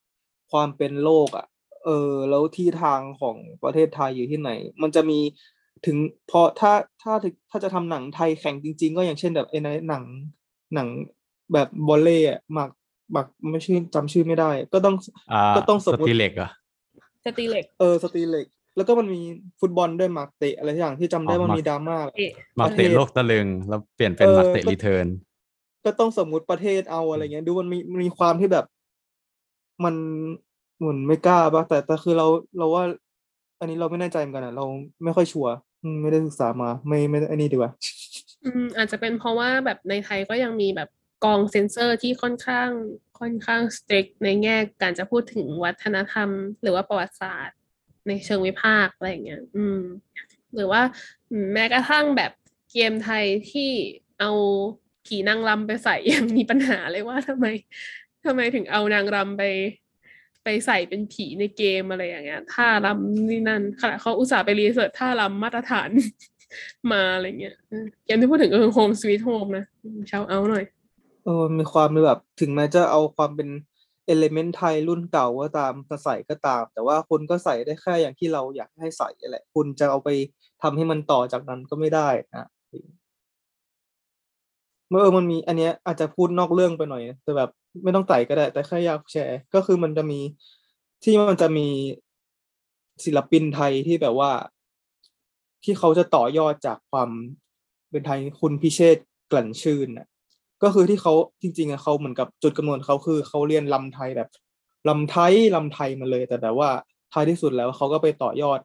[0.51, 1.45] ความเป็นโลกอะ
[1.85, 4.51] เออ แล้วที่ทางของประเทศไทยอยู่ที่ไหน
[4.81, 5.19] มันจะมี
[5.85, 5.97] ถึง
[6.31, 7.13] พอถ้าถ้า
[7.49, 10.03] ถ้าจะทำหนังไทยแข่งจริง ๆ ก็อย่างเช่นแบบไอ้ในหนัง
[10.73, 10.87] หนัง
[11.53, 12.69] แบบบอลเล่อะหมัก
[13.11, 14.95] หมักไม่ชื่อจำชื่อไม่ได้ ก็ต้อง
[15.33, 16.51] อ่าก็ต้องสมสมติตีเล็กเหรอะ
[17.25, 19.21] สตีเล็กเออสตรีเล็ก แล้วก็มันมี
[19.59, 25.07] ฟุตบอลด้วยหมากเตะอะไรทุกอย่างที่จำได้อ๋อว่าหมากมีดราม่าเอ๊ะมาเตะโลกตะลึงแล้วเปลี่ยนเป็นเออมาเตะก็รีเทิร์น
[25.85, 28.65] ก็ต้องสมมุติประเทศเอาอะไรเงี้ยดูมันมีมีความที่แบบ
[29.83, 29.95] มัน
[30.77, 32.83] เหมือนไม่กล้าปะแต่แต่คือเราเราว่า
[33.59, 34.65] อันนี้เราไม่แน่ใจเหมือนกันอะ เรา
[35.03, 35.53] ไม่ค่อยชัวร์
[35.83, 37.71] อืมไม่ได้ศึกษามา ไม่ไม่อันนี้ดีกว่า
[38.43, 40.89] อืมอาจจะเป็นเพราะว่าแบบในไทยก็ยังมีแบบ
[41.23, 42.69] กองเซ็นเซอร์ที่ค่อนข้าง
[43.19, 46.29] ค่อนข้างสเต็กในแง่การจะพูดถึงวัฒนธรรม
[46.61, 47.57] หรือว่าประวัติศาสตร์
[48.07, 49.79] ในเชิงวิพากษ์อะไรอย่างเงี้ย อืม
[50.55, 50.81] หรือว่า
[51.53, 52.31] แม้กระทั่งแบบ
[52.71, 53.71] เกมไทยที่
[54.19, 54.31] เอา
[55.05, 57.45] ผีนางรำไปใส่ยังมีปัญหาเลยว่าทำไม
[58.25, 59.43] ทำไมถึงเอานางรำไป
[60.43, 65.89] ไปใส่เป็นผีในเกมอะไรอย่างเงี้ยท่ารำนี่นั่นขณะเขาอุตส่าห์ไปรีเสิร์ชท่ารำมาตรฐาน
[66.91, 69.65] มาอะไรเงี้ยเออเกมที่พูดถึงก็คือ Home Sweet Home นะ
[70.11, 70.65] ชาวเอาหน่อย
[71.23, 73.49] เออมีความแบบถึงแม้จะเอาความเป็น
[74.05, 80.09] เอลเมนต์ไทยรุ่นเก่าก็ตามจะใส่ก็ตาม แต่ว่าคุณก็ใส่ได้แค่อย่างที่เราอยากให้ใส่แหละ คุณจะเอาไป
[80.61, 82.47] ทำให้มันต่อจากนั้นก็ไม่ได้นะ
[84.89, 87.49] เมื่อมันมีอันเนี้ยอาจจะพูดนอกเรื่องไปหน่อยแต่แบบ
[87.83, 90.19] ไม่ต้องใส่ก็ได้ แต่แค่อยากแชร์ ก็คือมันจะมี
[91.03, 91.67] ที่มันจะมี
[93.05, 94.31] ศิลปินไทยที่แบบว่า
[95.63, 97.09] ที่เขาจะต่อยอดจากความ
[97.89, 98.97] เป็นไทยคุณพิเชษ
[99.31, 100.07] กลั่นชื่นนะ
[100.63, 104.29] ก็คือที่เขาจริงๆอะเขาเหมือนกับจุดกำเนิดเขาคือเขาเรียนลำไทยแบบ
[104.89, 106.69] ลำไทยลำไทยมาเลย แต่แบบว่า
[107.13, 108.59] ท้ายที่สุดแล้วเขาก็ไปต่อยอด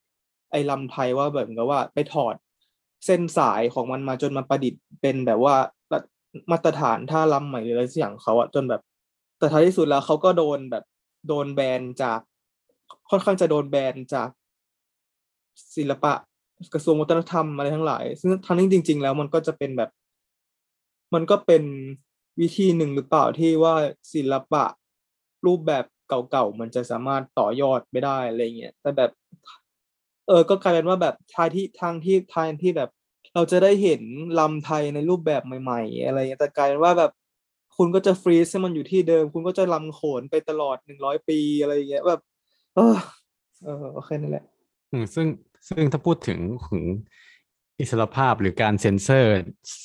[0.51, 2.35] ไอ้ลำไทยว่าแบบเหมือนกับว่าไปถอด
[3.07, 5.55] เส้นสายของมันมาจนมาประดิษฐ์เป็นแบบว่า
[6.51, 8.81] มาตรฐานท่าลำใหม่หรืออะไรสักอย่างของเขาอะจนแบบ
[9.39, 10.85] แต่ท้ายที่สุดแล้วเขาก็โดนแบบ
[11.29, 12.19] โดนแบนจาก
[13.11, 14.29] ค่อนข้างจะโดนแบนจาก
[15.77, 16.13] ศิลปะ
[16.75, 19.91] กระทรวงวัฒนธรรมอะไรทั้งหลาย ซึ่งทั้งนี้จริง ๆ แล้วมันก็จะเป็นแบบ
[21.15, 21.63] มันก็เป็น
[22.41, 23.75] วิธีหนึ่งหรือเปล่าที่ว่า
[24.15, 24.65] ศิลปะ
[25.47, 29.11] รูปแบบเก่าๆมันจะสามารถต่อยอดไปได้อะไรเงี้ยแต่แบบ
[30.29, 32.91] เออก็กลายเป็นว่าแบบทายที่ทางที่ทางที่แบบ
[33.35, 34.03] เราจะได้เห็น
[34.39, 37.11] ลำไทยในรูปแบบใหม่ ๆ อะไรเงี้ยแต่กลายเป็นว่าแบบ
[37.77, 42.21] คุณก็จะฟรีซให้มันอยู่ที่เดิม คุณก็จะลำโขนไปตลอดหนึ่งร้อยปีอะไรเงี้ยแบบ
[42.77, 42.97] เออ
[43.65, 44.45] เออโอเคนั่นแหละ
[44.93, 45.27] อืมซึ่ง
[45.69, 46.39] ซึ่งถ้าพูดถึง
[46.69, 46.85] ถึง
[47.81, 49.33] อิสรภาพหรือการเซ็นเซอร์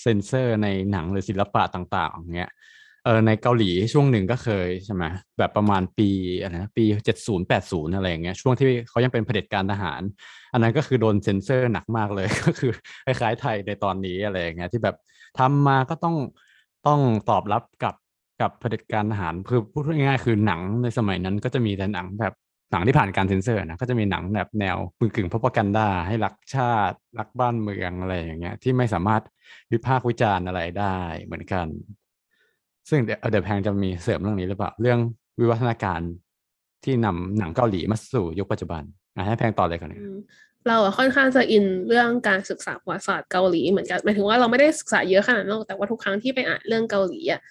[0.01, 2.51] เซ็นเซอร์ในหนังหรือศิลปะต่างๆอย่างเงี้ย
[3.05, 5.03] เออในเกาหลีช่วงหนึ่งก็เคยใช่ไหม
[5.37, 6.09] แบบประมาณปี
[6.41, 10.01] อะไรนะปีเจ็ดศูนย์แปดศูนย์อะไรอย่างเงี้ยช่วงที่เขายังเป็นเผด็จการทหาร
[10.53, 12.71] อันนั้นก็คือโดนเซ็นเซอร์หนักมากเลยก็คือ
[13.05, 14.95] คล้ายๆไทยในตอนนี้อะไรอย่างเงี้ยที่แบบ
[15.39, 16.15] ทำมาก็ต้อง
[16.87, 17.95] ต้องตอบรับกับ
[18.41, 22.33] กับเผด็จการทหารคือพูดง่ายๆคือหนังในสมัยนั้นก็จะมีแต่หนังแบบ
[22.71, 29.21] หนังที่ผ่านการเซ็นเซอร์นะก็จะมีหนังแบบแนวกึ่งกึ่งพ r o กันดาให้รักชาติ รักบ้านเมืองอะไรอย่างเงี้ย ที่ไม่สามารถ
[29.71, 31.67] วิพากษ์วิจารณ์อะไรได้เหมือนกัน
[32.89, 34.99] ซึ่งเดี๋ยวแพงจะมีเสริมเรื่องนี้หรือเปล่า เรื่อง
[35.39, 36.01] วิวัฒนาการ
[36.83, 38.83] ที่นำหนังเกาหลีมาสู่ยุคปัจจุบัน
[39.15, 39.95] อะให้แพงต่อเลยก่อน
[40.67, 47.41] เราค่อนข้างจะอินเรื่องการศึกษาประวัติศาสตร์เกาหลีเหมือนกันหมายถึงว่าเราไม่ได้ศึกษาเยอะขนาดนั้นแต่ว่าทุกครั้งที่ไปอ่านเรื่องเกาหลีอะ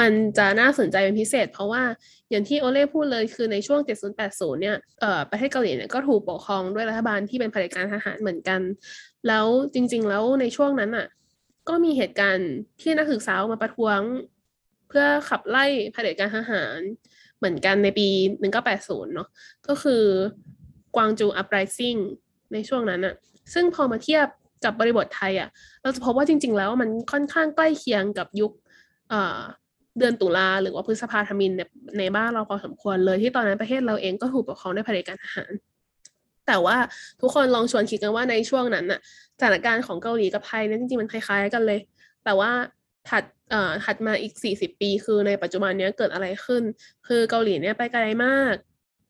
[0.00, 1.82] มันจะน่าสนใจเป็นพิเศษ เพราะว่า
[2.30, 3.80] อย่างที่โอเล่พูดเลยคือในช่วง
[4.20, 8.60] 70-80 เนี่ยเอ่อประเทศเกาหลีเนี่ยก็ถูกปกครองด้วยรัฐบาลที่เป็นเผด็จการทหารเหมือนกัน
[9.28, 11.06] แล้วจริง ๆ แล้วในช่วงนั้นอะ
[11.68, 14.00] ก็มีเหตุการณ์ที่นักศึกษาออกมาประท้วง
[14.88, 16.78] เพื่อขับไล่เผด็จการทหาร
[17.38, 18.08] เหมือนกันในปี
[18.60, 19.28] 1980 เนาะ
[19.68, 20.02] ก็คือ
[20.96, 21.96] กวางจูอัปไรซิ่ง
[22.52, 23.14] ในช่วงนั้นอะ
[23.54, 24.26] ซึ่งพอมาเทียบ
[24.64, 25.48] กับบริบทไทยอะ
[25.82, 28.52] เราจะพบว่าจริง ๆ แล้วมันค่อนข้างใกล้เคียงกับยุค
[29.98, 31.62] เดือนตุลาหรือว่าพฤษภาธมินใน
[31.98, 35.52] ในบ้านเราพอสมควรเลยที่ตอนนั้นประเทศเราเองก็ถูกปกครองด้วยเผด็จการทหาร
[36.46, 36.76] แต่ว่า
[37.20, 39.00] ทุกคนลองชวนคิดกันว่าในช่วงนั้นน่ะ
[39.38, 41.80] สถานการณ์ของเกาหลีกับไทยเนี่ยจริงๆมันคล้ายๆกันเลย
[42.24, 42.50] แต่ว่า
[43.08, 46.62] ถัดเอ่อถัดมาอีกสี่สิบปีคือในปัจจุบันเนี้ยเกิดอะไรขึ้น
[47.06, 48.54] คือเกาหลีเนี่ยไปไกลมาก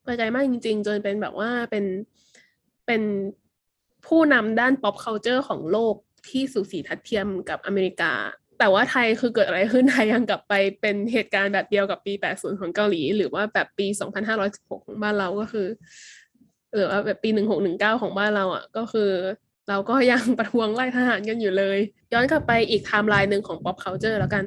[0.05, 1.85] ไปไกลมากจริง ๆ จนเป็นแบบว่าเป็น
[2.87, 3.03] เป็น
[4.07, 5.95] ผู้นำด้าน pop culture ของโลก
[6.29, 8.13] ที่สูสีทัดเทียมกับอเมริกา
[8.59, 13.87] แต่ว่าไทยคือเกิดอะไรขึ้นไทยยังกลับไปเป็นเหตุการณ์แบบเดียวกับปี 80 ของเกาหลี หรือว่าแบบปี
[14.37, 15.67] 2516 ของบ้านเราก็คือ
[16.75, 17.31] หรือว่าแบบปี
[17.67, 19.11] 1619 ของบ้านเราอะ ก็คือ
[19.69, 21.79] เราก็ยังประท้วงไล่ทหารกันอยู่เลย
[22.13, 24.45] ย้อนกลับไปอีกไทม์ไลน์หนึ่งของ pop culture แล้วกัน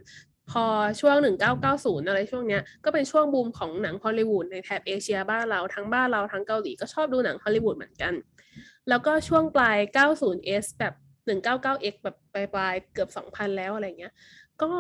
[0.51, 0.65] พอ
[0.99, 1.15] ช่วง
[1.63, 8.13] 1990 อะไรช่วงเนี้ย ก็เป็นช่วงบูมของหนังฮอลลีวูดในแถบเอเชียบ้านเราทั้งบ้านเราทั้งเกาหลีก็ชอบดูหนังฮอลลีวูดเหมือนกัน
[8.89, 10.93] แล้วก็ช่วงปลาย 90s แบบ
[11.29, 14.13] 199x แบบปลายปลายๆเกือบ 2,000 แล้วอะไรเงี้ย
[14.61, 14.71] ก็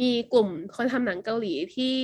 [0.00, 1.94] มีกลุ่มคนทำหนังเกาหลีที่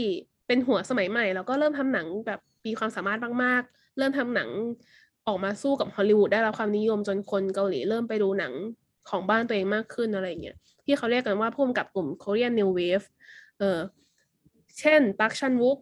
[0.47, 4.49] เป็นหัวสมัยใหม่ แล้วก็เริ่มทำหนังแบบมีความสามารถมากๆ เริ่มทำหนัง
[5.27, 8.53] ออกมาสู้กับฮอลลีวูดได้รับความนิยมจนคนเกาหลีเริ่มไปดูหนัง
[9.11, 13.07] ของบ้านตัวเองมากขึ้นอะไรเงี้ยที่เขาเรียกกันว่าพุ่มกับกลุ่ม Korean New Wave
[13.59, 13.79] เออ
[14.79, 15.79] เช่นปักชันวุก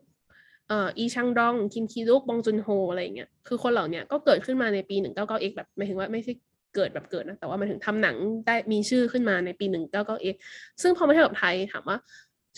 [0.68, 6.32] เอ่ออีชังดอง คิมคีดุกบองจุนโฮอะไรเงี้ยคือคนเหล่านี้ก็เกิดขึ้นมาในปี 199x แบบหมายถึงว่าไม่ใช่
[6.76, 8.16] เกิดแบบเกิดนะแต่ว่ามายถึงทำหนัง
[8.46, 10.34] ได้มีชื่อขึ้นมาในปี 199x
[10.82, 11.96] ซึ่งพอมาเทียบกับไทยถามว่า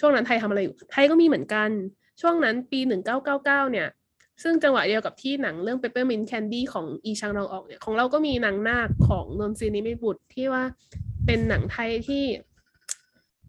[0.00, 1.70] ช่วงนั้นไทยทำอะไรอยู่ ไทยก็มีเหมือนกัน
[2.20, 2.80] ช่วงนั้นปี
[3.26, 3.88] 1999เนี่ย
[4.42, 10.64] ซึ่งจังหวะเดียวกับที่หนังเรื่อง Peppermint Candy ของอีชังดองออกเนี่ยของเราก็มีนางนากของนนทรีนิมิบุตรที่ว่า
[11.26, 12.24] เป็นหนังไทยที่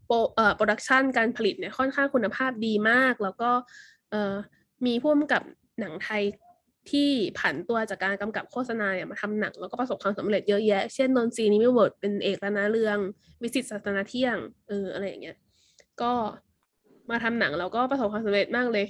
[0.06, 3.52] โปรเอ่อ production การผลิตเนี่ยค่อนข้างคุณภาพดีมาก แล้วก็
[4.12, 4.34] เอ่อ
[4.86, 5.42] มีผู้กำกับ
[5.80, 6.24] หนังไทย
[6.92, 7.10] ที่
[7.40, 12.98] ผันตัวจากการกำกับโฆษณาเนี่ยมาทำหนังแล้วก็ประสบความสำเร็จเยอะแยะ เช่นนนทรีนิมิบุตรเป็นเอกรัตนเรือง
[13.42, 15.38] วิสิตศาสนาเที่ยงเอออะไรอย่างเงี้ย
[16.02, 16.12] ก็
[17.10, 18.86] มาทำหนังแล้วก็ประสบความสำเร็จมากเลย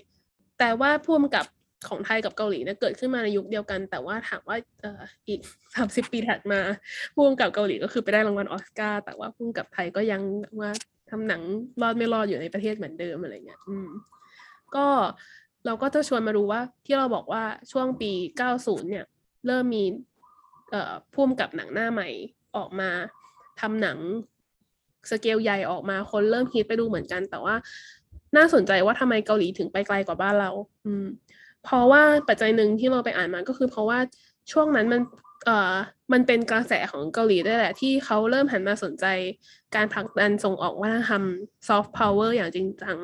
[0.60, 1.46] แต่ว่าผู้กำกับ
[1.90, 5.40] ของไทยกับเกาหลีเนี่ยเกิดขึ้นมาในยุคเดียวกัน แต่ว่าถามว่าเอ่ออีก
[5.76, 6.60] สามสิบปีถัดมา
[7.14, 10.22] ผู้กำกับเกาหลีก็คือไปได้รางวัลออสการ์แต่ว่าผู้กำกับไทยก็ยัง
[10.62, 10.72] ว่า
[11.10, 11.42] ทำหนัง
[11.82, 13.90] รอดไม่รอดอยู่ในประเทศเหมือนเดิมอะไรเงี้ยอืม
[14.76, 14.88] ก็
[15.66, 18.12] เราก็จะชวนมาดูว่าที่เราบอกว่าช่วงปี
[18.50, 19.06] 90 เนี่ย
[19.48, 19.84] เริ่มมี
[20.72, 22.10] เอ่อผู้กำกับหนังหน้าใหม่
[22.58, 22.90] ออกมา
[23.60, 23.98] ทำหนัง
[25.10, 27.56] สเกลใหญ่ออกมาคนเริ่มฮิตไปดูเหมือนกัน แต่ว่า
[28.38, 30.52] น่าสนใจว่าทำไมเกาหลีถึงไปไกลกว่าบ้านเรา
[30.86, 31.06] อืม
[31.64, 34.00] เพราะว่าปัจจัยหนึ่งที่เราไปอ่านมาก็คือ เพราะว่า
[34.52, 35.02] ช่วงนั้นมัน
[35.46, 35.74] เอ่อ
[36.14, 39.06] มันเป็นกระแสของเกาหลีด้วยแหละที่เขาเริ่มหันมาสนใจ
[39.76, 41.24] การผลักดันส่งออกวัฒนธรรม
[41.68, 42.98] ซอฟต์พาวเวอร์อย่างจริงจัง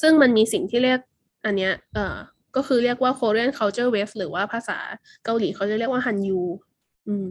[0.00, 1.00] ซึ่งมันมีสิ่งที่เรียก
[1.44, 2.16] อันเนี้ยเอ่อ
[2.56, 4.78] ก็คือเรียกว่า Korean Culture Wave หรือว่าภาษา
[5.24, 6.40] เกาหลีเขาจะเรียกว่าฮันยู
[7.08, 7.26] อืม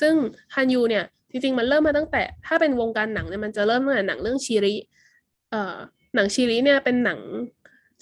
[0.00, 0.14] ซึ่ง
[0.54, 4.74] ฮันยูเนี่ยจริงๆมันเริ่มมาตั้งแต่ ถ้าเป็นวงการหนังเนี่ยมันจะเริ่มตั้งแต่หนังเรื่องชิริ
[5.50, 5.76] เอ่อ
[6.14, 7.18] หนังชิริเนี่ยเป็นหนัง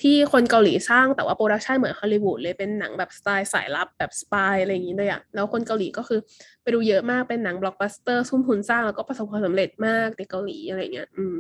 [0.00, 6.20] ที่คนเกาหลีสร้างแต่ว่า production เหมือนฮอลลีวูดเลยเป็นหนังแบบสไตล์สายลับแบบ spy อะไรอย่างนี้เลยอะแล้วคนเกาหลีก็คือ
[6.62, 11.34] ไปดูเยอะมากเป็นหนังบล็อกบัสเตอร์ซุ่มทุนสร้างแล้วก็ประสบความสำเร็จมากในเกาหลีอะไรเงี้ยอืม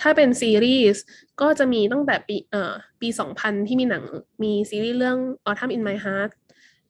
[0.00, 1.02] ถ้าเป็นซีรีส์
[1.40, 4.04] ก็จะมีตั้งแต่ปีเอ่อปี2000ที่มีหนัง
[4.42, 6.32] มีซีรีส์เรื่อง Autumn in My Heart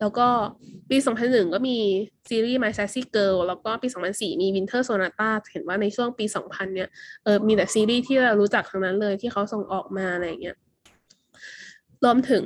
[0.00, 0.28] แล้วก็
[0.90, 0.96] ปี
[1.26, 1.78] 2001 ก็มี
[2.28, 6.88] ซีรีส์ My Sassy Girl แล้วก็ปี 2004 มี Winter Sonata เห็นว่าในช่วงปี 2000 เนี่ย
[7.24, 10.56] เออมีแต่ซีรีส์ที่เรารู้จักทั้งนั้นเลยที่เขาส่งออกมาอะไรอย่างเงี้ย
[12.04, 12.44] รวมถึง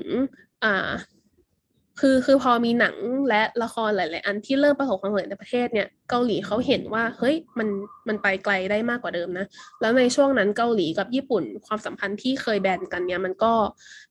[0.65, 0.91] อ่า
[2.01, 2.97] คือคือพอมีหนัง
[3.29, 7.69] และละครหลาย ๆ อันที่เริ่มประสบความสำเร็จในประเทศเนี่ยเกาหลีเขาเห็นว่าเฮ้ยมัน
[8.09, 9.47] มันไปไกลได้มากกว่าเดิมนะ
[9.81, 13.53] แล้วในช่วงนั้นเกาหลีกับญี่ปุ่นความสัมพันธ์ที่เคยแบนกันเนี่ยมันก็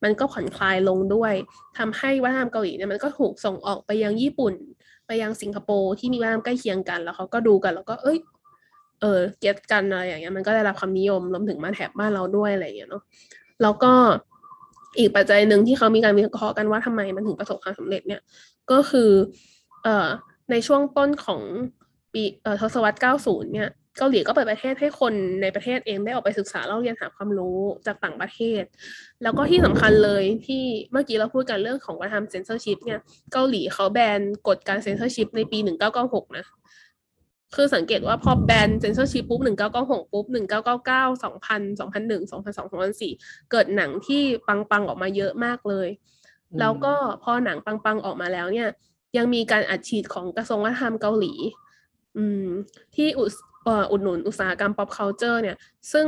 [0.03, 1.34] มันก็ผ่อนคลายลงด้วย
[1.78, 4.53] ทำให้วัฒนธรรมเกาหลีเนี่ยมันก็ถูกส่งออกไปยังญี่ปุ่น
[5.07, 8.18] ไปยังสิงคโปร์ที่มีวัฒนธรรมใกล้เคียงกันแล้วเขาก็ดูกันแล้วก็เอ้ย
[9.02, 13.03] เออเก็ตกันอะไรอย่างเงี้ยมันก็ได้รับความนิยมรวมถึงมาแถบบ้านเราด้วยอะไรอย่างเงี้ยเนาะ
[13.61, 13.94] แล้วก็
[14.99, 18.22] อีกปัจจัยหนึ่งที่เขามีการวิเคราะห์กันว่าทำไมมันถึงประสบความสำเร็จเนี่ย
[18.72, 19.09] ก็คือ
[19.84, 20.07] เอ่อ
[20.51, 21.41] ในช่วงต้นของ
[22.13, 28.63] ปีเอ่อทศวรรษ 90 เนี่ยเกาหลีก็เปิดประเทศให้คนในประเทศเองได้ออกไปศึกษาเล่าเรียนหาความรู้จากต่างประเทศ
[29.23, 32.99] แล้วก็ที่สำคัญเลยที่เมื่อกี้เราพูดกันเรื่องของวัฒนธรรมเซนเซอร์ชิพเนี่ย
[33.34, 35.57] เกาหลีเขาแบนกฎการเซนเซอร์ชิพในปี
[35.97, 36.45] 1996 นะ
[37.56, 39.41] คือสังเกตว่าพอแบนเซนเซอร์ชิพปุ๊บ
[39.78, 45.88] 1996ปุ๊บ1999 2000 2001 2002 2004เกิดหนังที่ปังๆออกมาเยอะมากเลย
[46.60, 48.69] แล้วก็พอหนังปังๆออกมาแล้วเนี่ย
[49.18, 51.34] ยังมีการอัดฉีดของกระทรวงวัฒนธรรมเกาหลี
[52.18, 52.48] อืม
[52.95, 53.32] ที่อุด
[53.64, 55.57] เอ่ออุดหนุนอุตสาหกรรม pop culture เนี่ย
[55.94, 56.07] ซึ่ง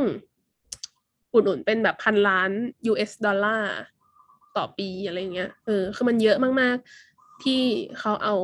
[1.34, 2.50] อุดหนุนเป็นแบบพันล้าน
[2.92, 3.74] US ดอลลาร์
[4.58, 7.62] ต่อปีอะไรเงี้ย เออ คือมันเยอะมากๆ ที่
[8.00, 8.36] เขาเอา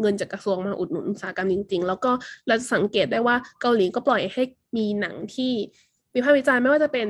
[0.00, 2.10] เงินจากกระทรวงมาอุดหนุนอุตสาหกรรมจริง ๆ แล้วก็
[2.46, 4.42] เราจะสังเกตได้ว่าเกาหลีก็ปล่อยให้
[4.76, 5.52] มีหนังที่
[6.14, 7.08] วิพากษ์วิจารณ์ไม่ว่าจะเป็น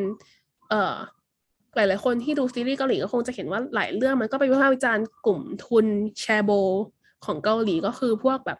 [0.68, 0.94] เอ่อ
[1.76, 5.86] หลายๆคนที่ดูซีรีส์เกาหลีก็คงจะเห็นว่าหลายเรื่องมันก็ไปวิพากษ์วิจารณ์กลุ่มทุน
[6.18, 6.50] แชโบ
[7.24, 8.58] ของเกาหลีก็คือพวกแบบ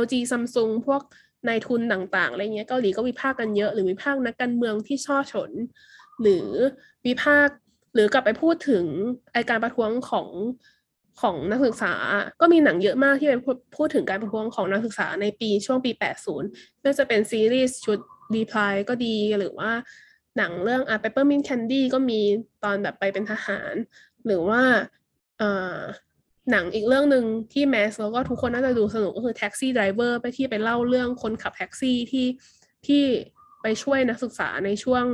[0.00, 1.02] LG Samsung พวก
[1.48, 5.50] นายทุนต่างๆอะไรเงี้ยเกาหลีก็วิพากษ์กันเยอะหรือวิพากษ์นักการเมืองที่ช่อฉน
[6.20, 6.46] หรือ
[7.06, 7.56] วิพากษ์
[7.94, 8.84] หรือกลับไปพูดถึง
[9.32, 10.28] ไอการประท้วงของ
[11.20, 11.92] ของนักศึกษา
[12.40, 17.98] ก็มีหนังเยอะมากที่ไปพูดพูดถึงการประท้วงของนักศึกษาในปีช่วงปี 80ไม่ว่าจะเป็นซีรีส์ชุด
[18.34, 19.70] Reply ก็ดีหรือว่า
[20.36, 22.20] หนังเรื่องอะ Peppermint Candy ก็มี
[22.64, 23.74] ตอนแบบไปเป็นทหาร
[24.26, 24.62] หรือว่า
[25.40, 25.78] อ่อ
[26.50, 32.26] หนังอีกเรื่องหนึ่งที่แมสแล้วก็ทุกคนน่าจะดูสนุกก็คือ Taxi Driver ไปที่ไปเล่าเรื่องคนขับแท็กซี่ที่
[32.86, 33.02] ที่
[33.62, 35.04] ไปช่วยนักศึกษาในช่วง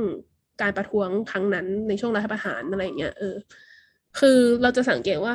[0.61, 3.35] การประท้วงครั้งนั้นในช่วงรัฐประหารอะไรเงี้ยเออ
[4.19, 5.33] คือเราจะสังเกตว่า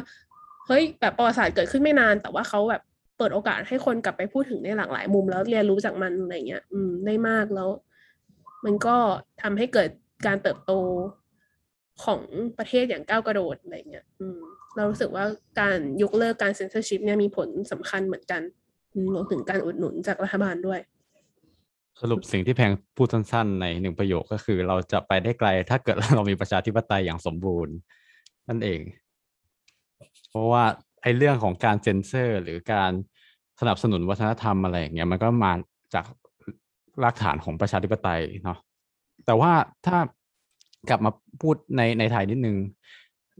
[0.66, 2.82] เฮ้ยแบบประวัติศาสตร์เกิดขึ้นไม่นาน แต่ว่าเขาแบบ
[3.18, 7.68] เปิดโอกาสให้คนกลับไปพูดถึงในหลากหลายมุม แล้วเรียนรู้จากมันอะไรเงี้ย อืมได้มากแล้ว
[8.64, 8.96] มันก็
[9.42, 9.90] ทำให้เกิด
[10.26, 10.72] การเติบโต
[12.04, 12.20] ของ
[12.58, 14.38] ประเทศอย่างก้าวกระโดดอะไรเงี้ย อืม
[14.76, 15.24] เรารู้สึกว่า
[15.60, 18.42] การยกเลิกการเซ็นเซอร์ชิพเนี่ยมีผลสำคัญเหมือนกัน
[19.14, 20.80] รวมถึงการอุดหนุนจากรัฐบาลด้วย
[22.00, 27.74] สรุปสิ่งที่แพงพูดสั้นๆ ในหนึ่งประโยคก็คือเราจะไปได้ไกลถ้าเกิดเรามีประชาธิปไตยอย่างสมบูรณ์
[28.48, 28.80] นั่นเอง
[30.32, 30.64] เพราะว่า
[31.02, 32.92] ไอ้เรื่องของการเซ็นเซอร์ หรือการ
[33.60, 35.52] สนับสนุนวัฒนธรรมอะไรอย่างเงี้ยมันก็มา
[35.94, 36.04] จาก
[37.02, 38.58] รากฐานของประชาธิปไตยเนาะ
[39.26, 39.52] แต่ว่า
[39.86, 39.98] ถ้า
[40.88, 41.10] กลับมา
[41.40, 42.56] พูดในในไทยนิดนึง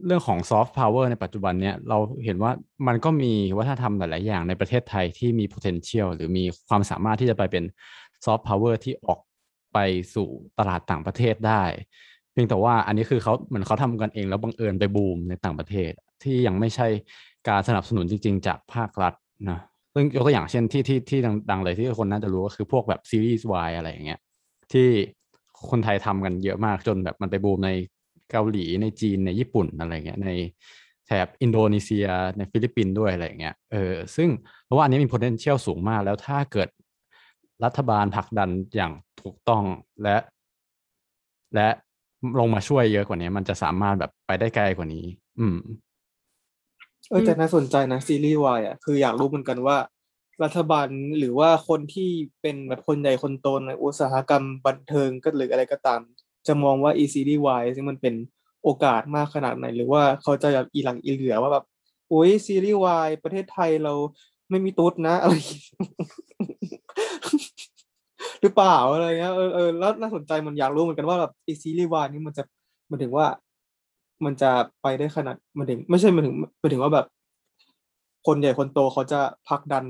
[0.05, 2.51] เรื่องของซอฟต์พาวเวอร์ในปัจจุบันเนี่ยเราเห็นว่า
[2.87, 7.63] มันก็มีวัฒนธรรมหลาย ๆ อย่างในประเทศไทยที่มี potential หรือมีความสามารถที่จะไปเป็น
[8.25, 9.19] ซอฟต์พาวเวอร์ที่ออก
[9.73, 9.77] ไป
[10.15, 10.27] สู่
[10.59, 11.63] ตลาดต่างประเทศได้
[12.31, 15.91] เพียงแต่ว่าอันนี้คือเขาเหมือนเขาทำกันเองแล้วบังเอิญไปบูมในต่างประเทศ
[16.23, 16.87] ที่ยังไม่ใช่
[17.49, 19.13] การสนับสนุนจริง ๆ จากภาครัฐ
[19.49, 19.59] นะ
[19.93, 21.19] ซึ่งยกตัวอย่างเช่นที่ที่ที่
[21.49, 24.19] ดังๆเลยที่คนน่าจะรู้ก็คือพวกแบบซีรีส์วายอะไรอย่างเงี้ย
[24.71, 24.87] ที่
[25.69, 27.69] คนไทยทำกันเยอะมากจนแบบมันไปบูมใน
[28.31, 30.29] เกาหลีในจีนในญี่ปุ่นอะไรเงี้ยใน
[31.05, 34.29] แถบอินโดนีเซียในฟิลิปปินส์ด้วยอะไรเงี้ยเออซึ่ง
[34.65, 36.69] เพราะว่าอันนี้มี potential สูงมากแล้วถ้าเกิด
[37.63, 39.63] รัฐบาลผลักดันอย่างถูกต้อง
[40.03, 40.17] และ
[41.55, 41.67] และ
[42.39, 45.05] ลงมาช่วยเยอะกว่านี้ มันจะสามารถแบบไปได้ไกลกว่านี้
[45.39, 45.57] อืม
[47.09, 49.77] เออแต่น่าสนใจนะซีรีส์วายอะคืออยากรู้เหมือนกันว่า
[50.43, 52.09] รัฐบาลหรือว่าคนที่
[52.41, 56.01] เป็นแบบคนใหญ่คนโตในอุตสาหกรรมบันเทิงก็หรืออะไรก็ตาม
[56.47, 58.15] จะมองว่าอีซีรีส์วายซึ่งมันเป็น
[58.63, 61.65] โอกาสมากขนาดไหน หรือว่าเขาจะแบบอีหลังอีเหลือว่าแบบ
[62.09, 63.93] โอ้ยซีรีส์วายประเทศไทยเรา
[64.49, 65.77] ไม่มีตุ๊ดนะอะไรอย่างเงี้ย
[68.41, 72.43] หรือเปล่าอะไรเงี้ยเออเออแล้วน่าสนใจมันอยากรู้เหมือนกันว่าแบบอีซีรีส์วายนี่มันจะ
[72.89, 73.25] มันถึงว่า
[74.25, 77.05] มันจะไปได้ขนาดมันถึง ไม่ใช่มันถึงมันถึงว่าแบบ
[78.27, 79.85] คนใหญ่คนโตเขาจะผลักดัน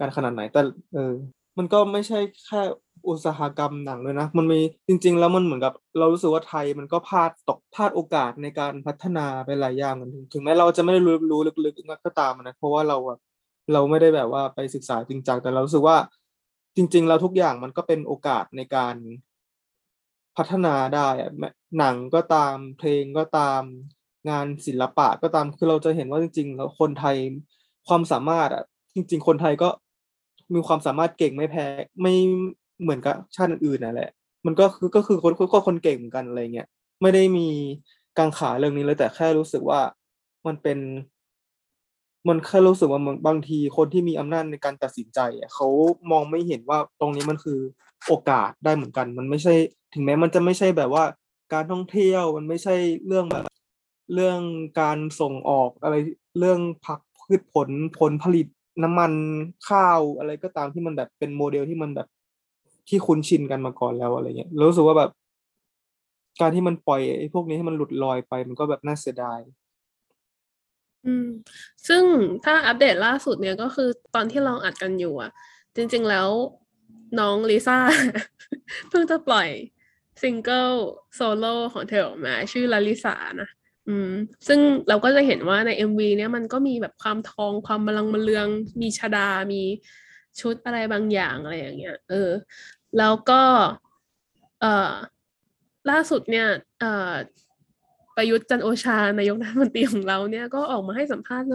[0.00, 0.60] กันขนาดไหน แต่
[0.94, 1.12] เออ
[1.58, 2.60] มันก็ไม่ใช่แค่
[3.08, 13.18] อุตสาหกรรมหนังเลยนะ มันมีจริง ๆ แล้วมันเหมือนกับ เรารู้สึกว่าไทยมันก็พลาดตกพลาดโอกาสในการพัฒนาไปหลายอย่างเหมือนถึงแม้เราจะไม่ได้รู้รู้ลึกๆก็ตามนะเพราะว่าเราอะ
[13.72, 15.96] เราไม่ได้แบบว่าไปศึกษาจริงจังแต่เรารู้สึกว่า
[16.76, 18.94] จริง ๆ แล้วทุกอย่างมันก็เป็นโอกาสในการ
[20.36, 21.30] พัฒนาได้อะ
[21.78, 23.62] หนังก็ตามเพลงก็ตาม
[24.30, 27.16] งานศิลปะก็ตามคือเราจะเห็นว่าจริง ๆ แล้วคนไทย
[27.88, 28.64] ความสามารถอะ
[28.94, 29.68] จริง ๆ คนไทยก็
[30.54, 31.66] มีความสามารถเก่งไม่แพ้
[32.02, 32.14] ไม่
[32.82, 34.10] เหมือนกับชาติอื่นๆนั่นแหละ
[34.46, 36.68] มันก็คือก็คือคนก็คนเก่งเหมือนกันอะไรเงี้ย
[37.02, 37.48] ไม่ได้มี
[38.18, 39.80] กังขาเรื่องนี้เลยแต่แค่รู้สึกว่า
[40.46, 40.78] มันเป็น
[42.28, 45.68] มันแค่รู้สึกว่ามันบางทีคนที่มีอำนาจในการตัดสินใจอะเขา
[46.10, 47.60] มองไม่เห็นว่าตรงนี้มันคือ
[48.06, 49.54] โอกาสได้เหมือนกัน มันไม่ใช่
[49.96, 51.04] ถึงแม้มันจะไม่ใช่แบบว่า
[51.52, 52.74] การท่องเที่ยวมันไม่ใช่
[53.06, 53.44] เรื่องแบบ
[54.14, 54.40] เรื่อง
[54.80, 55.94] การส่งออกอะไร
[56.38, 57.68] เรื่องผักพืชผล
[57.98, 58.46] ผลผลิต
[58.82, 59.12] น้ำมัน
[59.68, 62.08] ข้าวอะไรก็ตามที่มันแบบเป็นโมเดลที่มันแบบ
[62.88, 65.10] ที่คุ้นชินกันมาก่อนแล้วอะไรเงี้ยรู้สึกว่าแบบ
[66.40, 69.38] การที่มันปล่อยไอ้พวกนี้ให้มันหลุดลอยไป มันก็แบบน่าเสียดาย
[71.06, 71.26] อืม
[71.88, 72.02] ซึ่ง
[72.44, 75.30] ถ้าอัปเดตล่าสุดเนี่ยก็คือตอนที่เราอัดกันอยู่อะ
[75.76, 76.28] จริง ๆแล้ว
[77.20, 77.78] น้องลิซ่า
[78.88, 79.48] เพิ่งจะปล่อย
[80.22, 80.70] ซิงเกิล
[81.14, 83.50] โซโล่ของเธอออกมา ชื่อลาลิสานะ
[83.88, 84.10] อืม
[84.46, 88.48] ซึ่งเราก็จะเห็นว่าใน MV เนี่ยมันก็มีแบบความทองความมลังเมลือง
[88.80, 89.62] มีชฎา มี
[90.40, 92.30] ชุดอะไรบางอย่างอะไรอย่างเงี้ย เออ
[92.98, 93.42] แล้วก็
[94.60, 94.92] เอ่อ
[95.90, 96.46] ล่าสุดเนี่ย
[96.80, 97.12] เอ่อ
[98.16, 101.48] ประยุทธ์จันทร์โอชานายกรัฐมนตรีของเราเนี่ยก็ออกมาให้สัมภาษณ์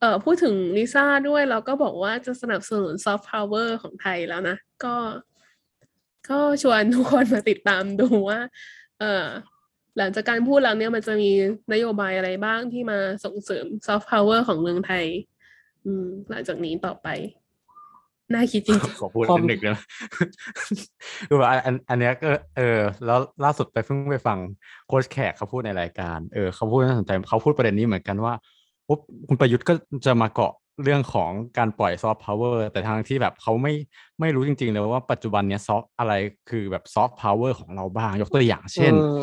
[0.00, 4.94] เอ่อพูดถึงลิซ่าด้วยแล้วก็บอกว่าจะสนับสนุนซอฟต์พาวเวอร์ของไทยแล้วนะ ก็
[6.28, 8.40] ก็ชวนทุกคนมาติดตามดูว่า
[9.00, 9.26] เอ่อ
[9.98, 11.30] หลังจากการพูดแล้วเนี่ยมันจะมี
[11.72, 15.04] นโยบายอะไรบ้างที่มาส่งเสริมซอฟต์พาวเวอร์ของเมืองไทย
[15.84, 17.08] อืม หลังจากนี้ต่อไป
[18.32, 19.78] น่าคิดจริงขอพูดความนิดหนึ่งนะ
[21.28, 24.38] คือว่าอันอันเนี้ยก็เออ แล้วล่าสุดไปเพิ่งไปฟัง
[24.88, 28.34] โค้ชแขกเขาพูดในรายการ เออเขาพูดน่าสนใจเขาพูดประเด็นนี้เหมือนกันว่า
[28.88, 29.72] ปุ๊บคุณประยุทธ์ก็
[30.06, 30.52] จะมาเกาะ
[30.82, 33.74] เรื่องของการปล่อยซอฟต์พาวเวอร์แต่ทางที่แบบเขาไม่
[34.20, 36.12] ไม่รู้จริง ๆ เลยว่าปัจจุบันเนี้ย soft อะไร
[36.50, 39.22] คือแบบซอฟต์พาวเวอร์ของเราบ้าง ยกตัวอย่างเช่นเออ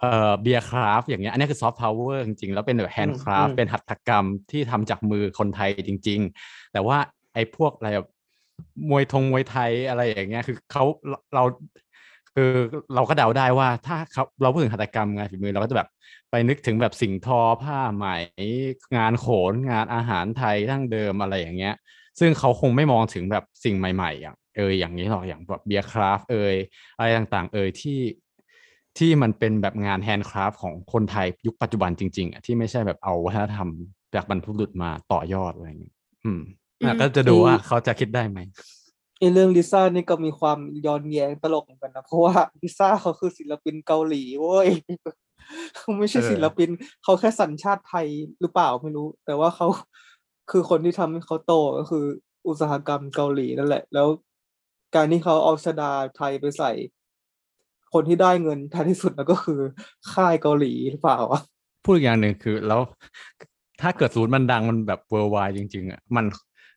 [0.00, 6.96] เอ่อเบียร์คราฟต์อย่างเงี้ยอันนี้คือซอฟต์พาวเวอร์จริง ๆ แล้วเป็นแบบ handcraft อืมเป็นหัตถกรรมที่ทำจากมือคนไทยจริง ๆ แต่ว่า
[7.34, 8.08] ไอ้พวกอะไรแบบ
[8.90, 10.84] มวยทงมวยไทยอะไรอย่างเงี้ยคือเขา
[11.34, 11.44] เรา
[12.34, 12.52] คือ
[12.94, 15.88] เราก็เดาได้ว่าถ้าเขาเราพูดถึงหัตถกรรมงานฝีมือเราก็จะแบบ
[16.30, 18.06] ไปนึกถึงแบบสิ่งทอผ้าไหม
[18.96, 21.74] งานโขนงานอาหารไทยดั้งเดิมอะไรอย่างเงี้ย
[22.20, 26.54] ซึ่งเขาคงไม่มองถึงแบบสิ่งใหม่ๆอย่างเอออย่างนี้หรอกอย่างแบบเบียร์คราฟต์เอย
[26.96, 28.00] อะไรต่างๆ เอยที่
[28.98, 33.68] ที่มันเป็นแบบงาน handcraft ของคนไทยยุคปัจจุบันจริงๆอะที่ไม่ใช่แบบเอาวัฒนธรรม
[34.14, 35.94] จากบรรพบุรุษมาต่อยอดอะไรอย่างเงี้ย
[36.24, 36.40] อืม
[36.84, 38.38] อะก็จะดูว่าเขาจะคิดได้ไหม
[39.18, 44.68] ไอเรื่องลิซ่านี่ก็มีความย้อนแย้งตลกเหมือนกันนะ เพราะว่าลิซ่าเขาคือศิลปินเกาหลีเว้ย
[45.76, 46.68] เขาไม่ใช่ศิลปิน
[47.02, 48.06] เขาแค่สัญชาติไทย
[48.40, 49.66] หรือเปล่าไม่รู้ แต่ว่าเขา
[50.50, 52.04] คือคนที่ทำให้เขาโตก็คือ
[52.48, 54.08] อุตสาหกรรมเกาหลีนั่นแหละ แล้ว
[54.94, 56.72] การที่เขาเอาชดาไทยไปใส่
[57.92, 59.60] คนที่ได้เงินท้ายที่สุดแล้วก็คือ
[60.12, 61.18] ค่ายเกาหลีหรือเปล่า
[61.84, 62.80] พูดอีกอย่างหนึ่งคือแล้ว
[63.80, 66.24] ถ้าเกิดสมมติมันดังมันแบบ viral จริง ๆอะมัน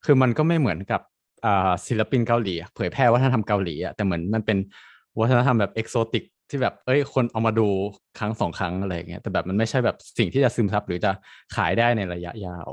[0.05, 1.01] คือมันก็ไม่เหมือนกับ
[1.87, 4.57] ศิลปินเกาหลีเผยแพร่วัฒนธรรมเกาหลีอะแต่เหมือนมันเป็น
[5.19, 7.67] วัฒนธรรมแบบ exotic ที่แบบเอ้ยคนเอามาดู
[8.19, 11.11] ครั้งสองครั้งอะไรอย่างเงี้ยแต่แบบมันไม่ใช่แบบสิ่งที่จะซึมซับหรือจะ
[11.55, 12.69] ขายได้ในระยะยาว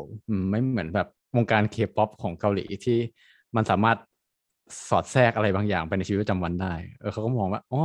[0.51, 2.99] ไม่เหมือนแบบวงการเคป๊อปของเกาหลีที่
[3.57, 3.99] มันสามารถ
[4.89, 7.83] สอดแทรกอะไรบางอย่างไปในชีวิตประจำวันได้ เออเขาก็มองว่าอ๋อ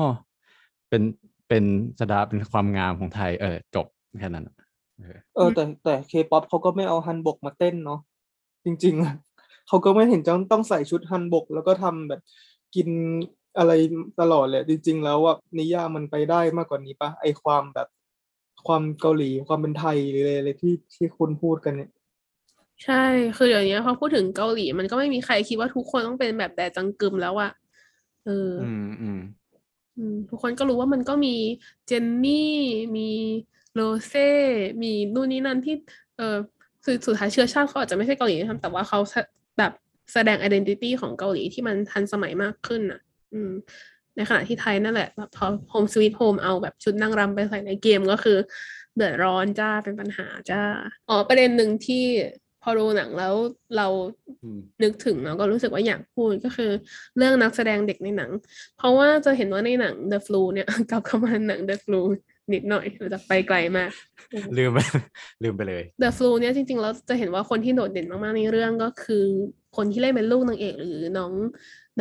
[0.89, 1.01] เป็น
[1.47, 1.63] เป็น
[1.99, 3.87] สดาเป็นความงามของไทย เออ จบ
[4.19, 4.45] แค่นั้น
[5.35, 7.99] เออแต่แต่เคป๊อปเขาก็ไม่เอาฮันบกมาเต้นเนาะ
[8.65, 9.28] จริงๆ
[9.69, 12.21] เขาก็ไม่เห็นจะต้องใส่ชุดฮันบก แล้วก็ทำแบบ
[12.75, 12.89] กิน
[13.57, 13.71] อะไร
[14.19, 17.87] ตลอดเลยจริง ๆ แล้วว่านิยามมันไปได้มากกว่านี้ปะไอความแบบ
[18.67, 23.03] ความเกาหลีความเป็นไทยหรืออะไรอะไรที่ที่คุณพูดกันเนี่ยๆใช่
[23.37, 27.51] คือเดี๋ยวนี้พอพูดถึงเกาหลี มันก็ไม่มีใครคิดว่าทุกคนต้องเป็นแบบแดจังกึมแล้วอะ
[28.25, 29.19] เออออืมอืม
[29.97, 31.35] อืมทุกคนก็รู้ว่ามันก็มี
[31.87, 32.51] เจนนี่
[32.97, 33.09] มี
[33.73, 34.29] โรเซ่
[34.83, 35.75] มีนู่นนี่นั่นที่
[36.17, 36.37] เออ
[36.85, 38.99] สุดสุดท้ายเชื้อชาติเขาอาจจะไม่ใช่เกาหลีนะครับแต่ว่าเขา
[39.59, 39.73] แสแบบ
[40.13, 43.01] แสดง identity ของเกาหลีที่มันทันสมัยมากขึ้นอะ
[43.33, 43.51] อืม
[44.15, 48.37] ในขณะที่ไทยนั่นแหละแบบพอ Home Sweet Home เอาแบบชุดนางรำไปใส่ในเกมก็คือ
[48.95, 50.61] เดือดร้อนจ้าเป็นปัญหาจ้า
[51.09, 52.03] อ๋อ ประเด็นหนึ่งที่
[52.63, 53.35] พอดูหนังแล้ว
[53.77, 53.87] เรา
[54.41, 56.71] อืมนึกถึงแล้วก็รู้สึกว่าอยากพูดก็คือ
[57.17, 58.31] เรื่องนักแสดงเด็กในหนัง
[58.77, 62.01] เพราะว่าจะเห็นว่าในหนัง The Flu เนี่ยกลับเข้ามาหนัง The Flu
[62.53, 63.91] นิดหน่อยเราจะไปไกลมาก
[64.57, 64.79] ลืมไป
[65.43, 69.25] ลืมไปเลย The Flu เนี่ยจริงๆเราจะเห็นว่าคนที่โดดเด่นมากๆในเรื่องก็คือ
[69.75, 71.33] คนที่เล่นเป็นลูกนางเอกหรือน้อง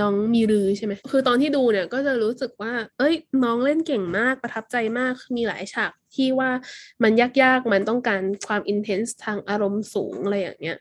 [0.00, 3.14] น้องมีรือใช่ไหม คือตอนที่ดูเนี่ยก็จะรู้สึกว่า เอ้ย
[3.44, 6.50] น้องเล่นเก่งมากประทับใจมาก มีหลายฉากที่ว่า
[7.02, 10.78] มันยากๆ มันต้องการความอินเทนส์ทางอารมณ์สูงอะไรอย่างเงี้ย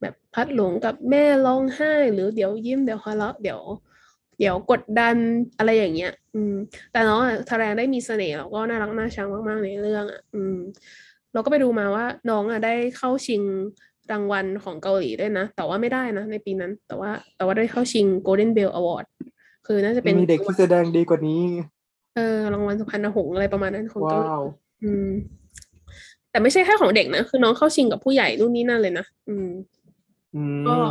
[0.00, 3.60] แบบพัดหลงกับแม่ร้องไห้ หรือเดี๋ยวยิ้มเดี๋ยวหัวเราะเดี๋ยว
[4.38, 5.16] เดี๋ยวกดดัน
[5.58, 6.54] อะไรอย่างเงี้ย อืม
[6.92, 10.56] แต่น้องอะแสดงได้มีเสน่ห์แล้วก็น่ารักน่าชังมาก ๆ ในเรื่องอะ อืม
[11.32, 13.42] เราก็ไปดูมาว่าน้องอะได้เข้าชิง
[14.12, 19.06] รางวัลของเกาหลีด้วยนะ แต่ว่าไม่ได้นะ ในปีนั้น แต่ว่าแต่ว่าได้เข้าชิง Golden Bell Award
[19.66, 21.42] คือน่าจะเป็นมีเด็กที่แสดงดีกว่านี้
[22.16, 24.42] เออรางวัลสุพรรณหงส์อะไรประมาณนั้นของเกาหลีว้าว
[24.84, 25.08] อืม
[26.30, 29.48] แต่ไม่ใช่แค่ของเด็กนะ คือน้องเข้าชิงกับผู้ใหญ่นู่นนี่นั่นเลยนะ อืม
[30.34, 30.84] อืก็ม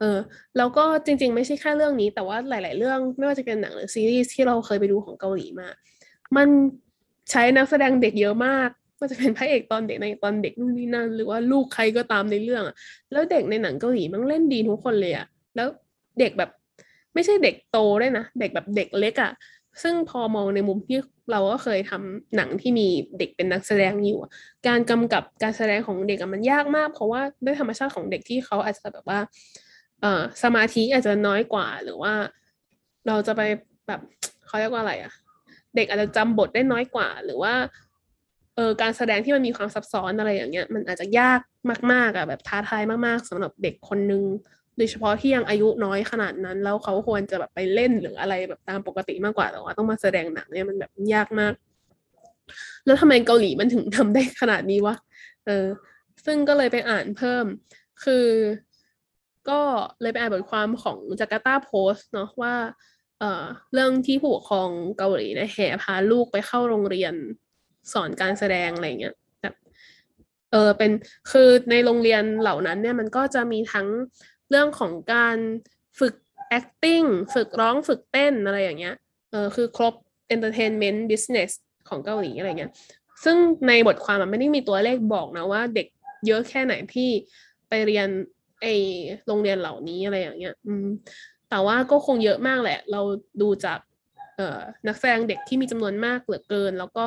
[0.00, 0.18] เออ
[0.56, 5.68] แล้วก็จริง ๆ ไม่ใช่แค่เรื่องนี้ แต่ว่าหลาย ๆ เรื่องไม่ว่าจะเป็นหนังหรือซีรีส์ที่เราเคยไปดูของเกาหลีมา
[6.36, 6.48] มัน
[7.30, 8.68] ใช้นักแสดงเด็กเยอะมาก
[8.98, 12.76] ว่าจะเป็นพระเอกตอนเด็กในตอนเด็กนู่นนี่นั่น หรือว่าลูกใครก็ตามในเรื่องอะ
[13.12, 15.68] แล้วเด็กในหนังเกาหลีมันเล่นดีทุกคนเลยอะแล้ว
[16.20, 16.50] เด็กแบบ
[17.14, 19.32] ไม่ใช่เด็กโตด้วยนะ เด็กแบบเด็กเล็กอะ
[19.82, 20.98] ซึ่งพอมองในมุมที่
[21.32, 24.18] เราก็เคยทำหนังที่มีเด็กเป็นนักแสดงอยู่
[24.68, 29.18] การกำกับการแสดงของเด็กมันยากมาก เพราะว่าด้วยธรรมชาติของเด็กที่เขาอาจจะแบบว่า
[30.00, 32.12] เอ่อสมาธิอาจจะน้อยกว่า หรือว่า
[33.06, 33.42] เราจะไป
[33.88, 34.00] แบบ
[34.46, 35.12] เขาเรียกว่าอะไรอะ
[35.76, 37.54] เด็กอาจจะจำบทได้น้อยกว่า หรือว่า
[38.56, 41.40] เออการแสดงที่มันมีความซับซ้อนอะไรอย่างเงี้ย มันอาจจะยาก
[41.92, 44.22] มากๆอะแบบท้าทายมากๆสำหรับเด็กคนนึง
[44.76, 51.54] โดยเฉพาะที่ยังอายุน้อยขนาดนั้น แล้วเขาควรจะแบบไปเล่นหรืออะไรแบบตามปกติมากกว่าแต่ว่าต้องมาแสดงหนังเนี่ยมันแบบยากมาก
[52.86, 54.96] แล้วทำไมเกาหลีมันถึงทำได้ขนาดนี้วะ
[55.46, 55.66] เออ
[56.24, 57.44] ซึ่งก็เลยไปอ่านเพิ่ม
[58.04, 58.26] คือ
[59.48, 59.60] ก็
[60.00, 62.54] เลยไปอ่านบทความของจาการ์ตาโพสต์เนาะว่า
[63.18, 67.14] เอ่อเรื่องที่ผู้ปกครองเกาหลีเนี่ยแห่พาลูกไปเข้าโรงเรียน
[67.92, 69.54] สอนการแสดงอะไรเงี้ยแบบ
[70.50, 70.90] เออเป็น
[71.30, 73.88] คือในโรงเรียนเหล่านั้นเนี่ยมันก็จะมีทั้ง
[74.50, 75.36] เรื่องของการ
[75.98, 76.14] ฝึก
[76.58, 78.96] acting ฝึกร้องฝึกเต้นอะไรอย่างเงี้ย
[79.30, 79.94] เออคือครบ
[80.34, 81.50] entertainment business
[81.88, 82.72] ของเกาหลีอะไรเงี้ย
[83.24, 83.36] ซึ่ง
[83.68, 85.86] ในบทความมันไม่ได้มีตัวเลขบอกนะว่าเด็ก
[86.26, 87.10] เยอะแค่ไหนที่
[87.68, 88.08] ไปเรียน
[88.60, 88.66] ไอ
[89.26, 90.86] โรงเรียนเหล่านี้อะไรอย่างเงี้ย อืม
[91.50, 93.00] แต่ว่าก็คงเยอะมากแหละ เรา
[93.42, 93.78] ดูจาก
[94.36, 97.06] เอ่อนักแสดงเด็กที่มีจำนวนมากเหลือเกิน แล้วก็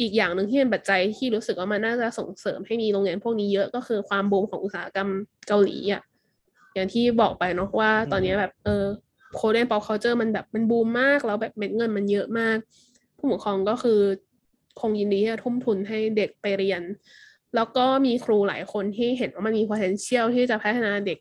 [0.00, 5.08] อีกอย่างหนึ่งที่เป็นปัจจัยที่รู้สึกว่ามันน่าจะส่งเสริมให้มีโรงเรียนพวกนี้เยอะก็คือความบูมของอุตสาหกรรม
[5.48, 6.02] เกาหลีอะ
[6.74, 8.84] อย่างที่บอกไปเนาะว่าตอนนี้แบบเออ
[9.34, 12.56] Korean pop culture มันแบบมันบูมมาก แล้วแบบเม็ดเงินมันเยอะมาก
[13.18, 14.00] ผู้ปกครองก็คือ
[14.80, 16.82] คงยินดีที่จะทุ่มทุนให้เด็กไปเรียน
[17.56, 21.18] แล้วก็มีครูหลายคนที่เห็นว่ามันมี potential ที่จะพัฒนาเด็ก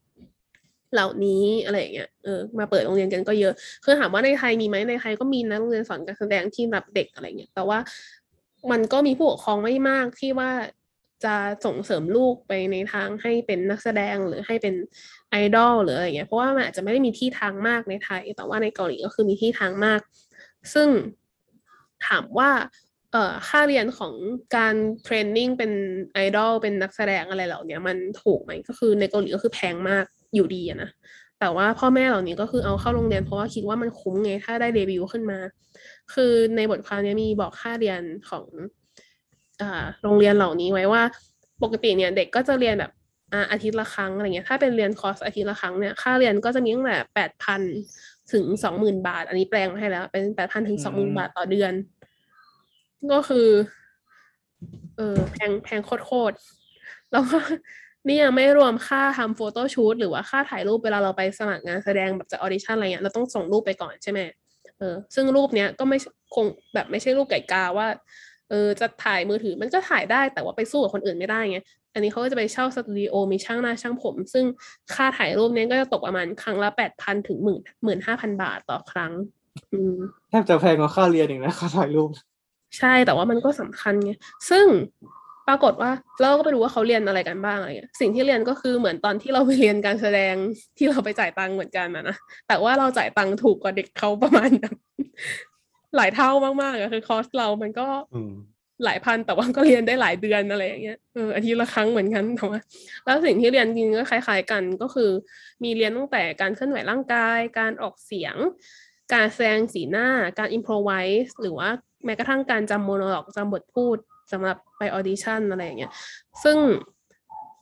[0.94, 3.54] เหล่านี้อะไรอย่างเงี้ยเออมาเปิดโรงเรียนกันก็เยอะ
[3.84, 7.80] คือถามว่าในไทยมีไหมในไทยก็มีนะโรงเรียนสอนการแสดงที่รับเด็กอะไรเงี้ยแต่ว่า
[8.72, 10.52] มันก็มีผู้ปกครองไม่มากที่ว่า
[11.26, 11.36] จะ
[11.66, 14.76] ส่งเสริมลูกไปในทางให้เป็นนักแสดงหรือให้เป็น
[15.30, 20.00] ไอดอลหรืออะไรเงี้ยเพราะว่ามันอาจจะไม่ได้มีที่ทางมากในไทย แต่ว่าในเกาหลีก็คือมีที่ทางมาก
[20.74, 20.88] ซึ่ง
[22.08, 22.50] ถามว่า
[23.16, 24.14] เอ่อค่าเรียนของ
[24.56, 25.72] การเทรนนิ่งเป็น
[26.14, 30.06] ไอดอลเป็นนักแสดงอะไรเหล่านี้มันถูกไหมก็คือในเกาหลีก็คือแพงมาก
[30.36, 30.90] อยู่ดีนะ
[31.40, 35.40] แต่ว่าพ่อแม่เหล่านี้ก็คือเอาเข้าโรงเรียนเพราะว่าคิดว่ามันคุ้มไงถ้าได้เดบิวต์ขึ้นมา
[36.14, 38.46] คือในบทความนี้มีบอกค่าเรียนของ
[39.62, 41.04] อ่าโรงเรียนเหล่านี้ไว้ว่า
[41.64, 42.92] ปกติเนี่ยเด็กก็จะเรียนแบบ
[43.34, 47.62] ออาทิตย์ละครั้งอะไรเงี้ย ถ้าเป็นเรียนคอร์สอาทิตย์ละครั้งเนี่ย ค่าเรียนก็จะมีตั้งแต่แปดพัน
[48.34, 51.74] ถึงสองหมื่นบาท อันนี้แปลงมาให้แล้ว เป็นแปดพันถึงสองหมื่นบาทต่อเดือน
[53.14, 53.48] ก็คือ
[54.98, 57.38] เออแพงแพงโคตรๆแล้วก็
[58.08, 64.20] นี่ยังไม่รวมค่าทำโฟโต้ชูตหรือว่าค่าถ่ายรูปเวลาเราไปสมัครงานแสดงแบบจะออดิชั่นอะไรเงี้ยเราต้องส่งรูปไปก่อนใช่ไหม
[64.80, 65.98] เออซึ่งรูปเนี้ยก็ไม่
[66.36, 67.88] คงแบบไม่ใช่รูปไก่กาว่า
[68.50, 71.60] เออจะถ่ายมือถือมันก็ถ่ายได้แต่ว่าไปสู้กับคนอื่นไม่ได้ไง
[71.94, 74.46] อันนี้เขาก็จะไปเช่าสตูดิโอมีช่างหน้าช่างผม ซึ่ง
[74.94, 79.12] ค่าถ่ายรูปเนี้ยก็จะตกประมาณครั้งละแปดพันถึงหมื่นหมื่นห้าพันบาทต่อครั้ง
[79.74, 79.96] อืม
[80.30, 82.10] แทบจะแพงกว่าค่าเรียนอีกนะค่าถ่ายรูป
[82.78, 84.12] ใช่แต่ว่ามันก็สำคัญไง
[84.50, 84.66] ซึ่ง
[85.48, 85.92] ปรากฏว่า
[86.22, 90.36] เราก็ไปดูว่าเขาเรียนอะไรกันบ้างอะไรเงี้ยสิ่งที่เรียนก็คือเหมือนตอนที่เราไปเรียนการแสดง
[90.78, 92.16] ที่เราไปจ่ายตังค์เหมือนกันนะนะ
[92.48, 94.50] แต่ว่าเราจ่ายตังค์ถูกกว่าเด็กเขาประมาณ
[95.96, 96.30] หลายเท่า
[96.62, 97.88] มากๆอะคือคอร์สเรามันก็
[98.86, 102.60] หลายพันแต่ว่าก็เรียนได้หลายเดือนอะไรอย่างเงี้ยเอออาทิตย์ละครั้งเหมือนกันแต่ว่า
[103.06, 105.12] แล้วสิ่งที่เรียนจริงก็คล้าย ๆ กันก็คือ
[105.64, 108.36] มีเรียนตั้งแต่การเคลื่อนไหวร่างกาย การออกเสียง
[109.14, 110.08] การแสดงสีหน้า
[110.40, 111.70] การ improvise หรือว่า
[112.06, 113.98] แม้กระทั่งการจำ monologue จำบทพูด
[114.32, 115.92] สำหรับไปออดิชั่นอะไรอย่างเงี้ย
[116.44, 116.58] ซึ่ง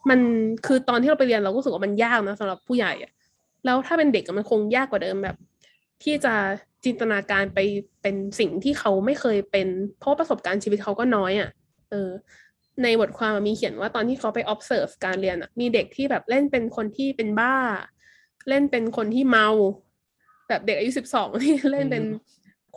[0.09, 0.19] มัน
[0.65, 3.11] คือตอนที่เราไปเรียนเราก็รู้สึกว่ามันยากนะสำหรับผู้ใหญ่อะ
[3.65, 5.37] แล้วถ้าเป็นเด็กมันคงยากกว่าเดิมแบบ
[6.03, 6.33] ที่จะ
[6.85, 7.59] จินตนาการไป
[8.01, 9.67] เป็นสิ่งที่เขาไม่เคยเป็น
[9.99, 11.49] เพราะประสบการณ์ชีวิตเขาก็น้อยอะ่ะ
[11.91, 12.09] เออ
[12.83, 17.55] ในบทความมันมีเขียนว่าตอนที่เขาไป observe การเรียนอะ่ะ มีเด็กที่แบบเล่นเป็นคนที่เป็นบ้า
[18.49, 19.47] เล่นเป็นคนที่เมา
[20.49, 22.03] แบบเด็กอายุสิบสองที่เล่นเป็น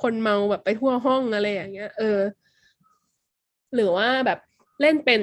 [0.03, 2.21] คนเมาแบบไปทั่วห้องอะไรอย่างเงี้ย เออ
[3.75, 4.39] หรือว่าแบบ
[4.81, 5.23] เล่นเป็น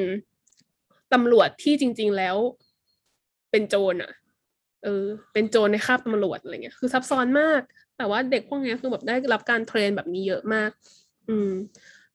[1.13, 2.37] ตำรวจที่จริง ๆแล้ว
[3.51, 4.11] เป็นโจรอะ
[4.83, 7.61] เออ เป็นโจรในคาบตำรวจอะไรเงี้ย คือซับซ้อนมาก
[7.97, 10.69] แต่ว่าเด็กพวกเนี้ยคือแบบได้รับการเทรนแบบนี้เยอะมาก
[11.29, 11.49] อืม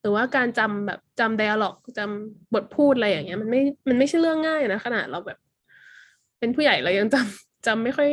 [0.01, 5.37] หรือว่าการจำแบบจำไดอะล็อกจำบทพูดอะไรอย่างเงี้ย มันไม่ มันไม่ใช่เรื่องง่ายนะขนาดเราแบบ
[6.39, 8.09] เป็นผู้ใหญ่เรายังจำจำไม่ค่อย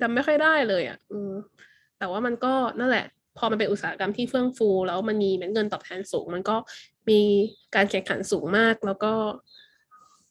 [0.00, 1.32] จำไม่ค่อยได้เลยอะอืม
[1.98, 3.06] แต่ว่ามันก็นั่นแหละ
[3.38, 6.56] พอมันเป็นอุตสาหกรรมที่เฟื่องฟู แล้วมันมีเงินตอบแทนสูง มันก็
[7.08, 7.20] มี
[7.74, 9.12] การแข่งขันสูงมาก แล้วก็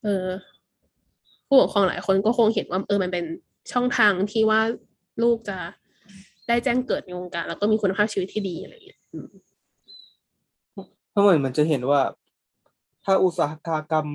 [0.04, 0.28] เออ
[1.48, 3.26] ผู้ปกครองหลายคนก็คงเห็นว่าเออมันเป็น
[3.72, 4.62] ช่องทางที่ว่า
[5.24, 5.58] ลูกจะ
[6.48, 9.30] ได้แจ้งเกิดในวงการ แล้วก็มีคุณภาพชีวิตที่ดีอะไรอย่างเงี้ยอืม
[11.12, 12.02] เพราะเหมือนมันจะเห็นว่า
[13.06, 13.54] ถ้าอุตสาห
[13.92, 14.08] กรรม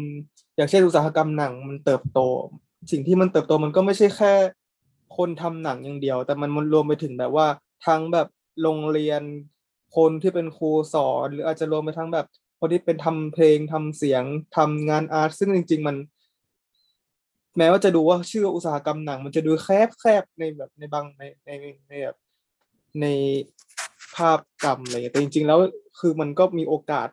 [0.57, 2.21] อย่างเช่นอุตสาหกรรมหนังมันเติบโต
[2.91, 4.33] สิ่งที่มันเติบโตมันก็ไม่ใช่แค่
[5.17, 7.47] คนทำหนังอย่างเดียว แต่มันมันรวมไปถึงแบบว่า
[7.87, 8.27] ทั้งแบบ
[8.63, 9.23] โรงเรียน
[9.97, 12.27] คนที่เป็นครูสอน หรืออาจจะรวมไปทั้งแบบ
[12.61, 14.25] คนที่เป็นทำเพลงทำเสียง
[14.57, 15.97] ทำงานอาร์ตซึ่งจริง ๆ มัน
[17.57, 21.51] แม้ว่าจะดูว่าชื่ออุตสาหกรรมหนัง มันจะดูแคบแคบในแบบในบางในใน
[21.89, 22.17] ในแบบ
[23.01, 23.07] ใน
[24.17, 25.59] ภาพกรรมอะไรอย่างเงี้ยแต่จริง ๆ แล้ว
[25.99, 27.09] คือมันก็มีโอกาส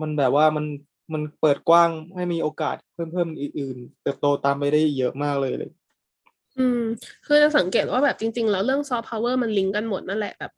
[0.00, 0.66] มันแบบว่ามัน
[1.12, 5.70] มันเปิดกว้างให้มีโอกาสเพิ่มเพิ่มอื่นๆเติบโตตามไปได้เยอะมากเลยเลย
[6.58, 6.80] อืม
[7.26, 10.52] คือจะสังเกตว่าแบบจริง ๆ แล้วเรื่องซอฟต์พาวเวอร์มันลิงก์กันหมดนั่นแหละแบบ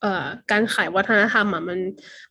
[0.00, 1.78] เอ่อการขายวัฒนธรรมอะมัน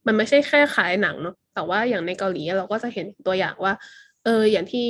[0.06, 3.74] มันไม่ใช่แค่ขายหนังเนาะแต่ว่าอย่างในเกาหลีเราก็จะเห็นตัวอย่างว่า
[4.24, 4.88] เอออย่างที่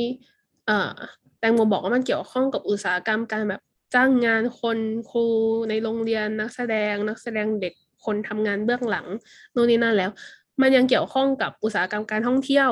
[0.65, 0.91] เอ่อ
[1.39, 3.61] แตงโมบอกว่ามันเกี่ยวข้องกับอุตสาหกรรมการแบบ
[3.95, 4.79] จ้างงานคน
[5.09, 5.25] ครู
[5.69, 7.73] ในโรงเรียนนักแสดง นักแสดงเด็ก
[8.05, 9.07] คนทำงานเบื้องหลัง
[9.53, 10.11] โน่นนี่นั่นแล้ว
[10.61, 12.71] มันยังเกี่ยวข้องกับอุตสาหกรรมการท่องเที่ยว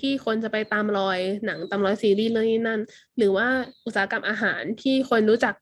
[0.00, 2.80] ที่คนจะไปตามรอยหนังตามรอยซีรีส์เรื่องนี้นั่น
[3.16, 3.46] หรือว่า
[3.84, 5.54] อุตสาหกรรมอาหารที่คนรู้จัก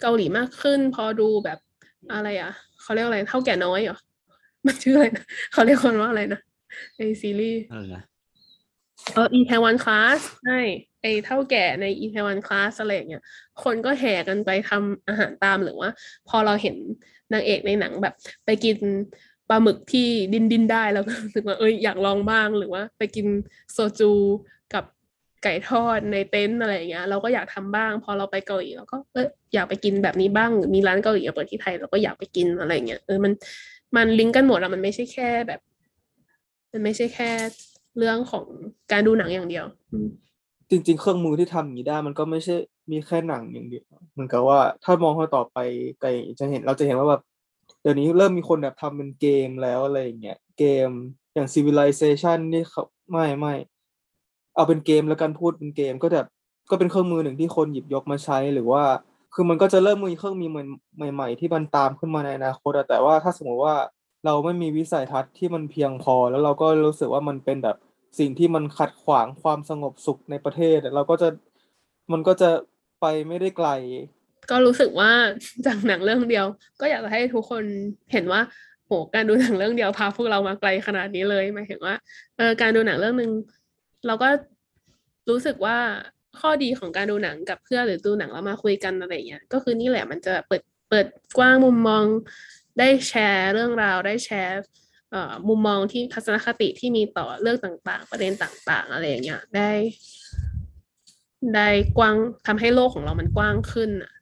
[0.00, 1.58] เกาหลีมากขึ้น พอดูแบบ
[2.12, 2.52] อะไรอะ
[2.82, 3.98] เขาเรียกอะไรเท่าแก่น้อยเหรอ
[4.66, 6.40] มันชื่ออะไรนะเขาเรียกคนว่าอะไรนะ
[6.98, 8.02] ในซีรีส์อะไรนะ
[9.14, 10.60] เอออีเทวันคลาสใช่
[11.02, 13.22] ไอเท่าแก่ในอีเทวันคลาสอะไรอย่างเงี้ย
[13.64, 15.90] คนก็แห่กันไปทำอาหารตามหรือว่า
[16.28, 16.76] พอเราเห็น
[17.32, 18.14] นางเอกในหนังแบบ
[18.44, 18.76] ไปกิน
[19.50, 23.26] ปลาหมึกที่ดินดินได้เราก็รู้สึกว่าเอ้ยอยากลองบ้างหรือว่า ไปกิน
[23.72, 24.12] โซจู
[24.74, 24.84] กับ
[25.42, 33.32] ไก่ทอดในเต็นท์อะไรอย่างเงี้ยเราก็อยากทำบ้าง พอเราไปเกาหลีเราก็เอออยากไปกินแบบนี้บ้างหรือมีร้านเกาหลีเปิดที่ไทยเราก็อยากไปกินอะไรอย่างเงี้ยเออมัน
[33.96, 35.60] มันลิงก์กันหมดอะมันไม่ใช่แค่แบบ
[36.72, 37.30] มันไม่ใช่แค่
[37.98, 38.44] เรื่องของ
[38.92, 39.64] การดูหนังอย่างเดียว
[40.70, 42.54] จริง ๆ เครื่องมือที่ทำอย่างนี้ได้ มันก็ไม่ใช่
[42.90, 45.58] มีแค่หนังอย่างเดียวเหมือนกับว่าถ้ามองข้อต่อไป
[46.00, 46.08] ไกล
[46.38, 47.22] จะเห็นเราจะเห็นว่าแบบ
[47.82, 50.88] เดี๋ยวนี้เริ่มมีคนแบบทำเป็นเกมแล้วอะไรอย่างเงี้ยเกม
[51.34, 53.54] อย่าง Civilization นี่เขาไม่ไม่
[54.54, 56.28] เอาเป็นเกมแล้วกันพูดเป็นเกมก็แบบ
[56.70, 58.82] ก็เป็นเครื่องมือหนึ่งที่คนหยิบยกมาใช้หรือว่า
[59.34, 60.50] คือมันก็จะเริ่มมีเครื่องมือ
[61.14, 63.76] ใหม่ ๆ ที่มันตามขึ้นมาในอนาคตแต่ว่าถ้าสมมติว่า
[64.24, 67.76] เราไม่มีวิสัยทัศน์ที่มันเพียงพอ แล้วเราก็รู้สึกว่ามันเป็นแบบ
[68.18, 71.28] สิ่งที่มันขัดขวางความสงบสุขในประเทศเราก็จะ
[72.12, 72.50] มันก็จะ
[73.00, 73.68] ไปไม่ได้ไกล
[74.50, 75.12] ก็รู้สึกว่า
[75.66, 76.46] จากหนังเรื่องเดียว
[76.80, 77.64] ก็อยากจะให้ทุกคน
[78.12, 78.40] เห็นว่า
[78.86, 81.94] โหการดูหนังเรื่องเดียวพาพวกเรามาไกลขนาดนี้เลยหมายถึงว่า
[82.36, 83.30] เออการดูหนังเรื่องหนึ่ง
[84.06, 84.28] เราก็
[85.30, 85.78] รู้สึกว่า
[86.40, 91.06] ข้อดีของการดูหนังกับเพื่อนหรือดูหนังแล้วมาคุยกันอะไรอย่างเงี้ยก็คือนี่แหละมันจะเปิดเปิด
[91.38, 92.04] กว้างมุมมอง
[92.78, 94.58] ได้แชร์เรื่องราวได้แชร์
[95.10, 99.70] เอ่อมุมมองที่ทัศนคติที่มีต่อเรื่องต่างๆ ประเด็นต่าง ๆ อะไรอย่างเงี้ยได้
[101.54, 101.68] ได้
[101.98, 102.16] กว้าง
[102.46, 104.12] ทำให้โลกของเรามันกว้างขึ้นอะ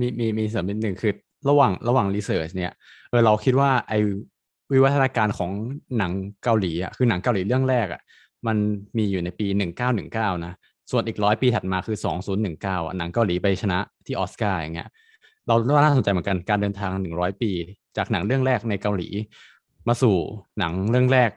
[0.00, 1.12] มีมีมีสริมนิดหนึ่งคือ
[1.48, 2.72] ระหว่างระหว่างรีเสิร์ชเนี่ย
[3.10, 3.92] เออเราคิดว่าไอ
[4.72, 5.50] วิวัฒนาการของ
[5.98, 6.12] หนัง
[6.44, 8.00] เกาหลีอะคือหนังเกาหลีเรื่องแรกอะ
[8.46, 8.56] มัน
[8.96, 10.52] มีอยู่ในปีหนึ่งเก้าหนึ่งเก้านะ
[10.90, 14.88] ส่วนอีกร้อยปีถัดมาคือสองศูนย์หนึ่งเก้าหนังเกาหลีไปชนะที่ออสการ์อย่างเงี้ย
[15.46, 17.50] เราว่าน่าสนใจเหมือนกันการเดินทางหนึ่งร้อยปี
[17.96, 19.08] จากหนังเรื่องแรกในเกาหลี
[19.88, 20.16] มาสู่
[20.58, 21.30] หนังเรื่องแรก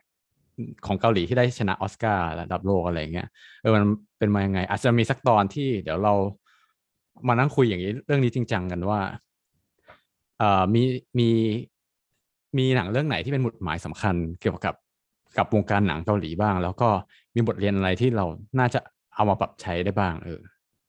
[0.86, 3.28] ของเกาหลีที่ได้ชนะออสการ์ระดับโลกอะไรเงี้ย
[3.62, 3.84] เออมัน
[4.18, 6.14] เป็นมายังไง อาจจะมีสักตอนที่เดี๋ยวเรา
[7.28, 9.00] มานั่งคุยอย่างนี้เรื่องนี้จริงจังกันว่า
[10.40, 10.84] เอ่อมี
[11.20, 11.30] มี
[12.58, 14.76] มีหนังเรื่องไหนที่เป็นหมุดหมายสำคัญเกี่ยวกับ
[15.38, 16.90] กับวงการหนังเกาหลีบ้าง แล้วก็
[17.36, 18.26] มีบทเรียนอะไรที่เรา
[18.60, 18.80] น่าจะ
[19.16, 20.40] เอามาปรับใช้ได้บ้าง เออ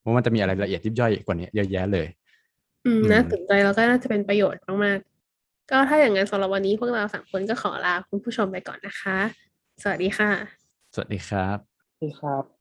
[0.01, 2.07] เพราะมันจะมีอะไรละเอียดยิบย่อยกว่านี้เยอะแยะเลย
[2.87, 9.19] อืมอืมน่าสนใจแล้วก็น่าจะเป็นประโยชน์มากๆก็ถ้าอย่างนั้นสำหรับวันนี้พวกเราสามคนก็ขอลาคุณผู้ชมไปก่อนนะคะ
[9.83, 10.31] สวัสดีค่ะ
[10.95, 11.59] สวัสดีครับ
[12.01, 12.58] นี่ครับ